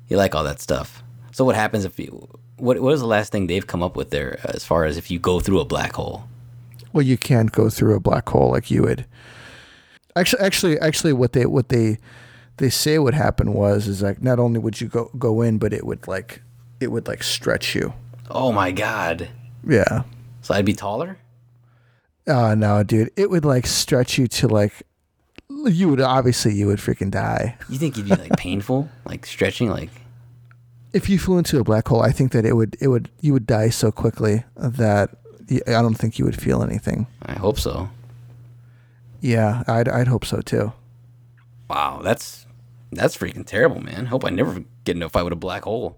You 0.07 0.15
like 0.15 0.35
all 0.35 0.45
that 0.45 0.61
stuff. 0.61 1.03
So 1.33 1.43
what 1.43 1.55
happens 1.55 1.83
if 1.83 1.99
you? 1.99 2.29
What 2.55 2.79
what 2.79 2.93
is 2.93 3.01
the 3.01 3.07
last 3.07 3.33
thing 3.33 3.47
they've 3.47 3.67
come 3.67 3.83
up 3.83 3.97
with 3.97 4.09
there 4.09 4.39
as 4.45 4.63
far 4.63 4.85
as 4.85 4.95
if 4.95 5.11
you 5.11 5.19
go 5.19 5.41
through 5.41 5.59
a 5.59 5.65
black 5.65 5.93
hole? 5.93 6.29
well 6.93 7.05
you 7.05 7.17
can't 7.17 7.51
go 7.51 7.69
through 7.69 7.95
a 7.95 7.99
black 7.99 8.27
hole 8.29 8.49
like 8.51 8.71
you 8.71 8.81
would 8.81 9.05
actually 10.19 10.41
actually 10.41 10.79
actually 10.79 11.13
what 11.13 11.33
they 11.33 11.45
what 11.45 11.69
they 11.69 11.97
they 12.57 12.69
say 12.69 12.99
would 12.99 13.13
happen 13.13 13.53
was 13.53 13.87
is 13.87 14.01
like 14.01 14.21
not 14.21 14.39
only 14.39 14.59
would 14.59 14.81
you 14.81 14.87
go 14.87 15.11
go 15.17 15.41
in 15.41 15.57
but 15.57 15.73
it 15.73 15.85
would 15.85 16.07
like 16.07 16.41
it 16.79 16.91
would 16.91 17.07
like 17.07 17.23
stretch 17.23 17.75
you. 17.75 17.93
Oh 18.29 18.51
my 18.51 18.71
god! 18.71 19.29
yeah. 19.67 20.03
So 20.41 20.53
I'd 20.53 20.65
be 20.65 20.73
taller. 20.73 21.17
oh 22.27 22.53
no 22.55 22.83
dude. 22.83 23.11
It 23.15 23.29
would 23.29 23.45
like 23.45 23.65
stretch 23.65 24.17
you 24.17 24.27
to 24.27 24.47
like 24.47 24.83
you 25.65 25.89
would 25.89 26.01
obviously 26.01 26.53
you 26.53 26.67
would 26.67 26.79
freaking 26.79 27.11
die. 27.11 27.57
You 27.69 27.77
think 27.77 27.97
it'd 27.97 28.09
be 28.09 28.15
like 28.15 28.37
painful, 28.37 28.89
like 29.05 29.25
stretching, 29.25 29.69
like? 29.69 29.89
If 30.93 31.09
you 31.09 31.19
flew 31.19 31.37
into 31.37 31.59
a 31.59 31.63
black 31.63 31.87
hole 31.87 32.01
i 32.01 32.11
think 32.11 32.31
that 32.31 32.45
it 32.45 32.53
would 32.53 32.75
it 32.79 32.87
would 32.87 33.09
you 33.21 33.33
would 33.33 33.45
die 33.45 33.69
so 33.69 33.91
quickly 33.91 34.43
that 34.55 35.17
I 35.67 35.81
don't 35.81 35.95
think 35.95 36.19
you 36.19 36.25
would 36.25 36.39
feel 36.41 36.61
anything. 36.63 37.07
I 37.21 37.33
hope 37.33 37.59
so. 37.59 37.89
Yeah 39.21 39.63
i'd 39.67 39.87
i'd 39.89 40.07
hope 40.07 40.25
so 40.25 40.41
too 40.41 40.71
Wow, 41.69 41.99
that's 42.01 42.45
that's 42.93 43.17
freaking 43.17 43.45
terrible, 43.45 43.81
man. 43.81 44.05
Hope 44.05 44.23
I 44.23 44.29
never 44.29 44.63
get 44.85 44.95
into 44.95 45.07
a 45.07 45.09
fight 45.09 45.23
with 45.23 45.33
a 45.33 45.35
black 45.37 45.63
hole. 45.63 45.97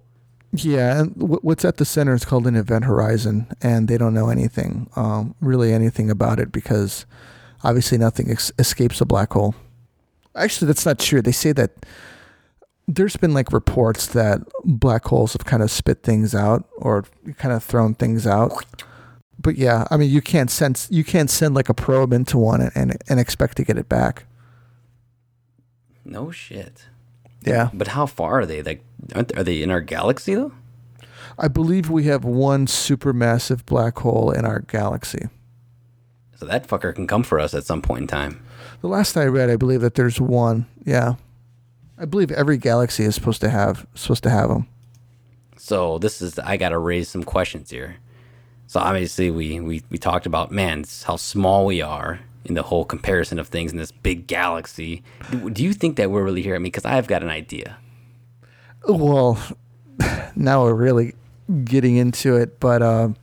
Yeah, 0.52 1.02
and 1.02 1.12
wh- 1.16 1.46
what's 1.46 1.64
at 1.64 1.78
the 1.78 1.86
center 1.86 2.16
is 2.16 2.26
called 2.26 2.48
an 2.48 2.56
event 2.56 2.86
horizon, 2.86 3.46
and 3.62 3.88
they 3.88 3.96
don't 4.00 4.16
know 4.16 4.30
anything, 4.30 4.90
um, 4.96 5.36
really 5.42 5.72
anything 5.72 6.10
about 6.10 6.40
it 6.40 6.52
because 6.52 7.06
obviously 7.64 8.00
nothing 8.00 8.32
ex- 8.32 8.52
escapes 8.58 9.00
a 9.00 9.06
black 9.06 9.32
hole. 9.34 9.54
Actually, 10.36 10.66
that's 10.68 10.88
not 10.88 10.98
true. 10.98 11.22
They 11.22 11.32
say 11.32 11.52
that 11.52 11.86
there's 12.88 13.16
been 13.18 13.36
like 13.36 13.54
reports 13.54 14.08
that 14.08 14.42
black 14.66 15.06
holes 15.06 15.34
have 15.34 15.46
kind 15.46 15.62
of 15.62 15.70
spit 15.70 16.02
things 16.02 16.34
out 16.34 16.68
or 16.78 17.06
kind 17.38 17.54
of 17.54 17.64
thrown 17.64 17.94
things 17.94 18.26
out. 18.26 18.52
But 19.42 19.56
yeah, 19.56 19.88
I 19.90 19.98
mean, 19.98 20.10
you 20.10 20.22
can't 20.22 20.52
sense 20.52 20.88
you 20.92 21.04
can't 21.04 21.30
send 21.30 21.56
like 21.56 21.70
a 21.70 21.74
probe 21.74 22.12
into 22.14 22.38
one 22.38 22.62
and 22.62 22.72
and, 22.76 22.98
and 23.08 23.20
expect 23.20 23.58
to 23.58 23.64
get 23.64 23.78
it 23.78 23.88
back. 23.88 24.26
No 26.04 26.32
shit. 26.32 26.86
Yeah, 27.42 27.70
But 27.74 27.90
how 27.90 28.06
far 28.06 28.42
are 28.42 28.46
they? 28.46 28.62
Like, 28.62 28.84
aren't 29.16 29.36
are 29.38 29.44
they 29.44 29.62
in 29.62 29.72
our 29.72 29.80
galaxy 29.80 30.36
though? 30.36 30.52
I 31.38 31.48
believe 31.48 31.90
we 31.90 32.04
have 32.04 32.26
one 32.26 32.66
supermassive 32.66 33.66
black 33.66 33.98
hole 34.00 34.30
in 34.32 34.46
our 34.46 34.60
galaxy. 34.60 35.30
So 36.36 36.46
that 36.46 36.68
fucker 36.68 36.94
can 36.94 37.08
come 37.08 37.24
for 37.24 37.40
us 37.40 37.54
at 37.54 37.66
some 37.66 37.82
point 37.82 38.02
in 38.02 38.08
time. 38.08 38.44
The 38.82 38.88
last 38.88 39.16
I 39.16 39.26
read, 39.26 39.50
I 39.50 39.56
believe 39.56 39.80
that 39.82 39.96
there's 39.96 40.20
one. 40.20 40.66
Yeah, 40.84 41.16
I 41.98 42.04
believe 42.06 42.30
every 42.32 42.58
galaxy 42.58 43.04
is 43.06 43.16
supposed 43.16 43.40
to 43.42 43.50
have 43.50 43.88
supposed 43.94 44.24
to 44.24 44.30
have 44.30 44.50
them. 44.50 44.68
So 45.56 45.98
this 45.98 46.22
is 46.22 46.38
I 46.40 46.58
got 46.58 46.70
to 46.70 46.78
raise 46.78 47.08
some 47.08 47.24
questions 47.24 47.70
here. 47.70 47.98
So 48.70 48.80
obviously 48.80 49.32
we 49.32 49.60
we 49.60 49.82
we 49.90 49.98
talked 49.98 50.28
about 50.28 50.52
man 50.52 50.86
how 51.04 51.16
small 51.16 51.66
we 51.66 51.82
are 51.82 52.20
in 52.46 52.54
the 52.54 52.62
whole 52.62 52.86
comparison 52.86 53.40
of 53.40 53.48
things 53.48 53.72
in 53.72 53.80
this 53.80 53.92
big 53.92 54.28
galaxy. 54.28 55.02
Do, 55.32 55.64
you 55.64 55.74
think 55.74 55.96
that 55.96 56.12
we're 56.12 56.24
really 56.24 56.44
here? 56.44 56.54
I 56.54 56.60
mean, 56.60 56.66
because 56.66 56.86
I've 56.86 57.08
got 57.08 57.24
an 57.24 57.30
idea. 57.30 57.78
Well, 58.88 59.40
now 60.36 60.66
we're 60.66 60.76
really 60.76 61.16
getting 61.64 61.96
into 61.96 62.36
it, 62.36 62.60
but 62.60 62.84
um, 62.84 63.16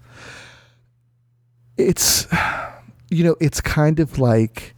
it's 1.77 2.27
you 3.09 3.23
know 3.23 3.37
it's 3.41 3.61
kind 3.61 4.01
of 4.01 4.19
like 4.19 4.75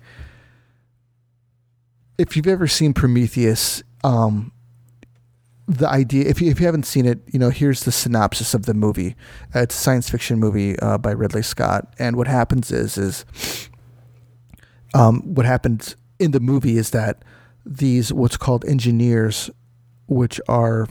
if 2.18 2.36
you've 2.36 2.46
ever 2.46 2.68
seen 2.68 2.92
Prometheus. 2.92 3.82
Um, 4.04 4.52
the 5.68 5.86
idea, 5.86 6.24
if 6.24 6.40
you, 6.40 6.50
if 6.50 6.58
you 6.60 6.66
haven't 6.66 6.86
seen 6.86 7.04
it, 7.04 7.20
you 7.26 7.38
know, 7.38 7.50
here's 7.50 7.84
the 7.84 7.92
synopsis 7.92 8.54
of 8.54 8.64
the 8.64 8.72
movie. 8.72 9.14
Uh, 9.54 9.60
it's 9.60 9.74
a 9.74 9.78
science 9.78 10.08
fiction 10.08 10.40
movie 10.40 10.78
uh, 10.78 10.96
by 10.96 11.10
Ridley 11.10 11.42
Scott, 11.42 11.94
and 11.98 12.16
what 12.16 12.26
happens 12.26 12.72
is 12.72 12.96
is 12.96 13.68
um, 14.94 15.20
what 15.34 15.44
happens 15.44 15.94
in 16.18 16.30
the 16.30 16.40
movie 16.40 16.78
is 16.78 16.90
that 16.90 17.22
these 17.66 18.12
what's 18.12 18.38
called 18.38 18.64
engineers, 18.64 19.50
which 20.06 20.40
are 20.48 20.88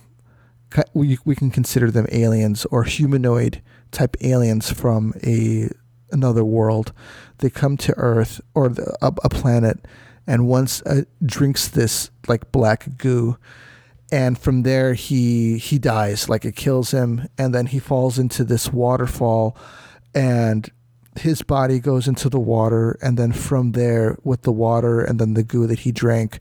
we 0.93 1.17
we 1.25 1.35
can 1.35 1.49
consider 1.49 1.89
them 1.89 2.05
aliens 2.11 2.65
or 2.65 2.83
humanoid 2.83 3.63
type 3.91 4.15
aliens 4.21 4.71
from 4.71 5.15
a 5.25 5.69
another 6.11 6.45
world. 6.45 6.93
They 7.39 7.49
come 7.49 7.77
to 7.77 7.97
Earth 7.97 8.41
or 8.53 8.69
the, 8.69 8.95
a, 9.01 9.11
a 9.23 9.29
planet, 9.29 9.87
and 10.27 10.47
once 10.47 10.83
uh, 10.83 11.01
drinks 11.25 11.67
this 11.67 12.11
like 12.27 12.51
black 12.51 12.97
goo 12.97 13.37
and 14.11 14.37
from 14.37 14.63
there 14.63 14.93
he 14.93 15.57
he 15.57 15.77
dies 15.77 16.29
like 16.29 16.45
it 16.45 16.55
kills 16.55 16.91
him. 16.91 17.27
And 17.37 17.53
then 17.53 17.67
he 17.67 17.79
falls 17.79 18.17
into 18.17 18.43
this 18.43 18.71
waterfall 18.71 19.57
and 20.15 20.69
his 21.19 21.41
body 21.41 21.79
goes 21.79 22.07
into 22.07 22.29
the 22.29 22.39
water. 22.39 22.97
And 23.01 23.17
then 23.17 23.33
from 23.33 23.73
there 23.73 24.17
with 24.23 24.43
the 24.43 24.51
water 24.51 25.01
and 25.01 25.19
then 25.19 25.33
the 25.33 25.43
goo 25.43 25.67
that 25.67 25.79
he 25.79 25.91
drank 25.91 26.39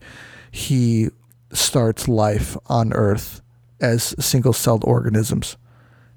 he 0.51 1.09
starts 1.53 2.09
life 2.09 2.57
on 2.67 2.93
earth 2.93 3.43
as 3.81 4.15
single-celled 4.25 4.85
organisms 4.85 5.57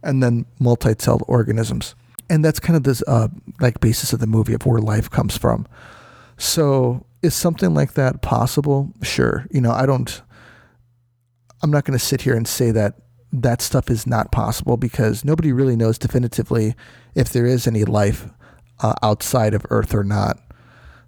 and 0.02 0.24
then 0.24 0.46
multi-celled 0.60 1.24
organisms. 1.28 1.94
And 2.30 2.46
that's 2.46 2.60
kind 2.60 2.78
of 2.78 2.84
this 2.84 3.04
uh, 3.08 3.28
like 3.60 3.80
basis 3.80 4.14
of 4.14 4.20
the 4.20 4.28
movie 4.28 4.54
of 4.54 4.66
where 4.66 4.80
life 4.80 5.10
comes 5.10 5.36
from. 5.36 5.68
So 6.38 7.06
is 7.22 7.34
something 7.34 7.74
like 7.74 7.94
that 7.94 8.22
possible? 8.22 8.94
Sure. 9.02 9.48
You 9.52 9.62
know 9.62 9.72
i 9.72 9.86
don't 9.86 10.22
I'm 11.62 11.72
not 11.72 11.86
going 11.86 11.98
to 11.98 12.04
sit 12.04 12.22
here 12.22 12.36
and 12.36 12.48
say 12.48 12.72
that 12.72 12.96
that 13.32 13.62
stuff 13.62 13.90
is 13.90 14.08
not 14.08 14.32
possible 14.32 14.78
because 14.78 15.24
nobody 15.24 15.52
really 15.52 15.76
knows 15.76 15.98
definitively 15.98 16.76
if 17.16 17.30
there 17.30 17.46
is 17.46 17.68
any 17.68 17.84
life 17.84 18.28
uh, 18.80 18.94
outside 19.04 19.54
of 19.54 19.66
Earth 19.70 19.94
or 19.94 20.04
not. 20.04 20.40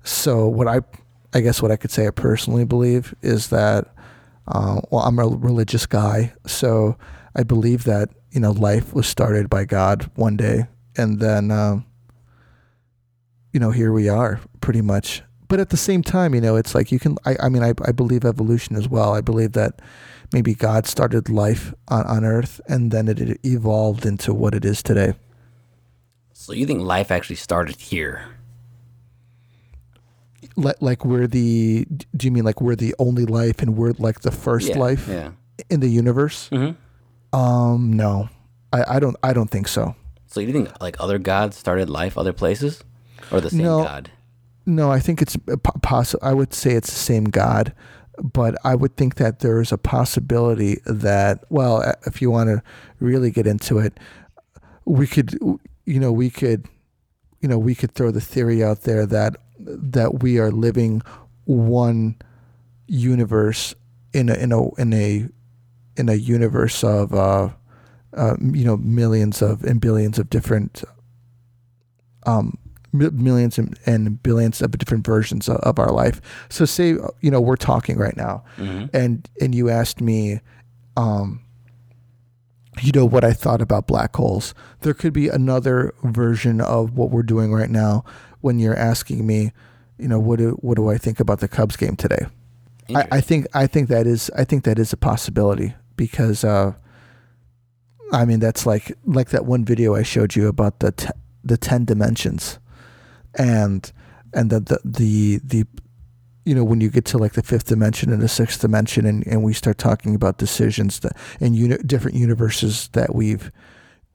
So 0.04 0.48
what 0.48 0.68
I, 0.68 0.82
I 1.34 1.42
guess 1.42 1.62
what 1.62 1.72
I 1.72 1.78
could 1.78 1.92
say 1.92 2.08
I 2.08 2.12
personally 2.12 2.66
believe 2.66 3.16
is 3.22 3.50
that, 3.50 3.94
uh, 4.48 4.82
well, 4.90 5.04
I'm 5.04 5.20
a 5.20 5.28
religious 5.28 5.86
guy, 5.86 6.34
so 6.46 6.98
I 7.36 7.44
believe 7.44 7.86
that 7.86 8.10
you 8.32 8.40
know 8.40 8.52
life 8.52 8.94
was 8.94 9.08
started 9.08 9.50
by 9.50 9.66
God 9.66 10.10
one 10.16 10.36
day, 10.36 10.68
and 10.98 11.20
then, 11.20 11.52
uh, 11.52 11.80
you 13.54 13.60
know, 13.60 13.72
here 13.72 13.92
we 13.94 14.10
are, 14.10 14.40
pretty 14.60 14.82
much. 14.82 15.24
But 15.52 15.60
at 15.60 15.70
the 15.70 15.76
same 15.78 16.02
time, 16.02 16.34
you 16.34 16.40
know, 16.40 16.56
it's 16.56 16.74
like 16.74 16.94
you 16.94 17.00
can. 17.00 17.18
I, 17.26 17.36
I 17.42 17.50
mean, 17.50 17.62
I, 17.62 17.74
I 17.86 17.92
believe 17.92 18.24
evolution 18.24 18.78
as 18.78 18.88
well. 18.88 19.14
I 19.14 19.20
believe 19.20 19.52
that 19.52 19.82
maybe 20.32 20.54
God 20.56 20.88
started 20.88 21.28
life 21.30 21.74
on, 21.90 22.06
on 22.06 22.24
Earth 22.24 22.62
and 22.70 22.90
then 22.90 23.10
it 23.10 23.38
evolved 23.46 24.06
into 24.06 24.34
what 24.34 24.56
it 24.56 24.64
is 24.64 24.82
today. 24.82 25.14
So 26.32 26.54
you 26.54 26.66
think 26.66 26.80
life 26.82 27.12
actually 27.12 27.36
started 27.36 27.76
here? 27.82 28.24
Like, 30.56 30.82
like 30.82 31.04
we're 31.06 31.28
the, 31.28 31.86
do 32.16 32.28
you 32.28 32.32
mean 32.32 32.46
like 32.46 32.62
we're 32.62 32.78
the 32.78 32.96
only 32.98 33.26
life 33.26 33.62
and 33.62 33.76
we're 33.76 33.94
like 34.00 34.22
the 34.22 34.32
first 34.32 34.70
Yeah, 34.70 34.78
life 34.80 35.08
Yeah. 35.10 35.32
in 35.70 35.82
the 35.82 35.90
universe? 35.90 36.50
Mm-hmm. 36.52 37.38
Um, 37.38 37.92
no, 37.94 38.30
I, 38.74 38.96
I 38.96 39.00
don't, 39.00 39.18
I 39.22 39.34
don't 39.34 39.50
think 39.50 39.68
so. 39.68 39.96
So 40.28 40.40
you 40.40 40.52
think 40.54 40.70
like 40.82 40.96
other 41.00 41.20
gods 41.20 41.58
started 41.58 41.90
life 41.90 42.18
other 42.18 42.34
places, 42.34 42.84
or 43.32 43.42
the 43.42 43.50
same 43.50 43.64
No. 43.64 43.84
god? 43.84 44.12
No, 44.72 44.90
I 44.90 45.00
think 45.02 45.22
it's 45.22 45.36
possible. 45.82 46.26
I 46.26 46.34
would 46.34 46.54
say 46.54 46.72
it's 46.72 46.90
the 46.90 46.96
same 46.96 47.26
God, 47.26 47.74
but 48.18 48.56
I 48.64 48.74
would 48.74 48.96
think 48.96 49.16
that 49.16 49.40
there 49.40 49.60
is 49.60 49.74
a 49.74 49.78
possibility 49.78 50.80
that, 50.86 51.44
well, 51.50 51.82
uh, 51.82 51.96
if 52.06 52.22
you 52.22 52.32
want 52.32 52.48
to 52.48 52.64
really 53.02 53.32
get 53.32 53.46
into 53.46 53.80
it, 53.80 54.00
we 54.86 55.08
could, 55.08 55.38
you 55.86 56.00
know, 56.00 56.14
we 56.14 56.30
could, 56.30 56.68
you 57.42 57.50
know, 57.50 57.60
we 57.60 57.76
could 57.76 57.94
throw 57.96 58.12
the 58.12 58.22
theory 58.22 58.64
out 58.64 58.84
there 58.84 59.06
that 59.06 59.36
that 59.60 60.24
we 60.24 60.40
are 60.40 60.52
living 60.52 61.02
one 61.44 62.16
universe 62.88 63.76
in 64.14 64.30
a 64.30 64.36
in 64.36 64.54
a 64.54 64.74
in 64.76 64.94
a 64.94 65.28
in 65.98 66.08
a 66.08 66.16
universe 66.16 66.82
of 66.82 67.14
uh, 67.14 67.50
uh, 68.16 68.38
you 68.40 68.64
know 68.64 68.78
millions 68.78 69.42
of 69.42 69.66
and 69.66 69.82
billions 69.82 70.18
of 70.18 70.30
different 70.30 70.86
um, 72.26 72.58
millions 72.94 73.58
and, 73.58 73.78
and 73.86 74.22
billions 74.24 74.62
of 74.62 74.72
different 74.78 75.06
versions 75.06 75.48
of, 75.50 75.58
of 75.58 75.80
our 75.80 75.92
life. 75.92 76.22
So 76.50 76.66
say 76.66 76.98
you 77.22 77.32
know 77.32 77.42
we're 77.42 77.56
talking 77.56 77.98
right 77.98 78.16
now, 78.18 78.44
Mm-hmm. 78.58 78.86
and 78.96 79.30
and 79.40 79.56
you 79.56 79.70
asked 79.70 80.02
me, 80.02 80.42
um, 80.98 81.42
you 82.82 82.92
know 82.94 83.06
what 83.06 83.24
I 83.24 83.34
thought 83.34 83.62
about 83.62 83.88
black 83.88 84.16
holes. 84.16 84.54
There 84.82 84.94
could 84.94 85.14
be 85.14 85.28
another 85.28 85.94
version 86.04 86.62
of 86.62 86.98
what 86.98 87.12
we're 87.12 87.24
doing 87.24 87.52
right 87.54 87.70
now 87.70 88.04
when 88.40 88.60
you're 88.60 88.78
asking 88.78 89.28
me, 89.28 89.52
you 89.98 90.08
know, 90.08 90.20
what 90.20 90.40
do 90.40 90.52
what 90.62 90.76
do 90.78 90.90
I 90.90 90.98
think 90.98 91.20
about 91.20 91.40
the 91.42 91.48
Cubs 91.48 91.76
game 91.76 91.96
today? 91.96 92.26
I, 92.96 93.08
I 93.18 93.22
think 93.22 93.46
I 93.54 93.68
think 93.68 93.88
that 93.90 94.08
is 94.08 94.32
I 94.36 94.44
think 94.44 94.64
that 94.64 94.80
is 94.80 94.92
a 94.94 94.98
possibility 94.98 95.76
because 95.96 96.44
uh, 96.44 96.74
I 98.12 98.26
mean 98.26 98.40
that's 98.40 98.66
like 98.66 98.92
like 99.06 99.30
that 99.30 99.46
one 99.46 99.64
video 99.64 99.96
I 99.96 100.04
showed 100.04 100.36
you 100.36 100.48
about 100.48 100.80
the 100.80 100.92
te- 100.92 101.10
the 101.44 101.58
ten 101.58 101.86
dimensions, 101.86 102.60
and 103.38 103.92
and 104.34 104.50
that 104.50 104.68
the 104.68 104.80
the, 104.84 105.40
the 105.44 105.68
you 106.46 106.56
know 106.56 106.64
when 106.64 106.82
you 106.82 106.90
get 106.90 107.06
to 107.06 107.18
like 107.18 107.34
the 107.34 107.44
fifth 107.44 107.66
dimension 107.66 108.12
and 108.12 108.22
the 108.22 108.28
sixth 108.28 108.62
dimension 108.62 109.06
and, 109.06 109.26
and 109.28 109.44
we 109.44 109.54
start 109.54 109.78
talking 109.78 110.16
about 110.16 110.38
decisions 110.38 111.00
that 111.00 111.14
and 111.40 111.56
uni- 111.56 111.78
different 111.86 112.18
universes 112.18 112.90
that 112.94 113.14
we've 113.14 113.52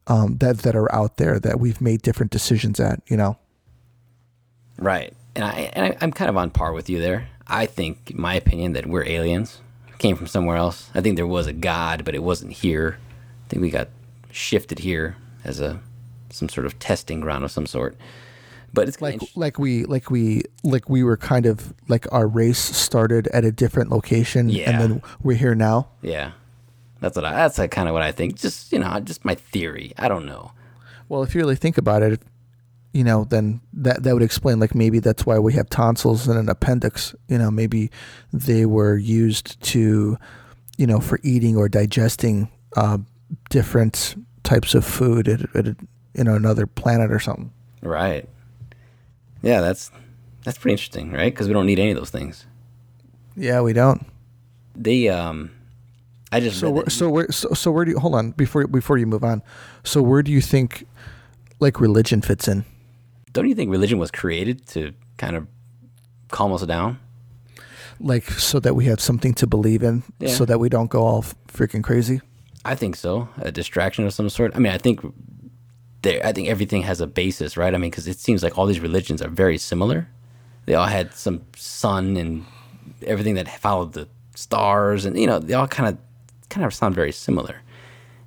um, 0.08 0.36
that 0.38 0.58
that 0.58 0.76
are 0.76 0.92
out 0.94 1.16
there 1.16 1.38
that 1.38 1.60
we've 1.60 1.80
made 1.80 2.02
different 2.02 2.32
decisions 2.32 2.80
at 2.80 3.00
you 3.06 3.16
know 3.16 3.38
Right. 4.78 5.12
And 5.34 5.44
I 5.44 5.70
and 5.72 5.86
I, 5.86 5.96
I'm 6.00 6.12
kind 6.12 6.28
of 6.28 6.36
on 6.36 6.50
par 6.50 6.72
with 6.72 6.88
you 6.88 7.00
there. 7.00 7.28
I 7.46 7.66
think, 7.66 8.14
my 8.14 8.34
opinion, 8.34 8.72
that 8.72 8.86
we're 8.86 9.06
aliens. 9.06 9.60
Came 9.98 10.16
from 10.16 10.26
somewhere 10.26 10.56
else. 10.56 10.90
I 10.94 11.00
think 11.00 11.16
there 11.16 11.26
was 11.26 11.46
a 11.46 11.52
god, 11.52 12.04
but 12.04 12.14
it 12.14 12.22
wasn't 12.22 12.52
here. 12.52 12.98
I 13.44 13.48
think 13.48 13.62
we 13.62 13.70
got 13.70 13.88
shifted 14.30 14.80
here 14.80 15.16
as 15.44 15.60
a 15.60 15.80
some 16.30 16.48
sort 16.48 16.66
of 16.66 16.78
testing 16.78 17.20
ground 17.20 17.44
of 17.44 17.50
some 17.50 17.66
sort. 17.66 17.96
But 18.72 18.88
it's 18.88 19.00
like 19.00 19.20
like 19.36 19.58
we 19.58 19.84
like 19.84 20.10
we 20.10 20.42
like 20.62 20.88
we 20.90 21.02
were 21.02 21.16
kind 21.16 21.46
of 21.46 21.72
like 21.88 22.06
our 22.12 22.26
race 22.26 22.58
started 22.58 23.26
at 23.28 23.44
a 23.44 23.52
different 23.52 23.90
location 23.90 24.48
Yeah. 24.50 24.70
and 24.70 24.80
then 24.80 25.02
we're 25.22 25.36
here 25.36 25.54
now 25.54 25.88
yeah. 26.02 26.32
That's 27.00 27.14
what 27.16 27.24
I. 27.26 27.32
That's 27.34 27.58
like 27.58 27.70
kind 27.70 27.88
of 27.88 27.92
what 27.92 28.02
I 28.02 28.10
think. 28.10 28.36
Just 28.40 28.72
you 28.72 28.78
know, 28.78 28.98
just 29.00 29.22
my 29.24 29.34
theory. 29.34 29.92
I 29.98 30.08
don't 30.08 30.24
know. 30.26 30.52
well 31.08 31.22
if 31.22 31.34
you 31.34 31.40
really 31.40 31.56
think 31.56 31.78
about 31.78 32.02
it 32.02 32.20
you 32.92 33.04
know 33.04 33.24
then 33.24 33.60
that 33.74 34.02
that 34.02 34.14
would 34.14 34.22
explain 34.22 34.58
like 34.58 34.74
maybe 34.74 34.98
that's 35.00 35.26
why 35.26 35.38
we 35.38 35.52
have 35.52 35.68
tonsils 35.68 36.26
and 36.28 36.38
an 36.38 36.48
appendix 36.48 37.14
you 37.28 37.36
know 37.36 37.50
maybe 37.50 37.90
they 38.32 38.64
were 38.64 38.96
used 38.96 39.60
to 39.60 40.16
you 40.78 40.86
know 40.86 40.98
for 41.00 41.20
eating 41.22 41.56
or 41.58 41.68
digesting 41.68 42.48
uh, 42.76 42.96
different 43.50 44.14
types 44.44 44.74
of 44.74 44.82
food 44.84 45.28
at, 45.28 45.54
at 45.54 45.66
you 46.14 46.24
know 46.24 46.34
another 46.34 46.66
planet 46.66 47.10
or 47.12 47.18
something 47.20 47.52
Right. 47.82 48.26
Yeah, 49.46 49.60
that's 49.60 49.90
that's 50.44 50.58
pretty 50.58 50.72
interesting, 50.74 51.12
right? 51.12 51.32
Because 51.32 51.46
we 51.48 51.54
don't 51.54 51.66
need 51.66 51.78
any 51.78 51.90
of 51.90 51.96
those 51.96 52.10
things. 52.10 52.46
yeah 53.36 53.60
we 53.62 53.72
don't 53.72 54.00
They 54.74 55.08
um, 55.08 55.50
I 56.32 56.40
just 56.40 56.58
So 56.58 56.70
where, 56.70 56.88
so 56.90 57.04
where 57.10 57.30
so, 57.30 57.48
so 57.54 57.70
where 57.74 57.84
do 57.84 57.90
you 57.92 57.98
hold 57.98 58.14
on 58.14 58.32
before 58.32 58.66
before 58.66 58.98
you 58.98 59.06
move 59.06 59.24
on? 59.24 59.42
So 59.84 60.02
where 60.02 60.22
do 60.22 60.30
you 60.32 60.40
think 60.40 60.86
like 61.60 61.80
religion 61.80 62.22
fits 62.22 62.48
in? 62.48 62.64
don't 63.32 63.48
you 63.48 63.54
think 63.54 63.70
religion 63.70 63.98
was 63.98 64.10
created 64.10 64.66
to 64.74 64.80
kind 65.18 65.36
of 65.36 65.46
calm 66.30 66.52
us 66.52 66.64
down? 66.66 66.98
Like 68.00 68.24
so 68.30 68.60
that 68.60 68.74
we 68.74 68.86
have 68.86 69.00
something 69.00 69.34
to 69.34 69.46
believe 69.46 69.82
in, 69.82 70.02
Yeah. 70.20 70.30
so 70.38 70.44
that 70.46 70.58
we 70.58 70.68
don't 70.68 70.90
go 70.90 71.00
all 71.06 71.22
freaking 71.48 71.82
crazy. 71.84 72.20
I 72.64 72.74
think 72.74 72.96
so. 72.96 73.28
A 73.38 73.52
distraction 73.52 74.06
of 74.06 74.12
some 74.14 74.28
sort. 74.30 74.56
I 74.56 74.58
mean, 74.58 74.72
I 74.72 74.78
think 74.78 75.00
I 76.06 76.32
think 76.32 76.48
everything 76.48 76.82
has 76.82 77.00
a 77.00 77.06
basis, 77.06 77.56
right? 77.56 77.74
I 77.74 77.78
mean, 77.78 77.90
because 77.90 78.06
it 78.06 78.18
seems 78.18 78.42
like 78.42 78.56
all 78.56 78.66
these 78.66 78.80
religions 78.80 79.22
are 79.22 79.28
very 79.28 79.58
similar. 79.58 80.08
They 80.66 80.74
all 80.74 80.86
had 80.86 81.14
some 81.14 81.42
sun 81.56 82.16
and 82.16 82.44
everything 83.06 83.34
that 83.34 83.48
followed 83.48 83.92
the 83.92 84.08
stars, 84.34 85.04
and 85.04 85.18
you 85.18 85.26
know, 85.26 85.38
they 85.38 85.54
all 85.54 85.68
kind 85.68 85.88
of 85.88 85.98
kind 86.48 86.64
of 86.64 86.74
sound 86.74 86.94
very 86.94 87.12
similar. 87.12 87.62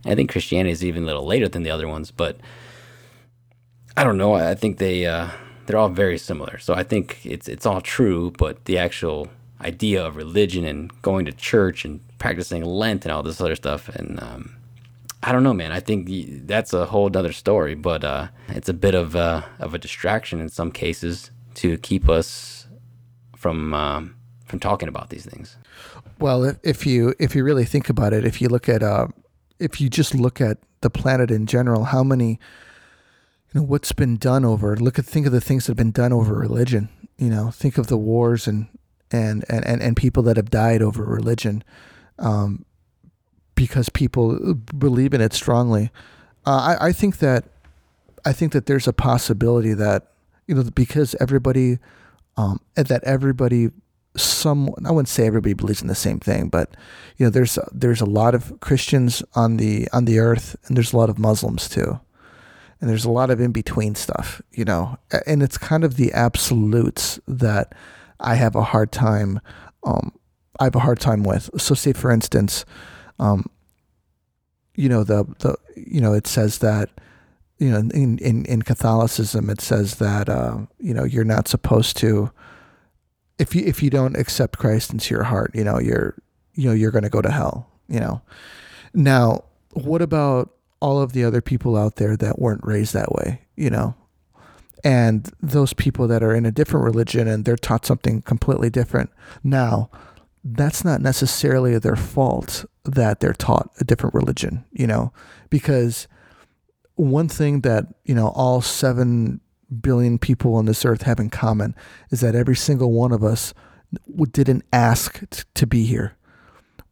I 0.06 0.16
think 0.16 0.32
Christianity 0.32 0.72
is 0.72 0.84
even 0.84 1.04
a 1.04 1.06
little 1.06 1.26
later 1.26 1.48
than 1.48 1.64
the 1.64 1.72
other 1.72 1.88
ones, 1.88 2.12
but 2.12 2.40
I 3.98 4.04
don't 4.04 4.18
know. 4.18 4.34
I 4.34 4.56
think 4.56 4.78
they 4.78 5.06
uh, 5.06 5.30
they're 5.66 5.78
all 5.78 5.90
very 5.90 6.18
similar. 6.18 6.58
So 6.58 6.74
I 6.74 6.84
think 6.84 7.26
it's 7.26 7.48
it's 7.48 7.66
all 7.66 7.82
true, 7.82 8.32
but 8.38 8.66
the 8.66 8.78
actual 8.78 9.28
idea 9.62 10.06
of 10.06 10.16
religion 10.16 10.66
and 10.66 10.90
going 11.02 11.26
to 11.26 11.34
church 11.34 11.84
and 11.84 12.00
practicing 12.18 12.64
Lent 12.64 13.06
and 13.06 13.12
all 13.12 13.24
this 13.24 13.42
other 13.42 13.56
stuff, 13.56 13.90
and 13.90 14.22
um, 14.22 14.56
I 15.22 15.32
don't 15.32 15.44
know, 15.44 15.54
man. 15.54 15.72
I 15.72 15.82
think 15.82 16.08
that's 16.48 16.72
a 16.74 16.86
whole 16.86 17.16
other 17.16 17.34
story, 17.34 17.76
but 17.76 18.04
uh, 18.04 18.28
it's 18.48 18.70
a 18.70 18.74
bit 18.74 18.96
of 18.96 19.16
a, 19.16 19.46
of 19.60 19.74
a 19.74 19.78
distraction 19.78 20.40
in 20.40 20.50
some 20.50 20.72
cases 20.72 21.32
to 21.56 21.78
keep 21.78 22.08
us 22.08 22.68
from 23.36 23.74
um, 23.74 24.16
from 24.46 24.60
talking 24.60 24.90
about 24.90 25.10
these 25.10 25.26
things. 25.26 25.58
Well, 26.20 26.44
if, 26.44 26.58
if 26.64 26.86
you 26.86 27.14
if 27.20 27.36
you 27.36 27.44
really 27.44 27.66
think 27.66 27.90
about 27.90 28.14
it, 28.14 28.26
if 28.26 28.42
you 28.42 28.48
look 28.48 28.70
at 28.70 28.82
uh, 28.82 29.08
if 29.60 29.82
you 29.82 29.90
just 29.90 30.16
look 30.16 30.40
at 30.40 30.58
the 30.82 30.90
planet 30.90 31.32
in 31.32 31.46
general, 31.46 31.86
how 31.86 32.04
many 32.04 32.40
you 33.54 33.60
know 33.60 33.66
what's 33.66 33.92
been 33.92 34.18
done 34.18 34.46
over 34.46 34.76
look 34.78 35.00
at 35.00 35.06
think 35.06 35.26
of 35.26 35.32
the 35.32 35.42
things 35.42 35.66
that 35.66 35.72
have 35.72 35.78
been 35.78 35.92
done 35.92 36.14
over 36.14 36.36
religion 36.36 36.90
you 37.18 37.30
know 37.30 37.50
think 37.50 37.78
of 37.78 37.88
the 37.88 37.98
wars 37.98 38.48
and 38.48 38.68
and 39.12 39.44
and 39.50 39.66
and, 39.66 39.82
and 39.82 39.98
people 39.98 40.24
that 40.24 40.38
have 40.38 40.50
died 40.50 40.82
over 40.82 41.04
religion 41.04 41.64
um, 42.20 42.66
because 43.60 43.90
people 43.90 44.56
believe 44.78 45.14
in 45.14 45.22
it 45.22 45.34
strongly 45.34 45.92
uh, 46.46 46.76
I, 46.80 46.88
I 46.88 46.92
think 46.92 47.18
that 47.18 47.44
i 48.26 48.34
think 48.34 48.54
that 48.54 48.66
there's 48.66 48.88
a 48.88 48.94
possibility 48.94 49.74
that 49.74 50.12
you 50.48 50.56
know 50.56 50.64
because 50.64 51.16
everybody 51.20 51.78
um, 52.38 52.62
that 52.76 53.04
everybody 53.04 53.70
some 54.16 54.74
I 54.86 54.92
wouldn't 54.92 55.10
say 55.10 55.28
everybody 55.28 55.54
believes 55.54 55.82
in 55.82 55.88
the 55.88 55.96
same 55.96 56.20
thing, 56.20 56.50
but 56.50 56.76
you 57.18 57.26
know 57.26 57.30
there's 57.30 57.60
there's 57.72 58.02
a 58.02 58.06
lot 58.06 58.34
of 58.34 58.60
Christians 58.60 59.22
on 59.36 59.58
the 59.58 59.88
on 59.94 60.06
the 60.06 60.20
earth, 60.20 60.56
and 60.66 60.76
there's 60.76 60.94
a 60.94 60.98
lot 60.98 61.10
of 61.10 61.20
Muslims 61.20 61.70
too 61.70 62.00
and 62.82 62.90
there's 62.90 63.06
a 63.06 63.12
lot 63.12 63.30
of 63.30 63.40
in 63.42 63.52
between 63.52 63.96
stuff, 63.96 64.42
you 64.52 64.64
know, 64.64 64.98
and 65.26 65.44
it's 65.44 65.58
kind 65.58 65.84
of 65.84 65.98
the 65.98 66.14
absolutes 66.14 67.20
that 67.28 67.76
I 68.20 68.36
have 68.36 68.56
a 68.56 68.64
hard 68.64 68.92
time. 68.92 69.42
Um, 69.84 70.14
I 70.60 70.66
have 70.66 70.76
a 70.76 70.80
hard 70.80 71.00
time 71.00 71.24
with. 71.24 71.50
So, 71.58 71.76
say 71.76 71.94
for 71.94 72.12
instance, 72.12 72.66
um, 73.20 73.50
you 74.76 74.90
know 74.90 75.04
the 75.04 75.26
the 75.40 75.56
you 75.76 76.02
know 76.02 76.14
it 76.14 76.28
says 76.28 76.60
that 76.60 76.90
you 77.58 77.70
know 77.70 77.78
in 77.78 78.18
in, 78.20 78.46
in 78.46 78.62
Catholicism 78.62 79.50
it 79.50 79.62
says 79.62 79.96
that 79.96 80.30
uh, 80.30 80.60
you 80.80 80.94
know 80.94 81.04
you're 81.04 81.24
not 81.24 81.48
supposed 81.48 81.98
to 81.98 82.32
if 83.38 83.56
you 83.56 83.64
if 83.66 83.82
you 83.82 83.90
don't 83.90 84.18
accept 84.18 84.58
Christ 84.58 84.92
into 84.92 85.14
your 85.14 85.24
heart, 85.24 85.52
you 85.54 85.64
know 85.64 85.80
you're 85.80 86.16
you 86.54 86.68
know 86.68 86.74
you're 86.74 86.92
going 86.92 87.04
to 87.04 87.10
go 87.10 87.22
to 87.22 87.32
hell. 87.32 87.70
You 87.88 88.00
know, 88.00 88.22
now 88.94 89.46
what 89.74 90.02
about 90.02 90.52
all 90.82 91.02
of 91.02 91.14
the 91.14 91.24
other 91.24 91.42
people 91.42 91.76
out 91.76 91.96
there 91.96 92.16
that 92.16 92.40
weren't 92.40 92.66
raised 92.66 92.94
that 92.94 93.12
way, 93.12 93.42
you 93.56 93.70
know. 93.70 93.96
And 94.84 95.30
those 95.42 95.74
people 95.74 96.08
that 96.08 96.24
are 96.24 96.34
in 96.34 96.46
a 96.46 96.52
different 96.52 96.86
religion 96.86 97.28
and 97.28 97.44
they're 97.44 97.58
taught 97.58 97.86
something 97.86 98.22
completely 98.22 98.70
different. 98.70 99.10
Now, 99.44 99.90
that's 100.44 100.86
not 100.86 101.02
necessarily 101.02 101.78
their 101.78 101.98
fault 101.98 102.66
that 102.96 103.20
they're 103.20 103.34
taught 103.34 103.72
a 103.80 103.84
different 103.84 104.16
religion, 104.16 104.66
you 104.72 104.88
know, 104.88 105.12
because 105.50 106.08
one 106.96 107.30
thing 107.30 107.62
that, 107.62 107.86
you 108.04 108.14
know, 108.14 108.30
all 108.30 108.62
7 108.62 109.40
billion 109.82 110.18
people 110.18 110.56
on 110.56 110.66
this 110.66 110.84
earth 110.86 111.04
have 111.04 111.20
in 111.20 111.30
common 111.30 111.76
is 112.10 112.22
that 112.22 112.36
every 112.36 112.56
single 112.56 112.92
one 112.92 113.12
of 113.12 113.24
us 113.24 113.54
didn't 114.32 114.66
ask 114.74 115.22
t- 115.30 115.44
to 115.54 115.68
be 115.68 115.86
here. 115.86 116.16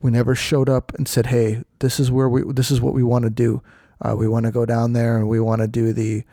We 0.01 0.11
never 0.11 0.35
showed 0.35 0.69
up 0.69 0.93
and 0.95 1.07
said, 1.07 1.27
"Hey, 1.27 1.63
this 1.79 1.99
is 1.99 2.11
where 2.11 2.29
we 2.29 2.43
this 2.53 2.69
is 2.69 2.79
what 2.79 2.93
we 2.93 3.03
want 3.03 3.23
to 3.23 3.29
do. 3.29 3.63
Uh, 3.99 4.15
we 4.15 4.27
want 4.27 4.45
to 4.45 4.51
go 4.51 4.65
down 4.65 4.93
there 4.93 5.17
and 5.17 5.27
we 5.27 5.39
want 5.39 5.61
to 5.61 5.67
do 5.67 5.91
the 5.91 6.23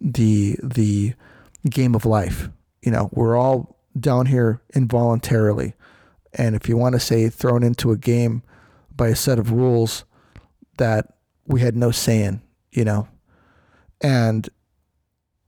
the 0.00 0.56
the 0.62 1.14
game 1.68 1.94
of 1.94 2.06
life. 2.06 2.48
You 2.82 2.90
know, 2.90 3.10
we're 3.12 3.36
all 3.36 3.76
down 3.98 4.26
here 4.26 4.62
involuntarily, 4.74 5.74
and 6.32 6.56
if 6.56 6.68
you 6.68 6.76
want 6.76 6.94
to 6.94 7.00
say 7.00 7.28
thrown 7.28 7.62
into 7.62 7.92
a 7.92 7.98
game 7.98 8.42
by 8.98 9.08
a 9.08 9.16
set 9.16 9.38
of 9.38 9.50
rules 9.50 10.04
that 10.76 11.14
we 11.46 11.62
had 11.62 11.74
no 11.74 11.90
say 11.90 12.22
in, 12.22 12.42
you 12.70 12.84
know, 12.84 13.08
and 14.02 14.50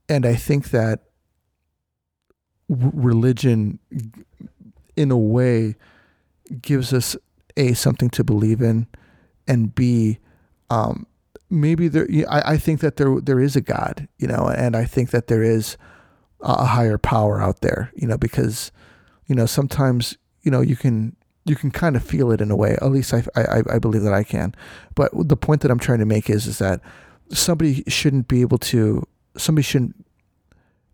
and 0.09 0.25
I 0.25 0.33
think 0.35 0.71
that 0.71 1.03
religion, 2.67 3.79
in 4.95 5.11
a 5.11 5.17
way, 5.17 5.75
gives 6.61 6.91
us 6.93 7.15
a 7.55 7.73
something 7.73 8.09
to 8.09 8.23
believe 8.23 8.61
in, 8.61 8.87
and 9.47 9.75
b 9.75 10.17
um, 10.71 11.05
maybe 11.49 11.87
there. 11.87 12.07
I, 12.29 12.53
I 12.53 12.57
think 12.57 12.79
that 12.79 12.95
there 12.95 13.19
there 13.21 13.39
is 13.39 13.55
a 13.55 13.61
God, 13.61 14.07
you 14.17 14.27
know, 14.27 14.47
and 14.47 14.75
I 14.75 14.85
think 14.85 15.11
that 15.11 15.27
there 15.27 15.43
is 15.43 15.77
a 16.39 16.65
higher 16.65 16.97
power 16.97 17.39
out 17.39 17.61
there, 17.61 17.91
you 17.95 18.07
know, 18.07 18.17
because 18.17 18.71
you 19.27 19.35
know 19.35 19.45
sometimes 19.45 20.17
you 20.41 20.49
know 20.49 20.61
you 20.61 20.75
can 20.75 21.15
you 21.45 21.55
can 21.55 21.71
kind 21.71 21.95
of 21.95 22.03
feel 22.03 22.31
it 22.31 22.41
in 22.41 22.51
a 22.51 22.55
way. 22.55 22.77
At 22.81 22.91
least 22.91 23.13
I, 23.13 23.23
I, 23.35 23.63
I 23.73 23.79
believe 23.79 24.03
that 24.03 24.13
I 24.13 24.23
can. 24.23 24.53
But 24.95 25.11
the 25.13 25.37
point 25.37 25.61
that 25.61 25.71
I'm 25.71 25.79
trying 25.79 25.99
to 25.99 26.05
make 26.05 26.29
is 26.29 26.47
is 26.47 26.59
that 26.59 26.81
somebody 27.29 27.83
shouldn't 27.87 28.27
be 28.27 28.41
able 28.41 28.57
to 28.59 29.07
somebody 29.37 29.63
shouldn't 29.63 30.05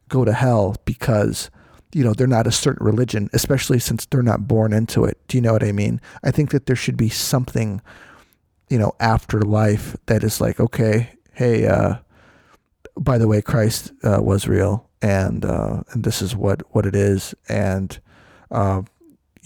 go 0.10 0.24
to 0.24 0.34
hell 0.34 0.76
because 0.86 1.50
you 1.94 2.04
know 2.04 2.14
they're 2.14 2.28
not 2.28 2.48
a 2.48 2.52
certain 2.52 2.86
religion, 2.86 3.30
especially 3.34 3.80
since 3.80 4.06
they're 4.06 4.22
not 4.22 4.48
born 4.48 4.74
into 4.74 5.04
it. 5.04 5.18
Do 5.28 5.38
you 5.38 5.42
know 5.42 5.54
what 5.54 5.64
I 5.64 5.72
mean? 5.72 6.00
I 6.24 6.32
think 6.32 6.52
that 6.52 6.66
there 6.66 6.76
should 6.76 6.98
be 6.98 7.10
something 7.10 7.82
you 8.70 8.78
know, 8.78 8.94
after 9.00 9.42
life 9.42 9.96
that 10.08 10.24
is 10.24 10.42
like, 10.42 10.60
okay, 10.60 11.12
hey, 11.34 11.68
uh, 11.68 11.96
by 12.98 13.18
the 13.18 13.28
way, 13.28 13.42
Christ 13.42 13.92
uh, 14.04 14.20
was 14.22 14.48
real, 14.48 14.90
and 15.02 15.46
uh, 15.46 15.84
and 15.92 16.04
this 16.04 16.22
is 16.22 16.36
what 16.36 16.64
what 16.74 16.86
it 16.86 16.96
is, 16.96 17.36
and 17.48 18.00
uh, 18.52 18.82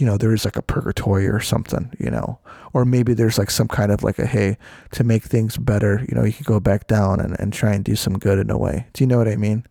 you 0.01 0.07
know, 0.07 0.17
there 0.17 0.33
is 0.33 0.45
like 0.45 0.55
a 0.55 0.63
purgatory 0.63 1.27
or 1.27 1.39
something, 1.39 1.93
you 1.99 2.09
know, 2.09 2.39
or 2.73 2.85
maybe 2.85 3.13
there's 3.13 3.37
like 3.37 3.51
some 3.51 3.67
kind 3.67 3.91
of 3.91 4.01
like 4.01 4.17
a 4.17 4.25
hey, 4.25 4.57
to 4.93 5.03
make 5.03 5.21
things 5.21 5.57
better, 5.57 6.03
you 6.09 6.15
know, 6.15 6.23
you 6.23 6.33
can 6.33 6.43
go 6.43 6.59
back 6.59 6.87
down 6.87 7.19
and, 7.19 7.39
and 7.39 7.53
try 7.53 7.71
and 7.71 7.85
do 7.85 7.95
some 7.95 8.17
good 8.17 8.39
in 8.39 8.49
a 8.49 8.57
way. 8.57 8.87
Do 8.93 9.03
you 9.03 9.07
know 9.07 9.19
what 9.19 9.27
I 9.27 9.35
mean? 9.35 9.63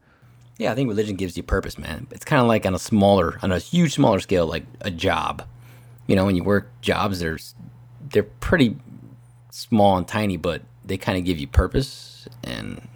Yeah, 0.56 0.70
I 0.70 0.76
think 0.76 0.88
religion 0.88 1.16
gives 1.16 1.36
you 1.36 1.42
purpose, 1.42 1.78
man. 1.78 2.06
It's 2.12 2.24
kind 2.24 2.40
of 2.40 2.46
like 2.46 2.64
on 2.64 2.76
a 2.76 2.78
smaller, 2.78 3.40
on 3.42 3.50
a 3.50 3.58
huge 3.58 3.94
smaller 3.94 4.20
scale, 4.20 4.46
like 4.46 4.62
a 4.82 4.90
job. 4.92 5.42
You 6.06 6.14
know, 6.14 6.24
when 6.26 6.36
you 6.36 6.44
work 6.44 6.70
jobs, 6.80 7.18
there's 7.18 7.56
they're 8.12 8.22
pretty 8.22 8.76
small 9.50 9.96
and 9.96 10.06
tiny, 10.06 10.36
but 10.36 10.62
they 10.84 10.96
kind 10.96 11.18
of 11.18 11.24
give 11.24 11.40
you 11.40 11.48
purpose. 11.48 12.28
And 12.44 12.86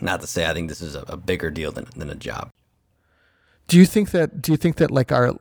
not 0.00 0.20
to 0.20 0.28
say 0.28 0.46
I 0.46 0.54
think 0.54 0.68
this 0.68 0.80
is 0.80 0.94
a, 0.94 1.02
a 1.08 1.16
bigger 1.16 1.50
deal 1.50 1.72
than, 1.72 1.86
than 1.96 2.08
a 2.08 2.14
job. 2.14 2.50
Do 3.66 3.78
you 3.78 3.86
think 3.86 4.12
that? 4.12 4.40
Do 4.40 4.52
you 4.52 4.56
think 4.56 4.76
that 4.76 4.92
like 4.92 5.10
our 5.10 5.34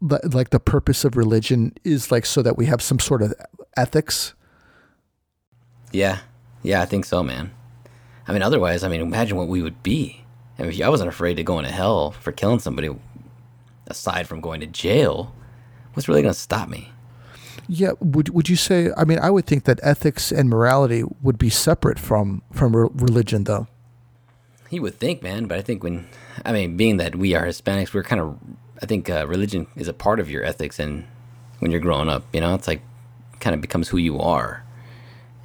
like 0.00 0.50
the 0.50 0.60
purpose 0.60 1.04
of 1.04 1.16
religion 1.16 1.72
is 1.84 2.10
like 2.10 2.26
so 2.26 2.42
that 2.42 2.56
we 2.56 2.66
have 2.66 2.82
some 2.82 2.98
sort 2.98 3.22
of 3.22 3.34
ethics? 3.76 4.34
Yeah, 5.92 6.18
yeah, 6.62 6.82
I 6.82 6.84
think 6.84 7.04
so, 7.04 7.22
man. 7.22 7.50
I 8.26 8.32
mean, 8.32 8.42
otherwise, 8.42 8.84
I 8.84 8.88
mean, 8.88 9.00
imagine 9.00 9.36
what 9.36 9.48
we 9.48 9.62
would 9.62 9.82
be. 9.82 10.24
I 10.58 10.62
mean, 10.62 10.72
if 10.72 10.80
I 10.80 10.88
wasn't 10.88 11.08
afraid 11.08 11.36
to 11.36 11.42
go 11.42 11.58
into 11.58 11.70
hell 11.70 12.10
for 12.10 12.32
killing 12.32 12.58
somebody, 12.58 12.90
aside 13.86 14.26
from 14.26 14.40
going 14.40 14.60
to 14.60 14.66
jail, 14.66 15.34
what's 15.94 16.08
really 16.08 16.22
going 16.22 16.34
to 16.34 16.38
stop 16.38 16.68
me? 16.68 16.92
Yeah, 17.68 17.92
would 18.00 18.30
would 18.30 18.48
you 18.48 18.56
say? 18.56 18.90
I 18.96 19.04
mean, 19.04 19.18
I 19.18 19.30
would 19.30 19.46
think 19.46 19.64
that 19.64 19.78
ethics 19.82 20.32
and 20.32 20.48
morality 20.48 21.04
would 21.22 21.38
be 21.38 21.50
separate 21.50 21.98
from 21.98 22.42
from 22.52 22.74
religion, 22.74 23.44
though. 23.44 23.66
He 24.70 24.80
would 24.80 24.98
think, 24.98 25.22
man, 25.22 25.46
but 25.46 25.58
I 25.58 25.62
think 25.62 25.82
when 25.82 26.06
I 26.44 26.52
mean, 26.52 26.76
being 26.76 26.96
that 26.96 27.16
we 27.16 27.34
are 27.34 27.46
Hispanics, 27.46 27.92
we're 27.92 28.02
kind 28.02 28.20
of. 28.20 28.38
I 28.82 28.86
think 28.86 29.10
uh, 29.10 29.26
religion 29.26 29.66
is 29.76 29.88
a 29.88 29.92
part 29.92 30.20
of 30.20 30.30
your 30.30 30.44
ethics, 30.44 30.78
and 30.78 31.04
when 31.58 31.70
you're 31.70 31.80
growing 31.80 32.08
up, 32.08 32.24
you 32.32 32.40
know, 32.40 32.54
it's 32.54 32.68
like 32.68 32.82
kind 33.40 33.54
of 33.54 33.60
becomes 33.60 33.88
who 33.88 33.96
you 33.96 34.18
are. 34.18 34.64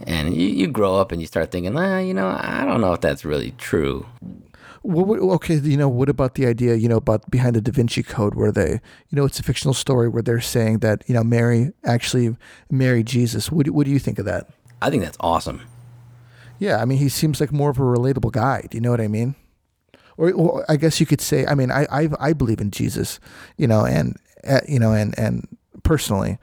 And 0.06 0.36
you, 0.36 0.48
you 0.48 0.67
grow 0.67 0.98
up 0.98 1.12
and 1.12 1.22
you 1.22 1.28
start 1.28 1.52
thinking, 1.52 1.78
ah, 1.78 2.00
you 2.00 2.13
know, 2.13 2.28
I 2.28 2.65
don't 2.65 2.82
know 2.82 2.93
if 2.93 3.02
that's 3.02 3.24
really 3.24 3.52
true. 3.58 4.06
What, 4.82 5.19
okay, 5.19 5.56
you 5.56 5.78
know, 5.78 5.88
what 5.88 6.10
about 6.10 6.36
the 6.36 6.46
idea, 6.46 6.76
you 6.76 6.89
know, 6.89 6.98
about 6.98 7.32
behind 7.32 7.56
the 7.56 7.62
Da 7.62 7.72
Vinci 7.72 8.04
Code, 8.04 8.36
where 8.36 8.52
they, 8.52 8.72
you 8.72 9.15
know, 9.15 9.24
it's 9.24 9.39
a 9.39 9.43
fictional 9.43 9.74
story 9.74 10.10
where 10.10 10.22
they're 10.22 10.41
saying 10.41 10.80
that, 10.80 11.04
you 11.08 11.13
know, 11.13 11.24
Mary 11.24 11.72
actually 11.86 12.36
married 12.69 13.06
Jesus. 13.06 13.50
What, 13.50 13.69
what 13.69 13.86
do 13.86 13.91
you 13.91 14.00
think 14.00 14.19
of 14.19 14.26
that? 14.26 14.50
I 14.82 14.89
think 14.89 15.04
that's 15.04 15.17
awesome. 15.22 15.62
Yeah, 16.60 16.82
I 16.82 16.86
mean, 16.86 16.98
he 16.98 17.08
seems 17.08 17.39
like 17.39 17.54
more 17.54 17.69
of 17.69 17.78
a 17.78 17.82
relatable 17.82 18.34
guy. 18.34 18.67
Do 18.69 18.76
you 18.76 18.82
know 18.82 18.91
what 18.91 19.00
I 19.00 19.08
mean? 19.08 19.36
Or, 20.17 20.32
or 20.34 20.65
I 20.69 20.76
guess 20.76 20.99
you 20.99 21.06
could 21.06 21.21
say, 21.21 21.45
I 21.45 21.56
mean, 21.56 21.71
I, 21.71 21.86
I, 21.91 22.10
I 22.19 22.34
believe 22.34 22.62
in 22.62 22.71
Jesus, 22.71 23.19
you 23.58 23.67
know, 23.67 23.86
and, 23.86 24.15
uh, 24.47 24.62
you 24.67 24.80
know, 24.80 24.93
and, 24.93 25.17
and 25.17 25.47
personally, 25.84 26.38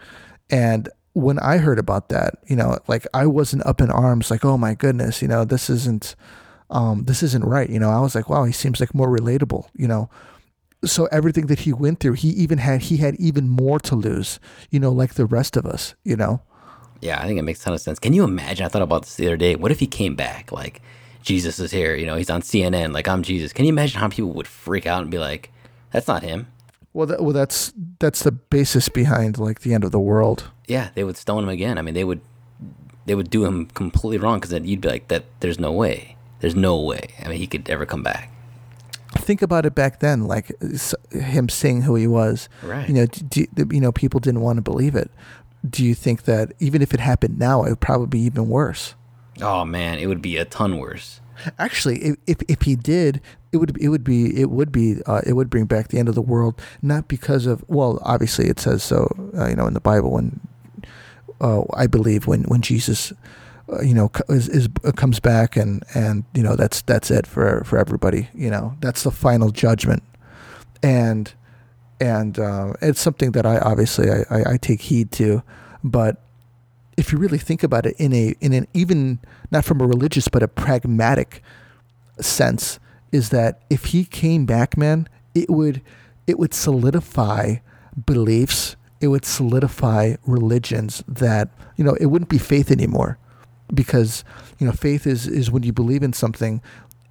and 0.51 0.89
when 1.13 1.39
I 1.39 1.59
heard 1.59 1.79
about 1.79 2.09
that, 2.09 2.35
you 2.47 2.57
know, 2.57 2.79
like 2.87 3.07
I 3.15 3.27
wasn't 3.27 3.67
up 3.67 3.81
in 3.81 3.91
arms, 3.91 4.31
like, 4.31 4.45
oh 4.45 4.57
my 4.57 4.75
goodness, 4.75 5.23
you 5.23 5.29
know, 5.29 5.45
this 5.45 5.69
isn't, 5.69 6.15
um, 6.71 7.05
this 7.05 7.23
isn't 7.23 7.45
right. 7.45 7.69
You 7.69 7.79
know, 7.79 7.91
I 7.91 8.01
was 8.01 8.15
like, 8.15 8.29
wow, 8.29 8.45
he 8.45 8.53
seems 8.53 8.81
like 8.81 8.95
more 8.95 9.09
relatable, 9.09 9.69
you 9.75 9.89
know. 9.89 10.09
So 10.85 11.07
everything 11.07 11.47
that 11.47 11.61
he 11.61 11.73
went 11.73 12.01
through, 12.01 12.15
he 12.15 12.29
even 12.31 12.59
had 12.59 12.83
he 12.83 12.99
had 12.99 13.17
even 13.17 13.49
more 13.49 13.79
to 13.81 13.95
lose, 13.95 14.41
you 14.71 14.81
know, 14.81 14.91
like 14.93 15.15
the 15.15 15.27
rest 15.27 15.57
of 15.57 15.67
us, 15.67 15.95
you 16.05 16.17
know. 16.17 16.41
Yeah, 17.01 17.21
I 17.21 17.27
think 17.27 17.39
it 17.39 17.43
makes 17.43 17.61
a 17.61 17.65
ton 17.65 17.75
of 17.75 17.81
sense. 17.81 17.99
Can 17.99 18.13
you 18.13 18.25
imagine? 18.25 18.65
I 18.65 18.69
thought 18.69 18.83
about 18.83 19.03
this 19.03 19.17
the 19.17 19.27
other 19.27 19.37
day. 19.37 19.57
What 19.57 19.73
if 19.73 19.81
he 19.81 19.87
came 19.87 20.15
back? 20.15 20.53
Like, 20.53 20.81
Jesus 21.23 21.59
is 21.59 21.71
here. 21.71 21.95
You 21.95 22.07
know, 22.07 22.17
he's 22.17 22.31
on 22.31 22.43
CNN. 22.43 22.93
Like 22.93 23.09
I'm 23.09 23.23
Jesus. 23.23 23.53
Can 23.53 23.65
you 23.65 23.71
imagine 23.71 24.01
how 24.01 24.09
people 24.09 24.33
would 24.33 24.49
freak 24.49 24.87
out 24.87 25.03
and 25.03 25.11
be 25.11 25.19
like, 25.19 25.51
"That's 25.93 26.09
not 26.09 26.23
him." 26.23 26.47
Well, 26.93 27.07
that, 27.07 27.23
well, 27.23 27.33
that's 27.33 27.73
that's 27.99 28.23
the 28.23 28.33
basis 28.33 28.89
behind 28.89 29.39
like 29.39 29.61
the 29.61 29.75
end 29.75 29.85
of 29.85 29.93
the 29.93 30.01
world. 30.01 30.51
Yeah, 30.67 30.91
they 30.95 31.05
would 31.05 31.17
stone 31.17 31.45
him 31.45 31.49
again. 31.49 31.79
I 31.79 31.83
mean, 31.83 31.95
they 31.95 32.05
would 32.05 32.21
they 33.07 33.15
would 33.15 33.31
do 33.31 33.45
him 33.45 33.67
completely 33.67 34.19
wrong 34.19 34.39
because 34.39 34.51
then 34.51 34.65
you'd 34.65 34.81
be 34.81 34.89
like, 34.89 35.09
"That 35.09 35.25
there's 35.41 35.59
no 35.59 35.73
way. 35.73 36.17
There's 36.41 36.57
no 36.57 36.81
way. 36.81 37.15
I 37.25 37.29
mean, 37.29 37.39
he 37.39 37.47
could 37.47 37.69
ever 37.69 37.87
come 37.87 38.03
back." 38.03 38.33
Think 39.17 39.43
about 39.43 39.67
it 39.67 39.75
back 39.75 39.99
then, 40.01 40.27
like 40.27 40.53
him 41.11 41.49
seeing 41.49 41.83
who 41.83 41.97
he 41.97 42.07
was. 42.07 42.49
Right. 42.63 42.89
You 42.89 42.95
know, 42.95 43.07
do, 43.07 43.47
you 43.71 43.81
know, 43.81 43.91
people 43.91 44.21
didn't 44.21 44.41
want 44.41 44.57
to 44.59 44.63
believe 44.63 44.95
it. 44.95 45.11
Do 45.69 45.85
you 45.85 45.95
think 45.95 46.25
that 46.25 46.53
even 46.61 46.81
if 46.81 46.95
it 46.95 47.01
happened 47.01 47.39
now, 47.39 47.65
it 47.65 47.71
would 47.71 47.81
probably 47.81 48.07
be 48.07 48.21
even 48.21 48.49
worse? 48.49 48.95
Oh 49.43 49.65
man, 49.65 49.99
it 49.99 50.07
would 50.07 50.23
be 50.23 50.37
a 50.37 50.45
ton 50.45 50.79
worse. 50.79 51.21
Actually, 51.59 52.17
if, 52.27 52.39
if 52.49 52.63
he 52.63 52.77
did, 52.77 53.21
it 53.53 53.57
would 53.57 53.77
it 53.81 53.89
would 53.89 54.05
be 54.05 54.39
it 54.41 54.51
would 54.51 54.71
be 54.71 55.03
uh, 55.07 55.23
it 55.27 55.33
would 55.33 55.51
bring 55.51 55.65
back 55.65 55.89
the 55.89 55.99
end 55.99 56.09
of 56.09 56.15
the 56.15 56.23
world. 56.23 56.61
Not 56.83 57.09
because 57.09 57.47
of 57.47 57.65
well, 57.69 57.99
obviously 58.03 58.49
it 58.49 58.61
says 58.61 58.83
so. 58.83 59.09
Uh, 59.37 59.49
you 59.49 59.57
know, 59.57 59.67
in 59.67 59.75
the 59.75 59.81
Bible, 59.81 60.11
when 60.11 60.41
uh, 61.41 61.63
I 61.75 61.87
believe 61.87 62.27
when 62.27 62.43
when 62.45 62.61
Jesus, 62.61 63.13
uh, 63.73 63.81
you 63.81 63.95
know, 63.95 64.11
is, 64.29 64.49
is 64.49 64.69
uh, 64.85 64.93
comes 64.93 65.19
back 65.19 65.57
and 65.57 65.83
and 65.95 66.25
you 66.35 66.43
know 66.43 66.57
that's 66.57 66.83
that's 66.83 67.11
it 67.11 67.27
for 67.27 67.65
for 67.65 67.79
everybody. 67.79 68.29
You 68.35 68.51
know, 68.51 68.77
that's 68.81 69.03
the 69.03 69.11
final 69.11 69.51
judgment, 69.51 70.03
and 70.83 71.33
and 72.01 72.39
uh, 72.39 72.75
it's 72.83 73.01
something 73.01 73.33
that 73.33 73.47
I 73.47 73.59
obviously 73.59 74.11
I, 74.11 74.25
I, 74.31 74.53
I 74.53 74.57
take 74.59 74.83
heed 74.83 75.11
to, 75.13 75.43
but 75.83 76.23
if 77.01 77.13
you 77.13 77.19
really 77.19 77.39
think 77.39 77.63
about 77.63 77.87
it 77.87 77.97
in 77.99 78.13
a 78.13 78.35
in 78.41 78.53
an 78.53 78.67
even 78.75 79.19
not 79.51 79.65
from 79.65 79.81
a 79.81 79.87
religious 79.87 80.29
but 80.29 80.43
a 80.43 80.49
pragmatic 80.49 81.43
sense 82.21 82.79
is 83.11 83.31
that 83.31 83.63
if 83.71 83.87
he 83.87 84.05
came 84.05 84.47
back 84.47 84.77
man 84.77 85.09
it 85.35 85.51
would 85.51 85.83
it 86.27 86.39
would 86.39 86.55
solidify 86.55 87.57
beliefs 88.07 88.77
it 89.01 89.09
would 89.09 89.25
solidify 89.25 90.15
religions 90.27 91.03
that 91.09 91.49
you 91.77 91.85
know 91.85 91.95
it 91.95 92.07
wouldn't 92.07 92.29
be 92.29 92.39
faith 92.39 92.71
anymore. 92.71 93.19
Because 93.73 94.25
you 94.59 94.67
know 94.67 94.73
faith 94.73 95.07
is 95.07 95.27
is 95.27 95.51
when 95.51 95.63
you 95.63 95.73
believe 95.73 96.03
in 96.03 96.13
something 96.13 96.61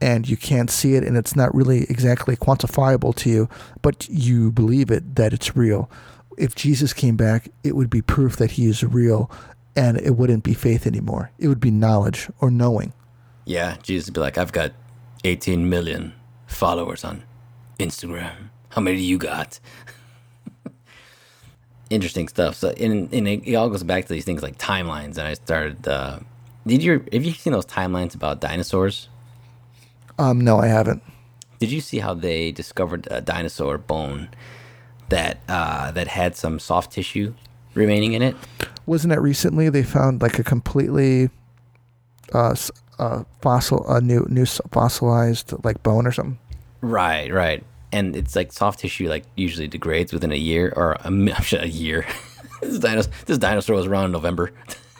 and 0.02 0.30
you 0.30 0.38
can't 0.38 0.70
see 0.70 0.96
it 0.96 1.04
and 1.04 1.18
it's 1.18 1.36
not 1.36 1.54
really 1.54 1.84
exactly 1.84 2.36
quantifiable 2.38 3.14
to 3.16 3.30
you 3.30 3.50
but 3.82 4.08
you 4.10 4.52
believe 4.52 4.92
it 4.92 5.16
that 5.16 5.34
it's 5.34 5.56
real. 5.56 5.90
If 6.38 6.56
jesus 6.56 6.94
came 6.94 7.18
back 7.18 7.50
it 7.64 7.76
would 7.76 7.90
be 7.90 8.02
proof 8.02 8.38
that 8.38 8.52
he 8.52 8.68
is 8.68 8.84
real 8.84 9.32
and 9.76 9.98
it 10.00 10.16
wouldn't 10.18 10.44
be 10.44 10.54
faith 10.54 10.86
anymore 10.88 11.32
it 11.40 11.48
would 11.48 11.60
be 11.60 11.72
knowledge 11.72 12.30
or 12.40 12.50
knowing 12.52 12.94
Yeah, 13.46 13.78
Jesus 13.82 14.08
would 14.08 14.14
be 14.14 14.22
like, 14.22 14.38
"I've 14.38 14.52
got 14.52 14.72
18 15.24 15.68
million 15.70 16.14
followers 16.46 17.04
on 17.04 17.24
Instagram. 17.80 18.50
How 18.70 18.82
many 18.82 18.98
do 18.98 19.04
you 19.04 19.18
got?" 19.18 19.60
Interesting 21.90 22.28
stuff. 22.28 22.56
So, 22.56 22.70
and, 22.70 23.12
and 23.12 23.28
it, 23.28 23.42
it 23.48 23.56
all 23.56 23.70
goes 23.70 23.82
back 23.84 24.06
to 24.06 24.14
these 24.14 24.24
things 24.26 24.44
like 24.44 24.58
timelines. 24.60 25.18
And 25.18 25.26
I 25.28 25.34
started. 25.34 25.88
Uh, 25.88 26.20
did 26.68 26.84
you 26.84 27.04
have 27.12 27.26
you 27.26 27.32
seen 27.34 27.54
those 27.54 27.66
timelines 27.66 28.14
about 28.14 28.40
dinosaurs? 28.42 29.10
um 30.20 30.42
no 30.42 30.60
i 30.60 30.68
haven't 30.68 31.02
Did 31.60 31.72
you 31.72 31.82
see 31.82 32.00
how 32.00 32.14
they 32.14 32.52
discovered 32.52 33.08
a 33.10 33.22
dinosaur 33.22 33.78
bone 33.78 34.30
that 35.10 35.40
uh, 35.48 35.92
that 35.92 36.08
had 36.10 36.36
some 36.36 36.60
soft 36.60 36.92
tissue 36.92 37.34
remaining 37.74 38.14
in 38.14 38.22
it? 38.22 38.36
wasn't 38.86 39.14
it 39.14 39.20
recently 39.20 39.70
they 39.70 39.84
found 39.84 40.22
like 40.22 40.40
a 40.40 40.44
completely 40.44 41.30
uh, 42.34 42.56
uh 42.98 43.24
fossil 43.42 43.88
a 43.88 44.02
new 44.02 44.26
new 44.30 44.46
fossilized 44.46 45.54
like 45.64 45.82
bone 45.84 46.08
or 46.08 46.12
something 46.12 46.40
Right, 46.82 47.32
right. 47.32 47.64
And 47.92 48.16
it's 48.16 48.36
like 48.36 48.52
soft 48.52 48.80
tissue, 48.80 49.10
like 49.10 49.26
usually 49.36 49.68
degrades 49.68 50.14
within 50.14 50.32
a 50.32 50.38
year 50.38 50.72
or 50.76 50.94
a, 51.04 51.10
a 51.54 51.68
year. 51.68 52.06
this, 52.62 52.80
dinosaur, 52.80 53.14
this 53.26 53.38
dinosaur 53.38 53.76
was 53.76 53.86
around 53.86 54.06
in 54.06 54.12
November. 54.12 54.52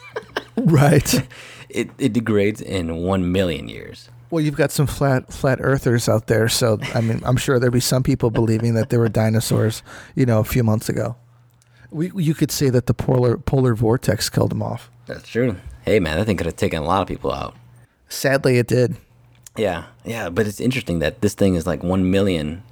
right 0.56 1.26
It, 1.68 1.90
it 1.98 2.12
degrades 2.12 2.60
in 2.60 2.96
one 2.96 3.30
million 3.32 3.68
years. 3.68 4.08
well 4.30 4.42
you've 4.42 4.56
got 4.56 4.70
some 4.70 4.86
flat 4.86 5.32
flat 5.32 5.58
earthers 5.62 6.08
out 6.08 6.26
there 6.26 6.48
so 6.48 6.78
i 6.94 7.00
mean 7.00 7.22
i'm 7.24 7.36
sure 7.36 7.58
there'd 7.58 7.72
be 7.72 7.80
some 7.80 8.02
people 8.02 8.30
believing 8.30 8.74
that 8.74 8.90
there 8.90 8.98
were 8.98 9.08
dinosaurs 9.08 9.82
you 10.16 10.26
know 10.26 10.40
a 10.40 10.44
few 10.44 10.64
months 10.64 10.88
ago 10.88 11.16
we, 11.90 12.10
you 12.14 12.34
could 12.34 12.50
say 12.50 12.70
that 12.70 12.86
the 12.86 12.94
polar 12.94 13.36
polar 13.36 13.74
vortex 13.74 14.28
killed 14.30 14.50
them 14.50 14.62
off 14.62 14.90
That's 15.06 15.28
true. 15.28 15.56
Hey, 15.82 15.98
man, 15.98 16.18
that 16.18 16.26
thing 16.26 16.36
could 16.36 16.46
have 16.46 16.56
taken 16.56 16.82
a 16.82 16.86
lot 16.86 17.02
of 17.02 17.08
people 17.08 17.32
out. 17.32 17.54
sadly 18.08 18.58
it 18.58 18.66
did 18.66 18.96
Yeah, 19.56 19.84
yeah, 20.04 20.28
but 20.30 20.46
it's 20.46 20.60
interesting 20.60 21.00
that 21.00 21.20
this 21.20 21.34
thing 21.34 21.54
is 21.54 21.66
like 21.66 21.82
one 21.82 22.10
million. 22.10 22.62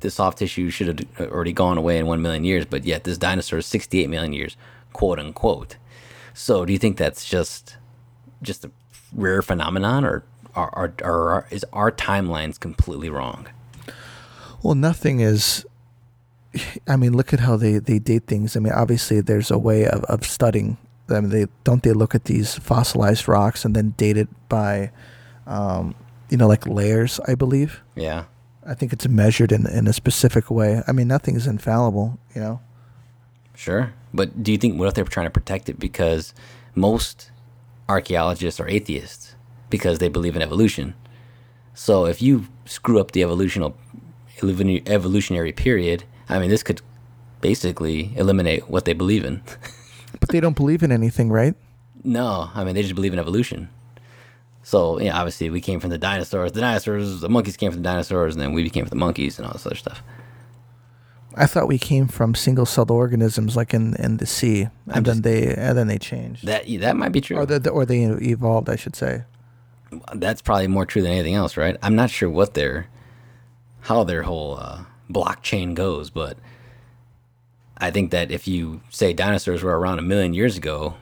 The 0.00 0.10
soft 0.10 0.38
tissue 0.38 0.70
should 0.70 0.86
have 0.88 1.08
uh, 1.20 1.32
already 1.32 1.52
gone 1.52 1.78
away 1.78 1.98
in 1.98 2.06
one 2.06 2.20
million 2.20 2.44
years, 2.44 2.64
but 2.66 2.84
yet 2.84 3.04
this 3.04 3.18
dinosaur 3.18 3.58
is 3.58 3.66
68 3.66 4.08
million 4.10 4.32
years, 4.32 4.56
quote 4.92 5.18
unquote. 5.18 5.76
So, 6.34 6.64
do 6.64 6.72
you 6.72 6.78
think 6.78 6.98
that's 6.98 7.24
just 7.24 7.76
just 8.42 8.64
a 8.64 8.70
rare 9.12 9.42
phenomenon, 9.42 10.04
or 10.04 10.24
are, 10.54 10.70
are, 10.74 10.94
are 11.02 11.46
is 11.50 11.64
our 11.72 11.90
timelines 11.90 12.60
completely 12.60 13.10
wrong? 13.10 13.48
Well, 14.62 14.74
nothing 14.74 15.20
is. 15.20 15.64
I 16.86 16.96
mean, 16.96 17.16
look 17.16 17.32
at 17.32 17.40
how 17.40 17.56
they, 17.56 17.78
they 17.78 17.98
date 17.98 18.26
things. 18.26 18.56
I 18.56 18.60
mean, 18.60 18.72
obviously, 18.72 19.20
there's 19.20 19.50
a 19.50 19.58
way 19.58 19.86
of, 19.86 20.04
of 20.04 20.24
studying 20.24 20.76
them. 21.06 21.30
They 21.30 21.46
don't 21.64 21.82
they 21.82 21.92
look 21.92 22.14
at 22.14 22.24
these 22.24 22.54
fossilized 22.56 23.28
rocks 23.28 23.64
and 23.64 23.74
then 23.74 23.90
date 23.96 24.16
it 24.16 24.28
by, 24.48 24.90
um, 25.46 25.94
you 26.30 26.36
know, 26.36 26.46
like 26.46 26.66
layers. 26.66 27.20
I 27.26 27.34
believe. 27.34 27.82
Yeah, 27.94 28.24
I 28.66 28.74
think 28.74 28.92
it's 28.92 29.08
measured 29.08 29.52
in 29.52 29.66
in 29.66 29.86
a 29.86 29.92
specific 29.92 30.50
way. 30.50 30.82
I 30.86 30.92
mean, 30.92 31.08
nothing 31.08 31.36
is 31.36 31.46
infallible. 31.46 32.18
You 32.34 32.40
know. 32.40 32.60
sure. 33.54 33.92
But 34.14 34.42
do 34.42 34.52
you 34.52 34.58
think 34.58 34.78
what 34.78 34.88
if 34.88 34.94
they're 34.94 35.04
trying 35.04 35.26
to 35.26 35.30
protect 35.30 35.68
it 35.68 35.78
because 35.78 36.32
most 36.74 37.30
archaeologists 37.88 38.58
are 38.60 38.68
atheists 38.68 39.34
because 39.68 39.98
they 39.98 40.08
believe 40.08 40.36
in 40.36 40.42
evolution? 40.42 40.94
So 41.74 42.06
if 42.06 42.20
you 42.20 42.48
screw 42.64 42.98
up 42.98 43.12
the 43.12 43.22
evolutional 43.22 43.74
evolutionary 44.42 45.52
period, 45.52 46.04
I 46.28 46.38
mean, 46.38 46.50
this 46.50 46.62
could 46.62 46.82
basically 47.40 48.12
eliminate 48.16 48.68
what 48.68 48.84
they 48.84 48.92
believe 48.94 49.24
in. 49.24 49.42
But 50.20 50.30
they 50.30 50.40
don't 50.40 50.56
believe 50.56 50.82
in 50.82 50.90
anything, 50.90 51.30
right? 51.30 51.54
no, 52.02 52.50
I 52.54 52.64
mean, 52.64 52.74
they 52.74 52.82
just 52.82 52.94
believe 52.94 53.12
in 53.12 53.18
evolution. 53.18 53.68
So, 54.62 54.98
yeah, 55.00 55.16
obviously, 55.18 55.50
we 55.50 55.60
came 55.60 55.80
from 55.80 55.90
the 55.90 55.98
dinosaurs. 55.98 56.52
The 56.52 56.60
dinosaurs, 56.62 57.20
the 57.20 57.28
monkeys 57.28 57.56
came 57.58 57.70
from 57.72 57.82
the 57.82 57.88
dinosaurs, 57.88 58.34
and 58.34 58.40
then 58.42 58.52
we 58.54 58.62
became 58.62 58.84
from 58.84 58.90
the 58.98 59.04
monkeys 59.04 59.38
and 59.38 59.46
all 59.46 59.52
this 59.52 59.66
other 59.66 59.76
stuff. 59.76 60.02
I 61.34 61.46
thought 61.46 61.68
we 61.68 61.78
came 61.78 62.08
from 62.08 62.34
single-celled 62.34 62.90
organisms, 62.90 63.54
like 63.54 63.74
in, 63.74 63.94
in 63.96 64.16
the 64.16 64.26
sea, 64.26 64.62
and 64.62 64.70
I'm 64.88 65.02
then 65.04 65.16
just- 65.16 65.22
they 65.24 65.54
and 65.54 65.76
then 65.76 65.86
they 65.88 65.98
changed, 65.98 66.46
That 66.46 66.64
that 66.80 66.96
might 66.96 67.12
be 67.12 67.20
true. 67.20 67.36
or 67.36 67.44
the, 67.46 67.68
or 67.70 67.84
they 67.84 68.02
evolved, 68.04 68.68
I 68.70 68.76
should 68.76 68.96
say. 68.96 69.24
That's 70.14 70.40
probably 70.42 70.68
more 70.68 70.86
true 70.86 71.02
than 71.02 71.12
anything 71.12 71.34
else, 71.34 71.56
right? 71.56 71.76
I'm 71.82 71.94
not 71.96 72.10
sure 72.10 72.30
what 72.30 72.54
their 72.54 72.86
how 73.80 74.04
their 74.04 74.22
whole 74.22 74.56
uh, 74.58 74.84
blockchain 75.10 75.74
goes, 75.74 76.10
but 76.10 76.38
I 77.78 77.90
think 77.90 78.10
that 78.10 78.30
if 78.30 78.48
you 78.48 78.80
say 78.90 79.12
dinosaurs 79.12 79.62
were 79.62 79.78
around 79.78 79.98
a 79.98 80.02
million 80.02 80.34
years 80.34 80.56
ago, 80.56 80.94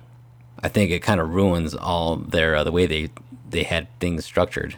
I 0.61 0.69
think 0.69 0.90
it 0.90 1.01
kind 1.01 1.21
of 1.21 1.31
ruins 1.31 1.75
all 1.75 2.16
their 2.16 2.57
uh, 2.57 2.64
the 2.64 2.73
way 2.73 2.87
they 2.87 3.11
they 3.49 3.62
had 3.62 3.88
things 4.01 4.25
structured. 4.25 4.77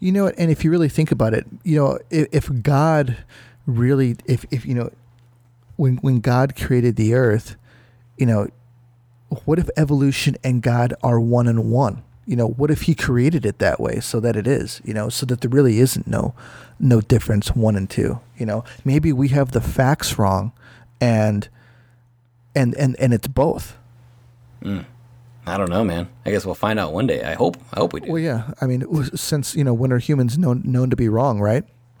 You 0.00 0.12
know, 0.12 0.28
and 0.28 0.50
if 0.50 0.64
you 0.64 0.70
really 0.70 0.88
think 0.88 1.12
about 1.12 1.34
it, 1.34 1.46
you 1.62 1.76
know, 1.78 1.98
if, 2.10 2.28
if 2.32 2.62
God 2.62 3.18
really, 3.66 4.16
if, 4.26 4.44
if, 4.50 4.64
you 4.64 4.74
know, 4.74 4.90
when, 5.76 5.96
when 5.98 6.20
God 6.20 6.56
created 6.56 6.96
the 6.96 7.14
earth, 7.14 7.56
you 8.16 8.26
know, 8.26 8.48
what 9.44 9.58
if 9.58 9.68
evolution 9.76 10.36
and 10.44 10.62
God 10.62 10.94
are 11.02 11.20
one 11.20 11.46
and 11.46 11.70
one? 11.70 12.02
You 12.26 12.36
know, 12.36 12.48
what 12.48 12.70
if 12.70 12.82
he 12.82 12.94
created 12.94 13.44
it 13.44 13.58
that 13.58 13.80
way 13.80 14.00
so 14.00 14.20
that 14.20 14.36
it 14.36 14.46
is, 14.46 14.80
you 14.84 14.94
know, 14.94 15.08
so 15.08 15.26
that 15.26 15.40
there 15.40 15.50
really 15.50 15.78
isn't 15.78 16.06
no, 16.06 16.34
no 16.80 17.00
difference 17.00 17.54
one 17.54 17.76
and 17.76 17.88
two, 17.88 18.20
you 18.38 18.46
know, 18.46 18.64
maybe 18.84 19.12
we 19.12 19.28
have 19.28 19.52
the 19.52 19.60
facts 19.60 20.18
wrong 20.18 20.52
and, 21.00 21.48
and, 22.54 22.74
and, 22.76 22.96
and 22.98 23.12
it's 23.12 23.28
both. 23.28 23.76
Hmm. 24.62 24.80
I 25.46 25.58
don't 25.58 25.68
know, 25.68 25.84
man. 25.84 26.08
I 26.24 26.30
guess 26.30 26.46
we'll 26.46 26.54
find 26.54 26.78
out 26.78 26.94
one 26.94 27.06
day. 27.06 27.22
I 27.22 27.34
hope. 27.34 27.58
I 27.72 27.80
hope 27.80 27.92
we 27.92 28.00
do. 28.00 28.10
Well, 28.10 28.20
yeah. 28.20 28.52
I 28.62 28.66
mean, 28.66 28.82
since, 29.14 29.54
you 29.54 29.62
know, 29.62 29.74
when 29.74 29.92
are 29.92 29.98
humans 29.98 30.38
known, 30.38 30.62
known 30.64 30.88
to 30.88 30.96
be 30.96 31.10
wrong, 31.10 31.38
right? 31.38 31.64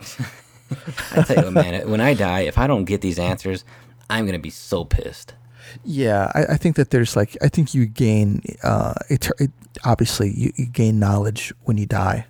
I 1.12 1.22
tell 1.22 1.36
you, 1.36 1.44
what, 1.44 1.52
man. 1.52 1.90
When 1.90 2.00
I 2.00 2.14
die, 2.14 2.40
if 2.40 2.56
I 2.56 2.66
don't 2.66 2.84
get 2.84 3.02
these 3.02 3.18
answers, 3.18 3.64
I'm 4.08 4.26
gonna 4.26 4.38
be 4.38 4.50
so 4.50 4.84
pissed. 4.84 5.34
Yeah, 5.84 6.30
I, 6.34 6.54
I 6.54 6.56
think 6.56 6.76
that 6.76 6.90
there's 6.90 7.16
like 7.16 7.36
I 7.42 7.48
think 7.48 7.74
you 7.74 7.86
gain 7.86 8.42
uh, 8.62 8.94
it, 9.08 9.28
it 9.38 9.50
obviously 9.84 10.30
you, 10.30 10.52
you 10.56 10.66
gain 10.66 10.98
knowledge 10.98 11.52
when 11.64 11.78
you 11.78 11.86
die. 11.86 12.26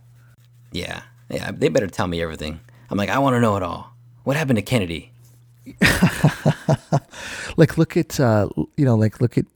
Yeah, 0.72 1.02
yeah. 1.30 1.50
They 1.52 1.68
better 1.68 1.86
tell 1.86 2.06
me 2.06 2.22
everything. 2.22 2.60
I'm 2.90 2.98
like, 2.98 3.10
I 3.10 3.18
want 3.18 3.34
to 3.34 3.40
know 3.40 3.56
it 3.56 3.62
all. 3.62 3.94
What 4.24 4.36
happened 4.36 4.56
to 4.56 4.62
Kennedy? 4.62 5.12
Like 7.56 7.78
look 7.78 7.96
at 7.96 8.18
uh, 8.18 8.48
you 8.76 8.84
know 8.84 8.96
like 8.96 9.20
look 9.20 9.38
at 9.38 9.46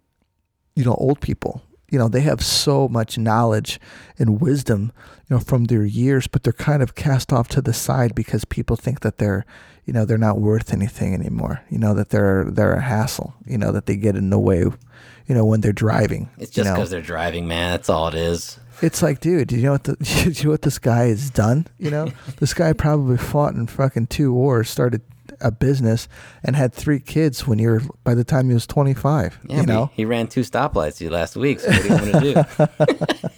you 0.77 0.85
know 0.85 0.95
old 0.95 1.21
people. 1.21 1.63
you 1.91 1.99
know, 1.99 2.09
they 2.09 2.21
have 2.21 2.45
so 2.45 2.89
much 2.89 3.17
knowledge 3.17 3.81
and 4.19 4.41
wisdom, 4.41 4.93
you 5.29 5.37
know, 5.37 5.41
from 5.41 5.65
their 5.65 5.85
years, 5.85 6.27
but 6.27 6.43
they're 6.43 6.53
kind 6.53 6.83
of 6.83 6.95
cast 6.95 7.33
off 7.33 7.49
to 7.49 7.61
the 7.63 7.73
side 7.73 8.15
because 8.15 8.45
people 8.45 8.77
think 8.77 9.01
that 9.01 9.19
they're, 9.19 9.47
you 9.89 9.95
know, 9.95 10.05
they're 10.05 10.19
not 10.19 10.39
worth 10.39 10.71
anything 10.71 11.15
anymore. 11.15 11.63
You 11.71 11.79
know, 11.79 11.95
that 11.95 12.11
they're 12.11 12.45
they're 12.45 12.75
a 12.75 12.83
hassle. 12.83 13.33
You 13.47 13.57
know, 13.57 13.73
that 13.73 13.87
they 13.87 13.97
get 13.97 14.17
in 14.17 14.29
the 14.29 14.39
way. 14.39 14.59
You 14.59 15.35
know, 15.35 15.47
when 15.47 15.63
they're 15.63 15.73
driving. 15.73 16.29
It's 16.37 16.55
you 16.55 16.63
just 16.63 16.69
know? 16.69 16.75
because 16.75 16.91
they're 16.91 17.01
driving, 17.01 17.49
man. 17.49 17.71
That's 17.71 17.89
all 17.89 18.09
it 18.09 18.15
is. 18.15 18.59
It's 18.83 19.03
like, 19.03 19.21
dude, 19.21 19.49
do 19.49 19.57
you 19.57 19.63
know 19.63 19.73
what 19.73 19.85
the 19.85 19.97
do 20.25 20.31
you 20.31 20.45
know 20.45 20.51
what 20.51 20.61
this 20.61 20.79
guy 20.79 21.07
has 21.07 21.31
done? 21.31 21.67
You 21.79 21.91
know, 21.91 22.13
this 22.39 22.53
guy 22.53 22.75
probably 22.75 23.17
fought 23.17 23.55
in 23.55 23.67
fucking 23.67 24.09
two 24.09 24.31
wars, 24.31 24.69
started 24.69 25.01
a 25.41 25.51
business, 25.51 26.07
and 26.45 26.55
had 26.55 26.75
three 26.75 27.01
kids 27.01 27.47
when 27.47 27.59
you're 27.59 27.81
by 28.05 28.15
the 28.15 28.25
time 28.25 28.49
he 28.49 28.55
was 28.55 28.67
twenty 28.67 28.93
five. 28.93 29.39
Yeah, 29.49 29.61
you 29.63 29.67
know, 29.67 29.87
he, 29.95 30.03
he 30.03 30.05
ran 30.05 30.27
two 30.27 30.43
stoplights 30.43 31.01
you 31.01 31.09
last 31.09 31.35
week. 31.35 31.61
So 31.61 31.71
what 31.71 31.83
do 31.83 31.89
you 31.89 31.95
want 31.95 32.25
to 32.25 32.77
do? 33.09 33.29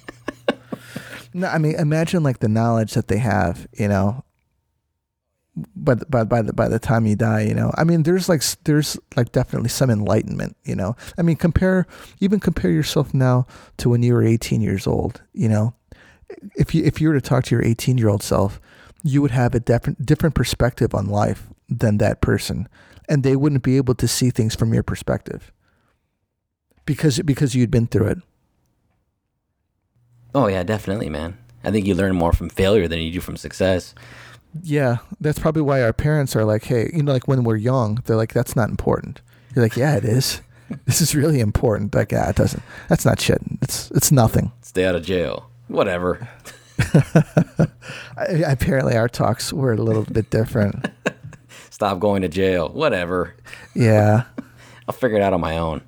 no, 1.35 1.47
I 1.47 1.59
mean, 1.59 1.77
imagine 1.77 2.25
like 2.25 2.41
the 2.41 2.49
knowledge 2.49 2.95
that 2.95 3.07
they 3.07 3.19
have. 3.19 3.69
You 3.73 3.87
know, 3.87 4.25
but 5.77 6.11
but 6.11 6.29
by 6.29 6.43
the 6.43 6.53
by 6.53 6.69
the 6.69 6.79
time 6.79 7.07
you 7.07 7.17
die, 7.17 7.43
you 7.43 7.55
know, 7.55 7.73
I 7.77 7.85
mean, 7.85 8.05
there's 8.05 8.29
like 8.29 8.43
there's 8.65 8.99
like 9.17 9.33
definitely 9.33 9.69
some 9.69 9.91
enlightenment. 9.91 10.57
You 10.65 10.77
know, 10.77 10.97
I 11.19 11.23
mean, 11.23 11.37
compare 11.37 11.87
even 12.21 12.41
compare 12.41 12.71
yourself 12.71 13.13
now 13.13 13.47
to 13.79 13.89
when 13.89 14.03
you 14.03 14.15
were 14.15 14.23
18 14.23 14.61
years 14.61 14.87
old. 14.87 15.23
You 15.33 15.49
know, 15.49 15.75
if 16.57 16.75
you 16.75 16.85
if 16.85 17.01
you 17.01 17.09
were 17.09 17.15
to 17.15 17.21
talk 17.21 17.45
to 17.45 17.55
your 17.55 17.65
18 17.65 17.99
year 17.99 18.09
old 18.09 18.23
self, 18.23 18.61
you 19.03 19.21
would 19.23 19.33
have 19.33 19.55
a 19.55 19.61
different 19.61 20.07
different 20.07 20.35
perspective 20.35 20.95
on 20.95 21.07
life 21.07 21.49
than 21.69 21.99
that 21.99 22.21
person, 22.21 22.69
and 23.09 23.23
they 23.23 23.37
wouldn't 23.37 23.63
be 23.63 23.77
able 23.77 23.95
to 23.97 24.09
see 24.09 24.31
things 24.31 24.55
from 24.55 24.73
your 24.73 24.83
perspective 24.83 25.53
because 26.87 27.19
because 27.21 27.55
you'd 27.55 27.71
been 27.71 27.87
through 27.87 28.07
it. 28.07 28.19
oh 30.35 30.47
yeah, 30.47 30.63
definitely, 30.63 31.09
man. 31.09 31.37
I 31.63 31.71
think 31.71 31.87
you 31.87 31.95
learn 31.95 32.17
more 32.17 32.33
from 32.33 32.49
failure 32.49 32.89
than 32.89 33.01
you 33.01 33.13
do 33.13 33.21
from 33.21 33.37
success. 33.37 33.95
Yeah, 34.63 34.99
that's 35.21 35.39
probably 35.39 35.63
why 35.63 35.83
our 35.83 35.93
parents 35.93 36.35
are 36.35 36.45
like, 36.45 36.65
hey, 36.65 36.91
you 36.93 37.03
know, 37.03 37.13
like 37.13 37.29
when 37.29 37.45
we're 37.45 37.57
young, 37.57 38.03
they're 38.07 38.17
like, 38.17 38.33
that's 38.33 38.57
not 38.57 38.69
important. 38.69 39.21
You're 39.55 39.65
like, 39.65 39.77
yeah, 39.77 39.97
it 39.97 40.05
is. 40.05 40.41
This 40.85 41.01
is 41.01 41.17
really 41.17 41.41
important. 41.41 41.93
Like, 41.97 42.13
yeah, 42.13 42.31
it 42.31 42.37
doesn't. 42.37 42.63
That's 42.89 43.05
not 43.05 43.21
shit. 43.21 43.41
It's 43.61 43.91
it's 43.91 44.13
nothing. 44.13 44.53
Stay 44.63 44.85
out 44.85 44.95
of 44.95 45.05
jail. 45.05 45.51
Whatever. 45.67 46.29
I, 48.17 48.45
apparently, 48.47 48.97
our 48.97 49.09
talks 49.09 49.53
were 49.53 49.73
a 49.73 49.77
little 49.77 50.05
bit 50.05 50.31
different. 50.31 50.87
Stop 51.71 51.99
going 51.99 52.23
to 52.23 52.29
jail. 52.29 52.69
Whatever. 52.69 53.35
Yeah, 53.75 54.27
I'll 54.87 54.95
figure 54.95 55.17
it 55.17 55.23
out 55.23 55.33
on 55.33 55.41
my 55.41 55.59
own. 55.59 55.81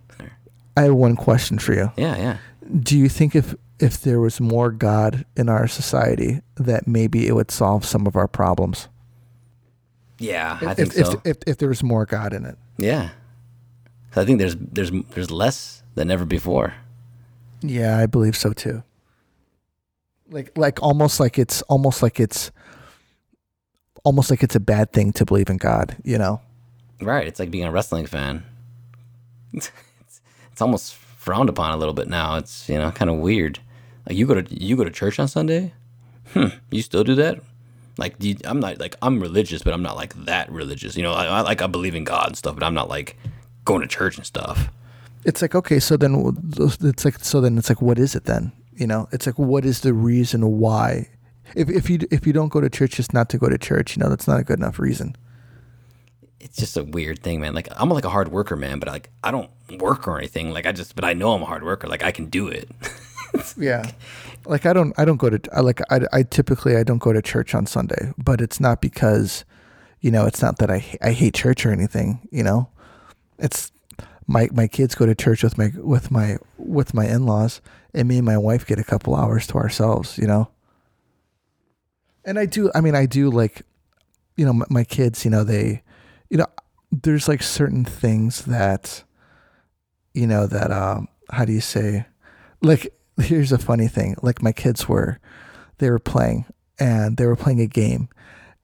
I 0.76 0.82
have 0.82 0.94
one 0.94 1.14
question 1.14 1.60
for 1.60 1.74
you. 1.74 1.92
Yeah, 1.96 2.16
yeah. 2.16 2.36
Do 2.80 2.98
you 2.98 3.08
think 3.08 3.36
if 3.36 3.54
if 3.82 4.00
there 4.00 4.20
was 4.20 4.40
more 4.40 4.70
God 4.70 5.24
in 5.36 5.48
our 5.48 5.66
society, 5.66 6.40
that 6.56 6.86
maybe 6.86 7.26
it 7.26 7.34
would 7.34 7.50
solve 7.50 7.84
some 7.84 8.06
of 8.06 8.16
our 8.16 8.28
problems? 8.28 8.88
Yeah, 10.18 10.58
I 10.60 10.70
if, 10.70 10.76
think 10.76 10.94
if, 10.96 11.06
so. 11.06 11.22
if, 11.24 11.36
if 11.46 11.58
there 11.58 11.68
was 11.68 11.82
more 11.82 12.06
God 12.06 12.32
in 12.32 12.44
it. 12.46 12.56
yeah. 12.78 13.10
I 14.14 14.26
think 14.26 14.38
there's 14.38 14.56
there's 14.56 14.90
there's 15.14 15.30
less 15.30 15.82
than 15.94 16.10
ever 16.10 16.26
before. 16.26 16.74
Yeah, 17.62 17.96
I 17.96 18.04
believe 18.04 18.36
so 18.36 18.52
too. 18.52 18.82
Like 20.30 20.56
like 20.56 20.82
almost 20.82 21.18
like 21.18 21.38
it's 21.38 21.62
almost 21.62 22.02
like 22.02 22.20
it's 22.20 22.50
almost 24.04 24.30
like 24.30 24.42
it's 24.42 24.54
a 24.54 24.60
bad 24.60 24.92
thing 24.92 25.12
to 25.12 25.24
believe 25.24 25.48
in 25.48 25.56
God, 25.56 25.96
you 26.04 26.18
know? 26.18 26.40
Right. 27.00 27.26
It's 27.26 27.40
like 27.40 27.50
being 27.50 27.64
a 27.64 27.72
wrestling 27.72 28.06
fan. 28.06 28.44
It's, 29.54 29.70
it's 30.50 30.62
almost 30.62 30.94
frowned 30.94 31.48
upon 31.48 31.72
a 31.72 31.76
little 31.76 31.94
bit 31.94 32.08
now. 32.08 32.36
It's 32.36 32.68
you 32.68 32.78
know 32.78 32.90
kind 32.90 33.10
of 33.10 33.16
weird. 33.18 33.58
Like 34.06 34.16
you 34.16 34.26
go 34.26 34.40
to 34.40 34.62
you 34.64 34.76
go 34.76 34.84
to 34.84 34.90
church 34.90 35.18
on 35.18 35.28
Sunday. 35.28 35.72
Hmm. 36.32 36.46
You 36.70 36.82
still 36.82 37.04
do 37.04 37.14
that? 37.16 37.40
Like 37.98 38.18
do 38.18 38.30
you, 38.30 38.36
I'm 38.44 38.60
not 38.60 38.78
like 38.80 38.96
I'm 39.02 39.20
religious, 39.20 39.62
but 39.62 39.74
I'm 39.74 39.82
not 39.82 39.96
like 39.96 40.14
that 40.24 40.50
religious. 40.50 40.96
You 40.96 41.02
know, 41.02 41.12
I, 41.12 41.26
I 41.26 41.40
like 41.42 41.62
I 41.62 41.66
believe 41.66 41.94
in 41.94 42.04
God 42.04 42.28
and 42.28 42.36
stuff, 42.36 42.54
but 42.54 42.64
I'm 42.64 42.74
not 42.74 42.88
like 42.88 43.16
going 43.64 43.80
to 43.82 43.86
church 43.86 44.16
and 44.16 44.26
stuff. 44.26 44.68
It's 45.24 45.40
like 45.42 45.54
okay, 45.54 45.78
so 45.78 45.96
then 45.96 46.36
it's 46.58 47.04
like 47.04 47.18
so 47.20 47.40
then 47.40 47.58
it's 47.58 47.68
like 47.68 47.82
what 47.82 47.98
is 47.98 48.14
it 48.14 48.24
then? 48.24 48.52
You 48.74 48.86
know, 48.86 49.08
it's 49.12 49.26
like 49.26 49.38
what 49.38 49.64
is 49.64 49.80
the 49.80 49.92
reason 49.92 50.58
why? 50.58 51.08
If 51.54 51.68
if 51.68 51.90
you 51.90 52.00
if 52.10 52.26
you 52.26 52.32
don't 52.32 52.48
go 52.48 52.60
to 52.60 52.70
church 52.70 52.92
just 52.92 53.12
not 53.12 53.28
to 53.30 53.38
go 53.38 53.48
to 53.48 53.58
church, 53.58 53.96
you 53.96 54.02
know, 54.02 54.08
that's 54.08 54.26
not 54.26 54.40
a 54.40 54.44
good 54.44 54.58
enough 54.58 54.78
reason. 54.78 55.16
It's 56.40 56.56
just 56.56 56.76
a 56.76 56.82
weird 56.82 57.22
thing, 57.22 57.40
man. 57.40 57.54
Like 57.54 57.68
I'm 57.76 57.88
like 57.90 58.04
a 58.04 58.10
hard 58.10 58.32
worker, 58.32 58.56
man, 58.56 58.80
but 58.80 58.88
like 58.88 59.10
I 59.22 59.30
don't 59.30 59.50
work 59.78 60.08
or 60.08 60.18
anything. 60.18 60.50
Like 60.50 60.66
I 60.66 60.72
just, 60.72 60.96
but 60.96 61.04
I 61.04 61.12
know 61.12 61.34
I'm 61.34 61.42
a 61.42 61.46
hard 61.46 61.62
worker. 61.62 61.86
Like 61.86 62.02
I 62.02 62.10
can 62.10 62.26
do 62.26 62.48
it. 62.48 62.68
Yeah. 63.56 63.90
Like 64.44 64.66
I 64.66 64.72
don't 64.72 64.92
I 64.98 65.04
don't 65.04 65.18
go 65.18 65.30
to 65.30 65.40
I 65.54 65.60
like 65.60 65.80
I, 65.90 66.00
I 66.12 66.22
typically 66.22 66.76
I 66.76 66.82
don't 66.82 66.98
go 66.98 67.12
to 67.12 67.22
church 67.22 67.54
on 67.54 67.66
Sunday, 67.66 68.12
but 68.18 68.40
it's 68.40 68.60
not 68.60 68.80
because 68.80 69.44
you 70.00 70.10
know, 70.10 70.26
it's 70.26 70.42
not 70.42 70.58
that 70.58 70.70
I 70.70 70.84
I 71.00 71.12
hate 71.12 71.34
church 71.34 71.64
or 71.64 71.70
anything, 71.70 72.28
you 72.30 72.42
know. 72.42 72.68
It's 73.38 73.70
my 74.26 74.48
my 74.52 74.66
kids 74.66 74.94
go 74.94 75.06
to 75.06 75.14
church 75.14 75.42
with 75.42 75.56
my 75.56 75.70
with 75.76 76.10
my 76.10 76.38
with 76.58 76.92
my 76.92 77.06
in-laws 77.06 77.60
and 77.94 78.08
me 78.08 78.18
and 78.18 78.26
my 78.26 78.38
wife 78.38 78.66
get 78.66 78.78
a 78.78 78.84
couple 78.84 79.14
hours 79.14 79.46
to 79.48 79.54
ourselves, 79.54 80.18
you 80.18 80.26
know. 80.26 80.48
And 82.24 82.38
I 82.38 82.46
do 82.46 82.70
I 82.74 82.80
mean 82.80 82.94
I 82.96 83.06
do 83.06 83.30
like 83.30 83.62
you 84.36 84.44
know 84.44 84.52
my, 84.52 84.66
my 84.70 84.84
kids, 84.84 85.24
you 85.24 85.30
know, 85.30 85.44
they 85.44 85.82
you 86.30 86.36
know 86.36 86.46
there's 86.90 87.28
like 87.28 87.42
certain 87.42 87.84
things 87.84 88.44
that 88.46 89.04
you 90.14 90.26
know 90.26 90.46
that 90.46 90.72
um 90.72 91.08
how 91.30 91.44
do 91.44 91.52
you 91.52 91.60
say 91.60 92.06
like 92.60 92.92
here's 93.22 93.52
a 93.52 93.58
funny 93.58 93.88
thing 93.88 94.16
like 94.22 94.42
my 94.42 94.52
kids 94.52 94.88
were 94.88 95.18
they 95.78 95.90
were 95.90 95.98
playing 95.98 96.44
and 96.78 97.16
they 97.16 97.26
were 97.26 97.36
playing 97.36 97.60
a 97.60 97.66
game 97.66 98.08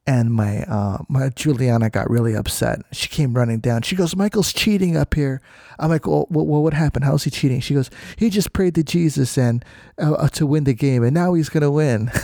and 0.09 0.33
my 0.33 0.63
uh, 0.63 0.99
my 1.11 1.29
Juliana 1.29 1.91
got 1.91 2.09
really 2.09 2.35
upset. 2.35 2.81
She 2.93 3.09
came 3.09 3.35
running 3.35 3.61
down. 3.61 3.83
She 3.83 3.95
goes, 3.95 4.17
"Michael's 4.17 4.55
cheating 4.55 4.97
up 4.97 5.13
here." 5.13 5.43
I'm 5.79 5.91
like, 5.91 6.07
"Well, 6.07 6.27
well 6.31 6.63
what 6.63 6.73
happened? 6.73 7.05
How's 7.05 7.25
he 7.25 7.31
cheating?" 7.31 7.61
She 7.61 7.75
goes, 7.75 7.91
"He 8.17 8.31
just 8.31 8.55
prayed 8.55 8.75
to 8.77 8.83
Jesus 8.83 9.37
and 9.37 9.63
uh, 10.01 10.13
uh, 10.13 10.29
to 10.29 10.47
win 10.47 10.65
the 10.65 10.73
game, 10.73 11.03
and 11.03 11.13
now 11.13 11.35
he's 11.35 11.51
gonna 11.51 11.71
win." 11.71 12.11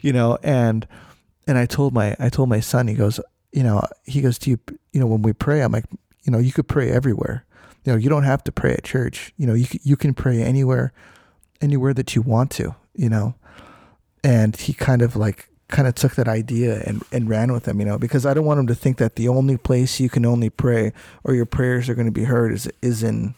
you 0.00 0.12
know, 0.12 0.38
and 0.44 0.86
and 1.48 1.58
I 1.58 1.66
told 1.66 1.92
my 1.92 2.14
I 2.20 2.28
told 2.28 2.48
my 2.48 2.60
son. 2.60 2.86
He 2.86 2.94
goes, 2.94 3.18
you 3.52 3.64
know, 3.64 3.82
he 4.04 4.20
goes, 4.20 4.38
"Do 4.38 4.50
you 4.50 4.60
you 4.92 5.00
know 5.00 5.08
when 5.08 5.22
we 5.22 5.32
pray?" 5.32 5.62
I'm 5.62 5.72
like, 5.72 5.86
you 6.30 6.36
know, 6.36 6.40
you 6.40 6.52
could 6.52 6.68
pray 6.68 6.92
everywhere. 6.92 7.44
You 7.84 7.92
know, 7.92 7.98
you 7.98 8.08
don't 8.08 8.22
have 8.22 8.44
to 8.44 8.52
pray 8.52 8.72
at 8.72 8.84
church. 8.84 9.32
You 9.36 9.48
know, 9.48 9.54
you 9.54 9.66
you 9.82 9.96
can 9.96 10.14
pray 10.14 10.40
anywhere, 10.40 10.92
anywhere 11.60 11.92
that 11.94 12.14
you 12.14 12.22
want 12.22 12.52
to. 12.52 12.76
You 12.94 13.08
know, 13.08 13.34
and 14.22 14.54
he 14.54 14.72
kind 14.72 15.02
of 15.02 15.16
like 15.16 15.48
kind 15.66 15.88
of 15.88 15.96
took 15.96 16.14
that 16.14 16.28
idea 16.28 16.84
and, 16.86 17.02
and 17.10 17.28
ran 17.28 17.52
with 17.52 17.64
them. 17.64 17.80
You 17.80 17.86
know, 17.86 17.98
because 17.98 18.26
I 18.26 18.32
don't 18.32 18.44
want 18.44 18.60
him 18.60 18.68
to 18.68 18.76
think 18.76 18.98
that 18.98 19.16
the 19.16 19.26
only 19.26 19.56
place 19.56 19.98
you 19.98 20.08
can 20.08 20.24
only 20.24 20.50
pray 20.50 20.92
or 21.24 21.34
your 21.34 21.46
prayers 21.46 21.88
are 21.88 21.96
going 21.96 22.06
to 22.06 22.12
be 22.12 22.24
heard 22.24 22.52
is 22.52 22.70
is 22.80 23.02
in 23.02 23.34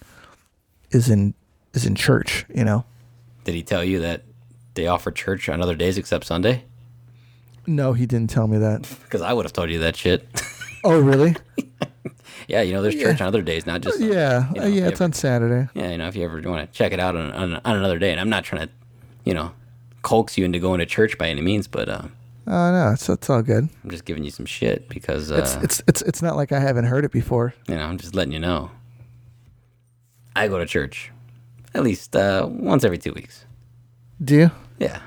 is 0.91 1.09
in 1.09 1.33
is 1.73 1.87
in 1.87 1.95
church. 1.95 2.45
You 2.55 2.65
know. 2.65 2.85
Did 3.45 3.55
he 3.55 3.63
tell 3.63 3.83
you 3.83 4.01
that 4.01 4.25
they 4.75 4.87
offer 4.87 5.11
church 5.11 5.49
on 5.49 5.63
other 5.63 5.77
days 5.77 5.97
except 5.97 6.27
Sunday? 6.27 6.65
No, 7.67 7.95
he 7.95 8.05
didn't 8.05 8.29
tell 8.29 8.49
me 8.49 8.59
that. 8.59 8.87
Because 9.05 9.23
I 9.23 9.33
would 9.33 9.47
have 9.47 9.55
told 9.55 9.71
you 9.71 9.79
that 9.79 9.97
shit. 9.97 10.29
Oh, 10.85 11.01
really? 11.01 11.37
yeah, 12.49 12.63
you 12.63 12.73
know, 12.73 12.83
there's 12.83 12.95
church 12.95 13.21
on 13.21 13.27
other 13.27 13.43
days, 13.43 13.67
not 13.67 13.81
just 13.81 13.99
Sunday. 13.99 14.15
yeah, 14.15 14.49
You 14.55 14.61
know, 14.61 14.67
uh, 14.67 14.69
yeah. 14.69 14.83
It's 14.89 15.01
ever- 15.01 15.05
on 15.05 15.13
Saturday. 15.13 15.69
Yeah, 15.75 15.91
you 15.91 15.99
know, 15.99 16.09
if 16.09 16.17
you 16.17 16.25
ever 16.25 16.41
want 16.43 16.71
to 16.71 16.77
check 16.77 16.93
it 16.93 17.01
out 17.01 17.17
on, 17.17 17.31
on, 17.33 17.55
on 17.65 17.77
another 17.77 17.99
day, 17.99 18.11
and 18.11 18.21
I'm 18.21 18.29
not 18.31 18.45
trying 18.45 18.67
to, 18.69 18.73
you 19.25 19.35
know, 19.35 19.53
coax 20.03 20.37
you 20.37 20.45
into 20.45 20.59
going 20.59 20.79
to 20.81 20.87
church 20.87 21.17
by 21.19 21.29
any 21.29 21.41
means, 21.43 21.67
but 21.69 21.89
uh, 21.89 22.03
Oh 22.47 22.73
no, 22.73 22.91
it's 22.93 23.09
it's 23.09 23.31
all 23.31 23.41
good. 23.43 23.69
I'm 23.85 23.91
just 23.91 24.05
giving 24.05 24.25
you 24.25 24.31
some 24.33 24.47
shit 24.47 24.89
because, 24.89 25.31
It's 25.31 25.55
uh, 25.57 25.61
it's 25.63 25.83
it's 25.87 26.03
it's 26.03 26.23
not 26.23 26.35
like 26.35 26.51
I 26.51 26.59
haven't 26.59 26.87
heard 26.87 27.05
it 27.05 27.13
before. 27.13 27.55
you 27.69 27.77
know, 27.77 27.83
I'm 27.85 27.99
just 27.99 28.15
letting 28.17 28.33
you 28.33 28.41
know. 28.41 28.71
I 30.35 30.49
go 30.49 30.59
to 30.59 30.67
church 30.67 31.13
at 31.75 31.83
least 31.85 32.17
uh, 32.17 32.47
once 32.51 32.83
every 32.85 32.99
two 32.99 33.13
weeks. 33.13 33.45
Do 34.25 34.35
you? 34.37 34.51
Yeah, 34.79 35.01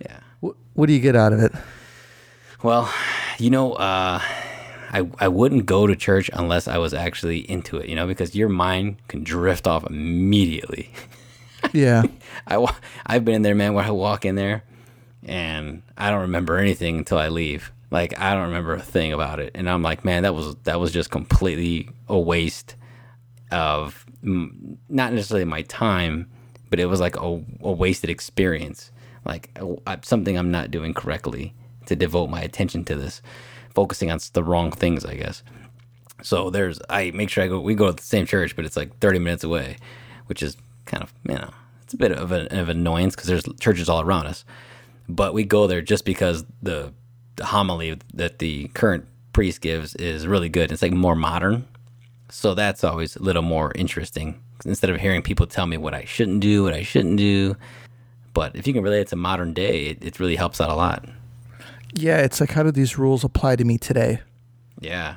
yeah. 0.00 0.18
What, 0.40 0.56
what 0.74 0.86
do 0.86 0.92
you 0.92 1.00
get 1.00 1.16
out 1.16 1.32
of 1.32 1.40
it? 1.40 1.52
Well, 2.62 2.92
you 3.38 3.48
know, 3.50 3.72
uh, 3.74 4.20
I 4.94 5.10
I 5.18 5.28
wouldn't 5.28 5.66
go 5.66 5.86
to 5.86 5.96
church 5.96 6.30
unless 6.32 6.68
I 6.68 6.78
was 6.78 6.94
actually 6.94 7.38
into 7.50 7.76
it, 7.78 7.88
you 7.88 7.96
know, 7.96 8.06
because 8.06 8.34
your 8.34 8.48
mind 8.48 8.96
can 9.08 9.24
drift 9.24 9.66
off 9.66 9.84
immediately. 9.86 10.90
Yeah, 11.72 12.02
I, 12.46 12.62
I've 13.06 13.24
been 13.24 13.36
in 13.36 13.42
there, 13.42 13.54
man, 13.54 13.72
where 13.72 13.86
I 13.86 13.90
walk 13.90 14.26
in 14.26 14.34
there 14.34 14.64
and 15.26 15.80
I 15.96 16.10
don't 16.10 16.20
remember 16.20 16.58
anything 16.58 16.98
until 16.98 17.16
I 17.16 17.28
leave. 17.28 17.72
Like 17.90 18.18
I 18.20 18.34
don't 18.34 18.48
remember 18.48 18.74
a 18.74 18.82
thing 18.82 19.14
about 19.14 19.40
it, 19.40 19.52
and 19.54 19.68
I'm 19.70 19.82
like, 19.82 20.04
man, 20.04 20.24
that 20.24 20.34
was 20.34 20.56
that 20.64 20.78
was 20.78 20.92
just 20.92 21.10
completely 21.10 21.88
a 22.06 22.18
waste 22.18 22.76
of 23.50 24.04
not 24.22 25.12
necessarily 25.12 25.46
my 25.46 25.62
time, 25.62 26.28
but 26.70 26.80
it 26.80 26.86
was 26.86 27.00
like 27.00 27.16
a, 27.16 27.42
a 27.62 27.72
wasted 27.72 28.10
experience, 28.10 28.90
like 29.24 29.58
something 30.02 30.36
I'm 30.36 30.50
not 30.50 30.70
doing 30.70 30.92
correctly 30.92 31.54
to 31.86 31.96
devote 31.96 32.28
my 32.28 32.40
attention 32.42 32.84
to 32.84 32.94
this, 32.94 33.22
focusing 33.74 34.10
on 34.10 34.18
the 34.32 34.42
wrong 34.42 34.70
things, 34.70 35.04
I 35.04 35.14
guess. 35.14 35.42
So 36.22 36.50
there's 36.50 36.80
I 36.88 37.10
make 37.10 37.28
sure 37.28 37.44
I 37.44 37.48
go. 37.48 37.60
We 37.60 37.74
go 37.74 37.86
to 37.86 37.92
the 37.92 38.02
same 38.02 38.26
church, 38.26 38.56
but 38.56 38.64
it's 38.64 38.76
like 38.76 38.98
30 38.98 39.18
minutes 39.18 39.44
away, 39.44 39.76
which 40.26 40.42
is 40.42 40.56
kind 40.86 41.02
of 41.02 41.12
you 41.28 41.34
know 41.34 41.50
it's 41.82 41.94
a 41.94 41.96
bit 41.96 42.12
of 42.12 42.32
an, 42.32 42.46
of 42.48 42.68
an 42.68 42.78
annoyance 42.78 43.14
because 43.14 43.28
there's 43.28 43.44
churches 43.60 43.88
all 43.88 44.00
around 44.00 44.26
us. 44.26 44.44
But 45.08 45.34
we 45.34 45.44
go 45.44 45.66
there 45.66 45.82
just 45.82 46.04
because 46.04 46.44
the, 46.62 46.94
the 47.36 47.44
homily 47.44 47.98
that 48.14 48.38
the 48.38 48.68
current 48.68 49.06
priest 49.34 49.60
gives 49.60 49.94
is 49.96 50.26
really 50.26 50.48
good. 50.48 50.72
It's 50.72 50.80
like 50.80 50.92
more 50.92 51.14
modern, 51.14 51.66
so 52.30 52.54
that's 52.54 52.84
always 52.84 53.16
a 53.16 53.22
little 53.22 53.42
more 53.42 53.72
interesting 53.74 54.40
instead 54.64 54.88
of 54.88 55.00
hearing 55.00 55.20
people 55.20 55.46
tell 55.46 55.66
me 55.66 55.76
what 55.76 55.94
I 55.94 56.04
shouldn't 56.04 56.40
do, 56.40 56.64
what 56.64 56.74
I 56.74 56.82
shouldn't 56.82 57.18
do. 57.18 57.56
But 58.32 58.56
if 58.56 58.66
you 58.66 58.72
can 58.72 58.82
relate 58.82 59.00
it 59.00 59.08
to 59.08 59.16
modern 59.16 59.52
day, 59.52 59.86
it, 59.86 60.04
it 60.04 60.18
really 60.18 60.36
helps 60.36 60.60
out 60.60 60.70
a 60.70 60.74
lot. 60.74 61.06
Yeah, 61.94 62.18
it's 62.18 62.40
like 62.40 62.50
how 62.50 62.62
do 62.64 62.70
these 62.72 62.98
rules 62.98 63.24
apply 63.24 63.56
to 63.56 63.64
me 63.64 63.78
today? 63.78 64.20
Yeah. 64.80 65.16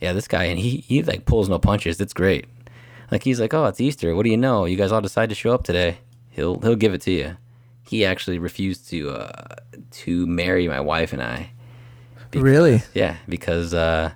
Yeah, 0.00 0.12
this 0.12 0.28
guy 0.28 0.44
and 0.44 0.58
he 0.58 0.78
he 0.78 1.02
like 1.02 1.26
pulls 1.26 1.48
no 1.48 1.58
punches. 1.58 2.00
It's 2.00 2.12
great. 2.12 2.46
Like 3.10 3.24
he's 3.24 3.40
like, 3.40 3.52
"Oh, 3.52 3.66
it's 3.66 3.80
Easter. 3.80 4.14
What 4.14 4.22
do 4.24 4.30
you 4.30 4.36
know? 4.36 4.64
You 4.64 4.76
guys 4.76 4.90
all 4.90 5.00
decide 5.00 5.28
to 5.28 5.34
show 5.34 5.52
up 5.52 5.64
today. 5.64 5.98
He'll 6.30 6.58
he'll 6.60 6.76
give 6.76 6.94
it 6.94 7.02
to 7.02 7.10
you." 7.10 7.36
He 7.86 8.04
actually 8.04 8.38
refused 8.38 8.88
to 8.90 9.10
uh 9.10 9.56
to 9.90 10.26
marry 10.26 10.66
my 10.68 10.80
wife 10.80 11.12
and 11.12 11.22
I. 11.22 11.50
really? 12.34 12.82
Yeah, 12.94 13.16
because 13.28 13.74
uh 13.74 14.12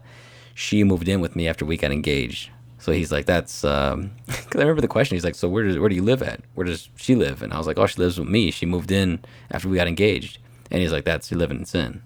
she 0.55 0.83
moved 0.85 1.09
in 1.09 1.21
with 1.21 1.37
me 1.37 1.47
after 1.47 1.65
we 1.65 1.77
got 1.77 1.93
engaged. 1.93 2.51
So 2.79 2.93
he's 2.93 3.13
like, 3.13 3.27
"That's 3.27 3.65
um 3.65 4.13
cuz 4.29 4.57
I 4.57 4.61
remember 4.61 4.81
the 4.81 4.89
question. 4.89 5.17
He's 5.17 5.25
like, 5.25 5.35
"So 5.35 5.49
where 5.49 5.65
does 5.65 5.79
where 5.79 5.89
do 5.89 5.95
you 5.97 6.03
live 6.03 6.23
at? 6.23 6.41
Where 6.55 6.67
does 6.67 6.89
she 6.97 7.15
live?" 7.15 7.43
And 7.43 7.53
I 7.53 7.59
was 7.59 7.67
like, 7.67 7.79
"Oh, 7.79 7.87
she 7.87 8.01
lives 8.01 8.19
with 8.19 8.29
me. 8.29 8.51
She 8.51 8.65
moved 8.67 8.91
in 8.91 9.21
after 9.51 9.69
we 9.69 9.77
got 9.77 9.89
engaged." 9.89 10.39
And 10.71 10.81
he's 10.83 10.93
like, 10.93 11.05
"That's 11.05 11.31
you 11.31 11.37
living 11.37 11.59
in 11.59 11.65
sin." 11.65 12.03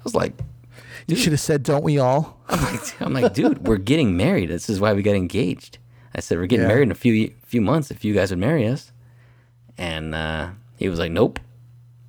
I 0.00 0.02
was 0.04 0.14
like, 0.14 0.32
You 1.06 1.16
should 1.16 1.32
have 1.32 1.40
said, 1.40 1.62
"Don't 1.62 1.84
we 1.84 1.98
all?" 1.98 2.38
I'm 2.48 2.62
like, 2.62 3.00
I'm 3.02 3.12
like, 3.12 3.34
dude, 3.34 3.66
we're 3.66 3.76
getting 3.76 4.16
married. 4.16 4.48
This 4.50 4.68
is 4.70 4.80
why 4.80 4.92
we 4.92 5.02
got 5.02 5.14
engaged. 5.14 5.78
I 6.14 6.20
said, 6.20 6.38
we're 6.38 6.46
getting 6.46 6.62
Yeah. 6.64 6.68
married 6.68 6.82
in 6.84 6.90
a 6.90 6.94
few 6.96 7.32
few 7.46 7.60
months 7.60 7.90
if 7.90 8.04
you 8.04 8.14
guys 8.14 8.30
would 8.30 8.38
marry 8.40 8.66
us. 8.66 8.92
And 9.78 10.14
uh, 10.14 10.50
he 10.76 10.88
was 10.88 10.98
like, 10.98 11.12
nope, 11.12 11.38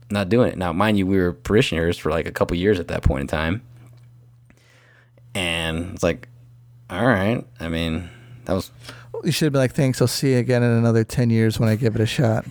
not 0.09 0.27
doing 0.29 0.49
it. 0.51 0.57
Now, 0.57 0.73
mind 0.73 0.97
you, 0.97 1.05
we 1.05 1.17
were 1.17 1.33
parishioners 1.33 1.97
for 1.97 2.09
like 2.09 2.25
a 2.25 2.31
couple 2.31 2.57
years 2.57 2.79
at 2.79 2.87
that 2.87 3.03
point 3.03 3.21
in 3.21 3.27
time. 3.27 3.61
And 5.35 5.93
it's 5.93 6.03
like, 6.03 6.27
all 6.89 7.05
right. 7.05 7.45
I 7.59 7.69
mean, 7.69 8.09
that 8.45 8.53
was 8.53 8.71
You 9.23 9.31
should 9.31 9.53
be 9.53 9.59
like, 9.59 9.73
"Thanks. 9.73 10.01
I'll 10.01 10.07
see 10.07 10.31
you 10.33 10.39
again 10.39 10.63
in 10.63 10.71
another 10.71 11.03
ten 11.03 11.29
years 11.29 11.59
when 11.59 11.69
I 11.69 11.75
give 11.75 11.95
it 11.95 12.01
a 12.01 12.05
shot." 12.05 12.45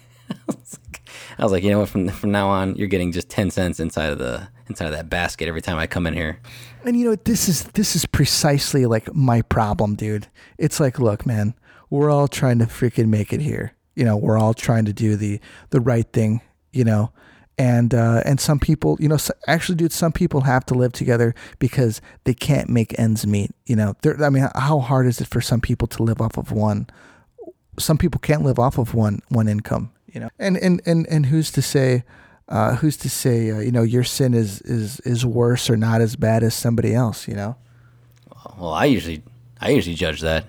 I 1.41 1.45
was 1.45 1.53
like, 1.53 1.62
you 1.64 1.70
know 1.70 1.80
what? 1.80 1.88
From 1.88 2.09
from 2.09 2.30
now 2.30 2.49
on, 2.49 2.76
you're 2.76 2.86
getting 2.88 3.12
just 3.12 3.30
ten 3.30 3.51
cents 3.51 3.80
inside 3.80 4.12
of 4.12 4.18
the 4.18 4.47
inside 4.68 4.86
of 4.86 4.93
that 4.93 5.09
basket 5.09 5.49
every 5.49 5.62
time 5.62 5.78
I 5.78 5.86
come 5.86 6.07
in 6.07 6.12
here. 6.14 6.38
And 6.84 6.99
you 6.99 7.11
know? 7.11 7.16
This 7.16 7.49
is 7.49 7.64
this 7.64 7.97
is 7.97 8.05
precisely 8.05 8.84
like 8.86 9.12
my 9.14 9.41
problem, 9.43 9.95
dude. 9.95 10.28
It's 10.59 10.78
like, 10.78 10.99
look, 10.99 11.24
man, 11.24 11.55
we're 11.88 12.11
all 12.11 12.28
trying 12.28 12.59
to 12.59 12.66
freaking 12.66 13.09
make 13.09 13.32
it 13.32 13.41
here. 13.41 13.72
You 13.97 14.05
know, 14.05 14.16
we're 14.16 14.38
all 14.38 14.55
trying 14.55 14.84
to 14.84 14.93
do 14.93 15.16
the 15.16 15.41
the 15.70 15.80
right 15.80 16.07
thing. 16.12 16.43
You 16.72 16.84
know, 16.84 17.11
and 17.57 17.95
uh, 17.95 18.22
and 18.26 18.38
some 18.38 18.59
people, 18.61 18.99
you 19.01 19.09
know, 19.09 19.16
actually, 19.47 19.76
dude, 19.76 19.93
some 19.93 20.12
people 20.12 20.43
have 20.43 20.64
to 20.66 20.74
live 20.74 20.93
together 20.93 21.34
because 21.59 22.03
they 22.24 22.34
can't 22.34 22.68
make 22.68 22.99
ends 22.99 23.26
meet. 23.26 23.51
You 23.66 23.76
know, 23.76 23.95
They're- 24.03 24.22
I 24.22 24.30
mean, 24.30 24.47
how 24.55 24.78
hard 24.80 25.07
is 25.07 25.20
it 25.20 25.26
for 25.26 25.41
some 25.41 25.61
people 25.61 25.88
to 25.88 26.03
live 26.03 26.20
off 26.20 26.36
of 26.36 26.53
one? 26.53 26.86
Some 27.78 27.99
people 27.99 28.18
can't 28.20 28.43
live 28.43 28.59
off 28.59 28.78
of 28.78 28.95
one 28.95 29.20
one 29.30 29.49
income. 29.49 29.91
You 30.13 30.21
know, 30.21 30.31
and 30.39 30.57
and 30.57 30.81
and 30.87 31.07
and 31.09 31.27
who's 31.27 31.51
to 31.53 31.63
say? 31.63 32.05
Uh, 32.49 32.75
who's 32.77 32.97
to 32.97 33.09
say? 33.09 33.51
Uh, 33.51 33.61
you 33.61 33.71
know, 33.71 33.83
your 33.83 34.03
sin 34.03 34.35
is 34.35 34.61
is 34.63 35.01
is 35.01 35.25
worse 35.25 35.71
or 35.71 35.77
not 35.77 36.01
as 36.01 36.17
bad 36.17 36.43
as 36.43 36.55
somebody 36.55 36.95
else. 36.95 37.29
You 37.29 37.35
know. 37.35 37.57
Well, 38.59 38.73
I 38.73 38.87
usually 38.87 39.23
I 39.61 39.71
usually 39.71 39.95
judge 39.95 40.21
that. 40.21 40.47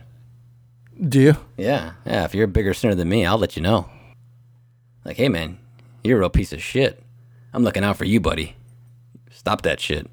Do 1.00 1.20
you? 1.20 1.38
Yeah, 1.58 1.94
yeah. 2.06 2.26
If 2.26 2.34
you're 2.34 2.46
a 2.46 2.48
bigger 2.48 2.74
sinner 2.74 2.96
than 2.96 3.10
me, 3.10 3.26
I'll 3.26 3.38
let 3.38 3.56
you 3.56 3.62
know. 3.62 3.90
Like, 5.04 5.18
hey, 5.18 5.30
man, 5.30 5.58
you're 6.04 6.18
a 6.18 6.20
real 6.20 6.30
piece 6.30 6.54
of 6.54 6.62
shit. 6.62 7.04
I'm 7.54 7.64
looking 7.64 7.84
out 7.84 7.98
for 7.98 8.06
you, 8.06 8.20
buddy. 8.20 8.56
Stop 9.32 9.64
that 9.64 9.80
shit. 9.80 10.08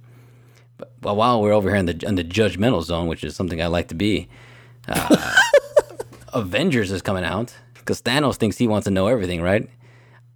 But 0.79 0.93
well, 1.03 1.17
while 1.17 1.43
we're 1.43 1.53
over 1.53 1.69
here 1.69 1.79
in 1.79 1.87
the 1.87 2.05
in 2.07 2.15
the 2.15 2.25
judgmental 2.25 2.83
zone, 2.83 3.07
which 3.07 3.25
is 3.25 3.35
something 3.37 3.61
I 3.61 3.67
like 3.67 3.89
to 3.89 3.95
be, 3.95 4.29
uh, 4.87 5.35
Avengers 6.33 6.91
is 6.91 7.03
coming 7.03 7.25
out 7.25 7.55
because 7.89 8.03
Thanos 8.03 8.36
thinks 8.36 8.59
he 8.59 8.68
wants 8.68 8.84
to 8.84 8.91
know 8.91 9.07
everything, 9.07 9.41
right? 9.41 9.66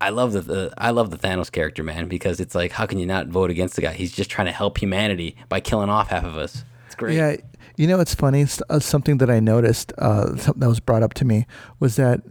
I 0.00 0.09
love 0.09 0.32
the, 0.32 0.40
the 0.40 0.74
I 0.78 0.88
love 0.88 1.11
the 1.11 1.18
Thanos 1.18 1.53
character, 1.53 1.82
man, 1.82 2.09
because 2.09 2.40
it's 2.40 2.55
like, 2.55 2.72
how 2.72 2.86
can 2.86 2.98
you 2.98 3.05
not 3.05 3.26
vote 3.26 3.50
against 3.50 3.76
the 3.76 3.82
guy? 3.82 3.92
He's 3.92 4.11
just 4.11 4.30
trying 4.30 4.46
to 4.46 4.53
help 4.53 4.78
humanity 4.78 5.36
by 5.50 5.61
killing 5.61 5.90
off 5.90 6.09
half 6.09 6.24
of 6.24 6.38
us. 6.38 6.64
It's 6.86 6.94
great. 6.94 7.14
Yeah. 7.14 7.36
You 7.76 7.86
know, 7.86 8.00
it's 8.00 8.14
funny. 8.14 8.40
It's, 8.40 8.62
uh, 8.70 8.80
something 8.80 9.18
that 9.18 9.28
I 9.28 9.38
noticed 9.38 9.92
uh, 9.98 10.34
something 10.36 10.61
that 10.61 10.68
was 10.68 10.80
brought 10.80 11.03
up 11.03 11.12
to 11.14 11.26
me 11.26 11.46
was 11.78 11.96
that 11.96 12.22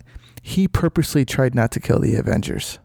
he 0.41 0.67
purposely 0.67 1.23
tried 1.23 1.53
not 1.53 1.71
to 1.73 1.79
kill 1.79 1.99
the 1.99 2.15
Avengers. 2.15 2.79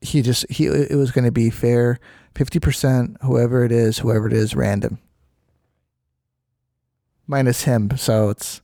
He 0.00 0.22
just 0.22 0.48
he 0.48 0.66
it 0.66 0.96
was 0.96 1.10
going 1.10 1.24
to 1.24 1.32
be 1.32 1.50
fair, 1.50 1.98
fifty 2.36 2.60
percent. 2.60 3.16
Whoever 3.22 3.64
it 3.64 3.72
is, 3.72 3.98
whoever 3.98 4.28
it 4.28 4.32
is, 4.32 4.54
random. 4.54 5.00
Minus 7.26 7.64
him, 7.64 7.96
so 7.96 8.28
it's. 8.30 8.62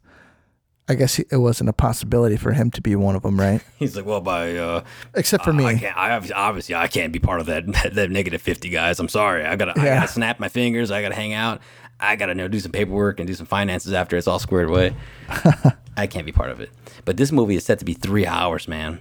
I 0.88 0.94
guess 0.94 1.14
he, 1.14 1.24
it 1.30 1.36
wasn't 1.36 1.70
a 1.70 1.72
possibility 1.72 2.36
for 2.36 2.52
him 2.52 2.70
to 2.72 2.80
be 2.80 2.96
one 2.96 3.14
of 3.14 3.22
them, 3.22 3.38
right? 3.38 3.62
He's 3.78 3.94
like, 3.96 4.04
well, 4.04 4.20
by 4.20 4.56
uh, 4.56 4.84
Except 5.14 5.44
for 5.44 5.52
me. 5.52 5.64
I 5.64 5.74
can't. 5.76 5.96
I 5.96 6.10
obviously, 6.10 6.34
obviously 6.34 6.74
I 6.74 6.88
can't 6.88 7.12
be 7.12 7.18
part 7.18 7.40
of 7.40 7.46
that 7.46 7.66
that, 7.94 8.10
negative 8.10 8.42
fifty 8.42 8.68
guys. 8.68 8.98
I'm 8.98 9.08
sorry. 9.08 9.44
I 9.44 9.56
gotta 9.56 9.72
I 9.80 9.84
gotta 9.84 10.08
snap 10.08 10.40
my 10.40 10.48
fingers. 10.48 10.90
I 10.90 11.02
gotta 11.02 11.14
hang 11.14 11.32
out. 11.32 11.60
I 12.00 12.16
gotta 12.16 12.32
you 12.32 12.36
know 12.36 12.48
do 12.48 12.58
some 12.58 12.72
paperwork 12.72 13.20
and 13.20 13.26
do 13.26 13.34
some 13.34 13.46
finances 13.46 13.92
after 13.92 14.16
it's 14.16 14.26
all 14.26 14.38
squared 14.38 14.68
away. 14.68 14.94
I 15.96 16.06
can't 16.06 16.26
be 16.26 16.32
part 16.32 16.50
of 16.50 16.60
it. 16.60 16.70
But 17.04 17.16
this 17.16 17.30
movie 17.30 17.54
is 17.54 17.64
set 17.64 17.78
to 17.78 17.84
be 17.84 17.94
three 17.94 18.26
hours, 18.26 18.66
man. 18.66 19.00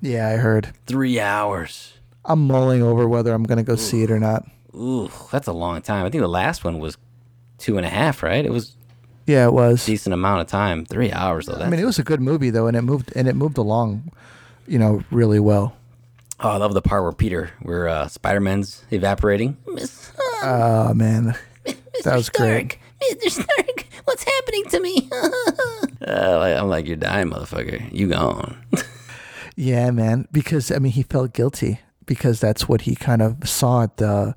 yeah, 0.00 0.28
I 0.28 0.36
heard. 0.36 0.72
Three 0.86 1.18
hours. 1.18 1.94
I'm 2.24 2.46
mulling 2.46 2.82
over 2.82 3.08
whether 3.08 3.32
I'm 3.32 3.44
to 3.44 3.62
go 3.62 3.76
see 3.76 4.02
it 4.02 4.10
or 4.10 4.18
not. 4.18 4.44
Ooh, 4.74 5.10
that's 5.32 5.46
a 5.46 5.52
long 5.52 5.80
time. 5.80 6.04
I 6.04 6.10
think 6.10 6.22
the 6.22 6.28
last 6.28 6.64
one 6.64 6.78
was 6.78 6.98
two 7.58 7.76
and 7.76 7.86
a 7.86 7.88
half, 7.88 8.22
right? 8.22 8.44
It 8.44 8.52
was 8.52 8.76
Yeah, 9.26 9.46
it 9.46 9.52
was. 9.52 9.84
decent 9.84 10.14
amount 10.14 10.40
of 10.42 10.46
time. 10.46 10.84
Three 10.84 11.10
hours 11.12 11.46
though. 11.46 11.54
I 11.56 11.68
mean, 11.68 11.80
it 11.80 11.84
was 11.84 11.98
a 11.98 12.04
good 12.04 12.20
movie 12.20 12.50
though, 12.50 12.66
and 12.68 12.76
it 12.76 12.82
moved 12.82 13.12
and 13.16 13.26
it 13.28 13.34
moved 13.34 13.58
along, 13.58 14.12
you 14.66 14.78
know, 14.78 15.02
really 15.10 15.40
well. 15.40 15.76
oh, 16.40 16.50
I 16.50 16.56
love 16.58 16.74
the 16.74 16.82
part 16.82 17.02
where 17.02 17.12
Peter, 17.12 17.50
where 17.62 17.88
uh, 17.88 18.08
Spider 18.08 18.40
Man's 18.40 18.84
evaporating. 18.90 19.56
Miss, 19.66 20.12
Oh 20.42 20.92
man, 20.94 21.34
that 22.04 22.14
was 22.16 22.28
great. 22.28 22.78
Mr. 23.02 23.30
Stark, 23.30 23.86
what's 24.04 24.24
happening 24.24 24.64
to 24.66 24.80
me? 24.80 25.08
uh, 25.12 26.38
like, 26.38 26.56
I'm 26.56 26.68
like, 26.68 26.86
you're 26.86 26.96
dying, 26.96 27.30
motherfucker. 27.30 27.92
You 27.92 28.08
gone. 28.08 28.56
Yeah, 29.58 29.90
man, 29.90 30.28
because 30.32 30.70
I 30.70 30.78
mean, 30.78 30.92
he 30.92 31.02
felt 31.02 31.32
guilty 31.32 31.80
because 32.04 32.40
that's 32.40 32.68
what 32.68 32.82
he 32.82 32.94
kind 32.94 33.22
of 33.22 33.48
saw 33.48 33.84
at 33.84 33.96
the, 33.96 34.36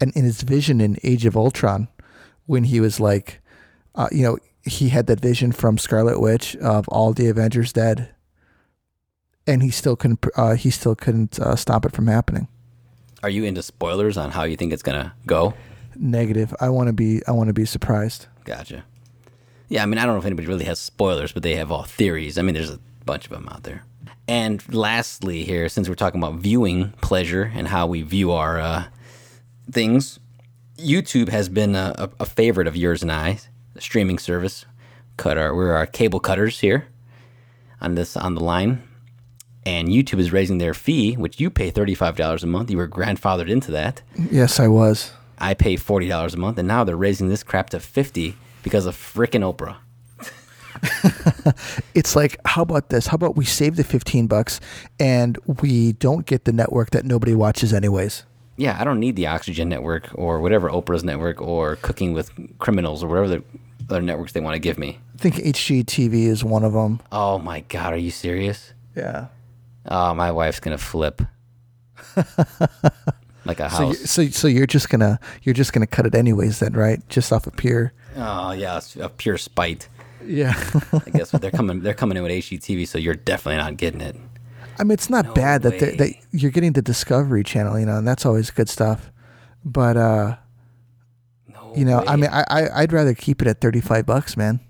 and 0.00 0.12
in 0.16 0.24
his 0.24 0.42
vision 0.42 0.80
in 0.80 0.98
Age 1.04 1.24
of 1.24 1.36
Ultron, 1.36 1.86
when 2.46 2.64
he 2.64 2.80
was 2.80 2.98
like, 2.98 3.40
uh, 3.94 4.08
you 4.12 4.22
know, 4.22 4.38
he 4.64 4.90
had 4.90 5.06
that 5.06 5.20
vision 5.20 5.52
from 5.52 5.78
Scarlet 5.78 6.20
Witch 6.20 6.56
of 6.56 6.88
all 6.88 7.12
the 7.12 7.28
Avengers 7.28 7.72
dead, 7.72 8.10
and 9.46 9.62
he 9.62 9.70
still 9.70 9.96
couldn't. 9.96 10.24
Uh, 10.36 10.54
he 10.54 10.70
still 10.70 10.94
couldn't 10.94 11.38
uh, 11.38 11.56
stop 11.56 11.84
it 11.84 11.92
from 11.92 12.06
happening. 12.06 12.48
Are 13.22 13.30
you 13.30 13.44
into 13.44 13.62
spoilers 13.62 14.16
on 14.16 14.30
how 14.30 14.44
you 14.44 14.56
think 14.56 14.72
it's 14.72 14.82
gonna 14.82 15.14
go? 15.26 15.54
Negative. 15.96 16.54
I 16.60 16.68
want 16.68 16.86
to 16.88 16.92
be. 16.92 17.22
I 17.26 17.32
want 17.32 17.48
to 17.48 17.54
be 17.54 17.64
surprised. 17.64 18.26
Gotcha. 18.44 18.84
Yeah, 19.68 19.82
I 19.82 19.86
mean, 19.86 19.98
I 19.98 20.04
don't 20.04 20.14
know 20.14 20.20
if 20.20 20.26
anybody 20.26 20.48
really 20.48 20.64
has 20.64 20.80
spoilers, 20.80 21.32
but 21.32 21.42
they 21.42 21.54
have 21.54 21.70
all 21.70 21.84
theories. 21.84 22.38
I 22.38 22.42
mean, 22.42 22.54
there's 22.54 22.70
a 22.70 22.80
bunch 23.04 23.26
of 23.26 23.30
them 23.30 23.48
out 23.48 23.62
there. 23.62 23.84
And 24.26 24.62
lastly, 24.72 25.44
here, 25.44 25.68
since 25.68 25.88
we're 25.88 25.94
talking 25.94 26.20
about 26.20 26.40
viewing 26.40 26.90
pleasure 27.00 27.50
and 27.54 27.68
how 27.68 27.86
we 27.86 28.02
view 28.02 28.32
our 28.32 28.60
uh, 28.60 28.84
things, 29.70 30.18
YouTube 30.76 31.28
has 31.28 31.48
been 31.48 31.74
a, 31.74 31.94
a, 31.98 32.10
a 32.20 32.26
favorite 32.26 32.66
of 32.66 32.76
yours 32.76 33.02
and 33.02 33.12
I, 33.12 33.38
a 33.74 33.80
streaming 33.80 34.18
service. 34.18 34.64
Cut 35.16 35.36
our 35.36 35.54
we're 35.54 35.72
our 35.72 35.86
cable 35.86 36.20
cutters 36.20 36.60
here 36.60 36.86
on 37.80 37.94
this 37.94 38.16
on 38.16 38.34
the 38.34 38.42
line, 38.42 38.82
and 39.66 39.88
YouTube 39.88 40.18
is 40.18 40.32
raising 40.32 40.58
their 40.58 40.74
fee, 40.74 41.14
which 41.14 41.40
you 41.40 41.50
pay 41.50 41.70
thirty 41.70 41.94
five 41.94 42.16
dollars 42.16 42.42
a 42.42 42.46
month. 42.46 42.70
You 42.70 42.78
were 42.78 42.88
grandfathered 42.88 43.50
into 43.50 43.70
that. 43.72 44.02
Yes, 44.30 44.58
I 44.58 44.68
was. 44.68 45.12
I 45.38 45.54
pay 45.54 45.76
forty 45.76 46.08
dollars 46.08 46.34
a 46.34 46.38
month, 46.38 46.58
and 46.58 46.68
now 46.68 46.84
they're 46.84 46.96
raising 46.96 47.28
this 47.28 47.42
crap 47.42 47.70
to 47.70 47.80
fifty 47.80 48.36
because 48.62 48.86
of 48.86 48.96
frickin' 48.96 49.42
Oprah. 49.42 49.76
It's 51.94 52.16
like, 52.16 52.38
how 52.46 52.62
about 52.62 52.88
this? 52.88 53.06
How 53.06 53.16
about 53.16 53.36
we 53.36 53.44
save 53.44 53.76
the 53.76 53.84
15 53.84 54.26
bucks 54.26 54.60
and 54.98 55.38
we 55.60 55.92
don't 55.92 56.24
get 56.24 56.44
the 56.44 56.52
network 56.52 56.90
that 56.90 57.04
nobody 57.04 57.34
watches 57.34 57.72
anyways? 57.72 58.24
Yeah, 58.60 58.76
I 58.78 58.84
don't 58.84 59.00
need 59.00 59.16
the 59.16 59.26
Oxygen 59.26 59.70
Network 59.70 60.10
or 60.14 60.38
whatever 60.40 60.68
Oprah's 60.68 61.02
network 61.02 61.40
or 61.40 61.76
Cooking 61.76 62.12
with 62.12 62.30
Criminals 62.58 63.02
or 63.02 63.08
whatever 63.08 63.26
the 63.28 63.42
other 63.88 64.02
networks 64.02 64.32
they 64.32 64.40
want 64.40 64.54
to 64.54 64.58
give 64.60 64.76
me. 64.78 64.98
I 65.14 65.18
think 65.18 65.36
HGTV 65.36 66.26
is 66.26 66.44
one 66.44 66.62
of 66.62 66.74
them. 66.74 67.00
Oh 67.10 67.38
my 67.38 67.60
god, 67.60 67.94
are 67.94 67.96
you 67.96 68.10
serious? 68.10 68.74
Yeah. 68.94 69.28
Oh, 69.86 70.12
my 70.12 70.30
wife's 70.30 70.60
gonna 70.60 70.76
flip. 70.76 71.22
like 73.46 73.60
a 73.60 73.70
So, 73.70 73.76
house. 73.86 73.98
so 74.10 74.26
so 74.28 74.46
you're 74.46 74.66
just 74.66 74.88
gonna 74.90 75.18
you're 75.42 75.54
just 75.54 75.72
gonna 75.72 75.86
cut 75.86 76.04
it 76.06 76.14
anyways 76.14 76.58
then, 76.58 76.74
right? 76.74 77.00
Just 77.08 77.32
off 77.32 77.46
of 77.46 77.56
pure. 77.56 77.92
oh 78.16 78.52
yeah, 78.52 78.78
a 79.00 79.08
pure 79.08 79.38
spite. 79.38 79.88
Yeah. 80.24 80.52
I 80.92 81.10
guess 81.10 81.30
they're 81.40 81.50
coming. 81.50 81.80
They're 81.80 81.94
coming 81.94 82.18
in 82.18 82.22
with 82.22 82.32
HGTV, 82.32 82.86
so 82.86 82.98
you're 82.98 83.14
definitely 83.14 83.56
not 83.56 83.78
getting 83.78 84.02
it. 84.02 84.16
I 84.80 84.84
mean, 84.84 84.92
it's 84.92 85.10
not 85.10 85.26
No 85.26 85.32
bad 85.34 85.62
that 85.62 85.78
they- 85.78 85.96
that 85.96 86.10
you're 86.32 86.50
getting 86.50 86.72
the 86.72 86.82
Discovery 86.82 87.44
Channel, 87.44 87.78
you 87.78 87.86
know, 87.86 87.98
and 87.98 88.08
that's 88.08 88.24
always 88.24 88.50
good 88.50 88.68
stuff. 88.68 89.10
But 89.64 89.96
uh, 89.96 90.36
No 91.48 91.72
you 91.76 91.84
know, 91.84 92.02
I 92.06 92.16
mean, 92.16 92.30
I, 92.32 92.44
I 92.48 92.82
I'd 92.82 92.92
rather 92.92 93.14
keep 93.14 93.42
it 93.42 93.48
at 93.48 93.60
thirty 93.60 93.80
five 93.80 94.06
bucks, 94.06 94.36
man. 94.36 94.60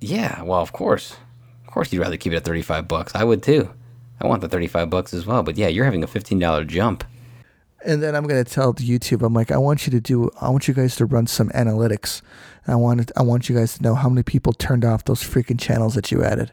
yeah. 0.00 0.42
Well, 0.42 0.60
of 0.60 0.72
course, 0.72 1.16
of 1.66 1.72
course, 1.72 1.92
you'd 1.92 2.00
rather 2.00 2.16
keep 2.16 2.32
it 2.32 2.36
at 2.36 2.44
thirty 2.44 2.62
five 2.62 2.88
bucks. 2.88 3.14
I 3.14 3.24
would 3.24 3.42
too. 3.42 3.70
I 4.20 4.26
want 4.26 4.40
the 4.40 4.48
thirty 4.48 4.66
five 4.68 4.88
bucks 4.90 5.12
as 5.14 5.26
well. 5.26 5.42
But 5.42 5.56
yeah, 5.58 5.68
you're 5.68 5.84
having 5.84 6.02
a 6.02 6.06
fifteen 6.06 6.38
dollar 6.38 6.64
jump. 6.64 7.04
And 7.84 8.02
then 8.02 8.14
I'm 8.14 8.26
gonna 8.26 8.44
tell 8.44 8.74
YouTube, 8.74 9.22
I'm 9.24 9.32
like, 9.32 9.50
I 9.50 9.56
want 9.56 9.86
you 9.86 9.90
to 9.92 10.00
do, 10.02 10.30
I 10.40 10.50
want 10.50 10.68
you 10.68 10.74
guys 10.74 10.96
to 10.96 11.06
run 11.06 11.26
some 11.26 11.48
analytics. 11.50 12.20
I 12.66 12.74
want, 12.74 13.10
I 13.16 13.22
want 13.22 13.48
you 13.48 13.56
guys 13.56 13.78
to 13.78 13.82
know 13.82 13.94
how 13.94 14.10
many 14.10 14.22
people 14.22 14.52
turned 14.52 14.84
off 14.84 15.04
those 15.06 15.22
freaking 15.22 15.58
channels 15.58 15.94
that 15.94 16.10
you 16.12 16.22
added. 16.22 16.52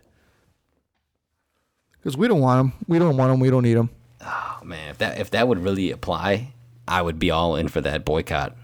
Because 2.07 2.17
we 2.17 2.29
don't 2.29 2.39
want 2.39 2.71
them. 2.71 2.85
We 2.87 2.99
don't 2.99 3.17
want 3.17 3.33
them. 3.33 3.41
We 3.41 3.49
don't 3.49 3.63
need 3.63 3.73
them. 3.73 3.89
Oh 4.21 4.27
ah, 4.27 4.61
man, 4.63 4.91
if 4.91 4.97
that 4.99 5.19
if 5.19 5.29
that 5.31 5.45
would 5.45 5.59
really 5.59 5.91
apply, 5.91 6.53
I 6.87 7.01
would 7.01 7.19
be 7.19 7.31
all 7.31 7.57
in 7.57 7.67
for 7.67 7.81
that 7.81 8.05
boycott. 8.05 8.55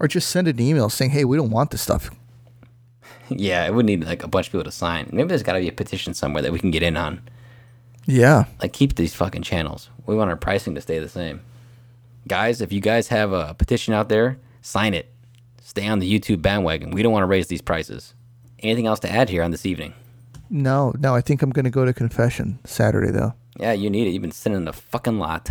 Or 0.00 0.08
just 0.08 0.30
send 0.30 0.48
an 0.48 0.58
email 0.58 0.88
saying, 0.88 1.10
hey, 1.10 1.26
we 1.26 1.36
don't 1.36 1.50
want 1.50 1.72
this 1.72 1.82
stuff. 1.82 2.08
yeah, 3.28 3.66
it 3.66 3.74
would 3.74 3.84
need 3.84 4.02
like 4.02 4.22
a 4.22 4.28
bunch 4.28 4.46
of 4.46 4.52
people 4.52 4.64
to 4.64 4.70
sign. 4.70 5.10
Maybe 5.12 5.28
there's 5.28 5.42
got 5.42 5.52
to 5.52 5.60
be 5.60 5.68
a 5.68 5.72
petition 5.72 6.14
somewhere 6.14 6.42
that 6.42 6.52
we 6.52 6.58
can 6.58 6.70
get 6.70 6.82
in 6.82 6.96
on. 6.96 7.20
Yeah. 8.06 8.46
Like 8.62 8.72
keep 8.72 8.94
these 8.94 9.12
fucking 9.12 9.42
channels. 9.42 9.90
We 10.06 10.14
want 10.14 10.30
our 10.30 10.36
pricing 10.36 10.74
to 10.76 10.80
stay 10.80 10.98
the 11.00 11.08
same. 11.10 11.42
Guys, 12.26 12.62
if 12.62 12.72
you 12.72 12.80
guys 12.80 13.08
have 13.08 13.34
a 13.34 13.52
petition 13.52 13.92
out 13.92 14.08
there, 14.08 14.38
sign 14.62 14.94
it. 14.94 15.12
Stay 15.60 15.86
on 15.86 15.98
the 15.98 16.10
YouTube 16.10 16.40
bandwagon. 16.40 16.92
We 16.92 17.02
don't 17.02 17.12
want 17.12 17.24
to 17.24 17.28
raise 17.28 17.48
these 17.48 17.60
prices. 17.60 18.14
Anything 18.60 18.86
else 18.86 19.00
to 19.00 19.12
add 19.12 19.28
here 19.28 19.42
on 19.42 19.50
this 19.50 19.66
evening? 19.66 19.92
No, 20.54 20.94
no, 21.00 21.16
I 21.16 21.20
think 21.20 21.42
I'm 21.42 21.50
going 21.50 21.64
to 21.64 21.70
go 21.70 21.84
to 21.84 21.92
confession 21.92 22.60
Saturday, 22.64 23.10
though. 23.10 23.34
Yeah, 23.58 23.72
you 23.72 23.90
need 23.90 24.06
it. 24.06 24.10
You've 24.10 24.22
been 24.22 24.30
sitting 24.30 24.56
in 24.56 24.66
the 24.66 24.72
fucking 24.72 25.18
lot. 25.18 25.50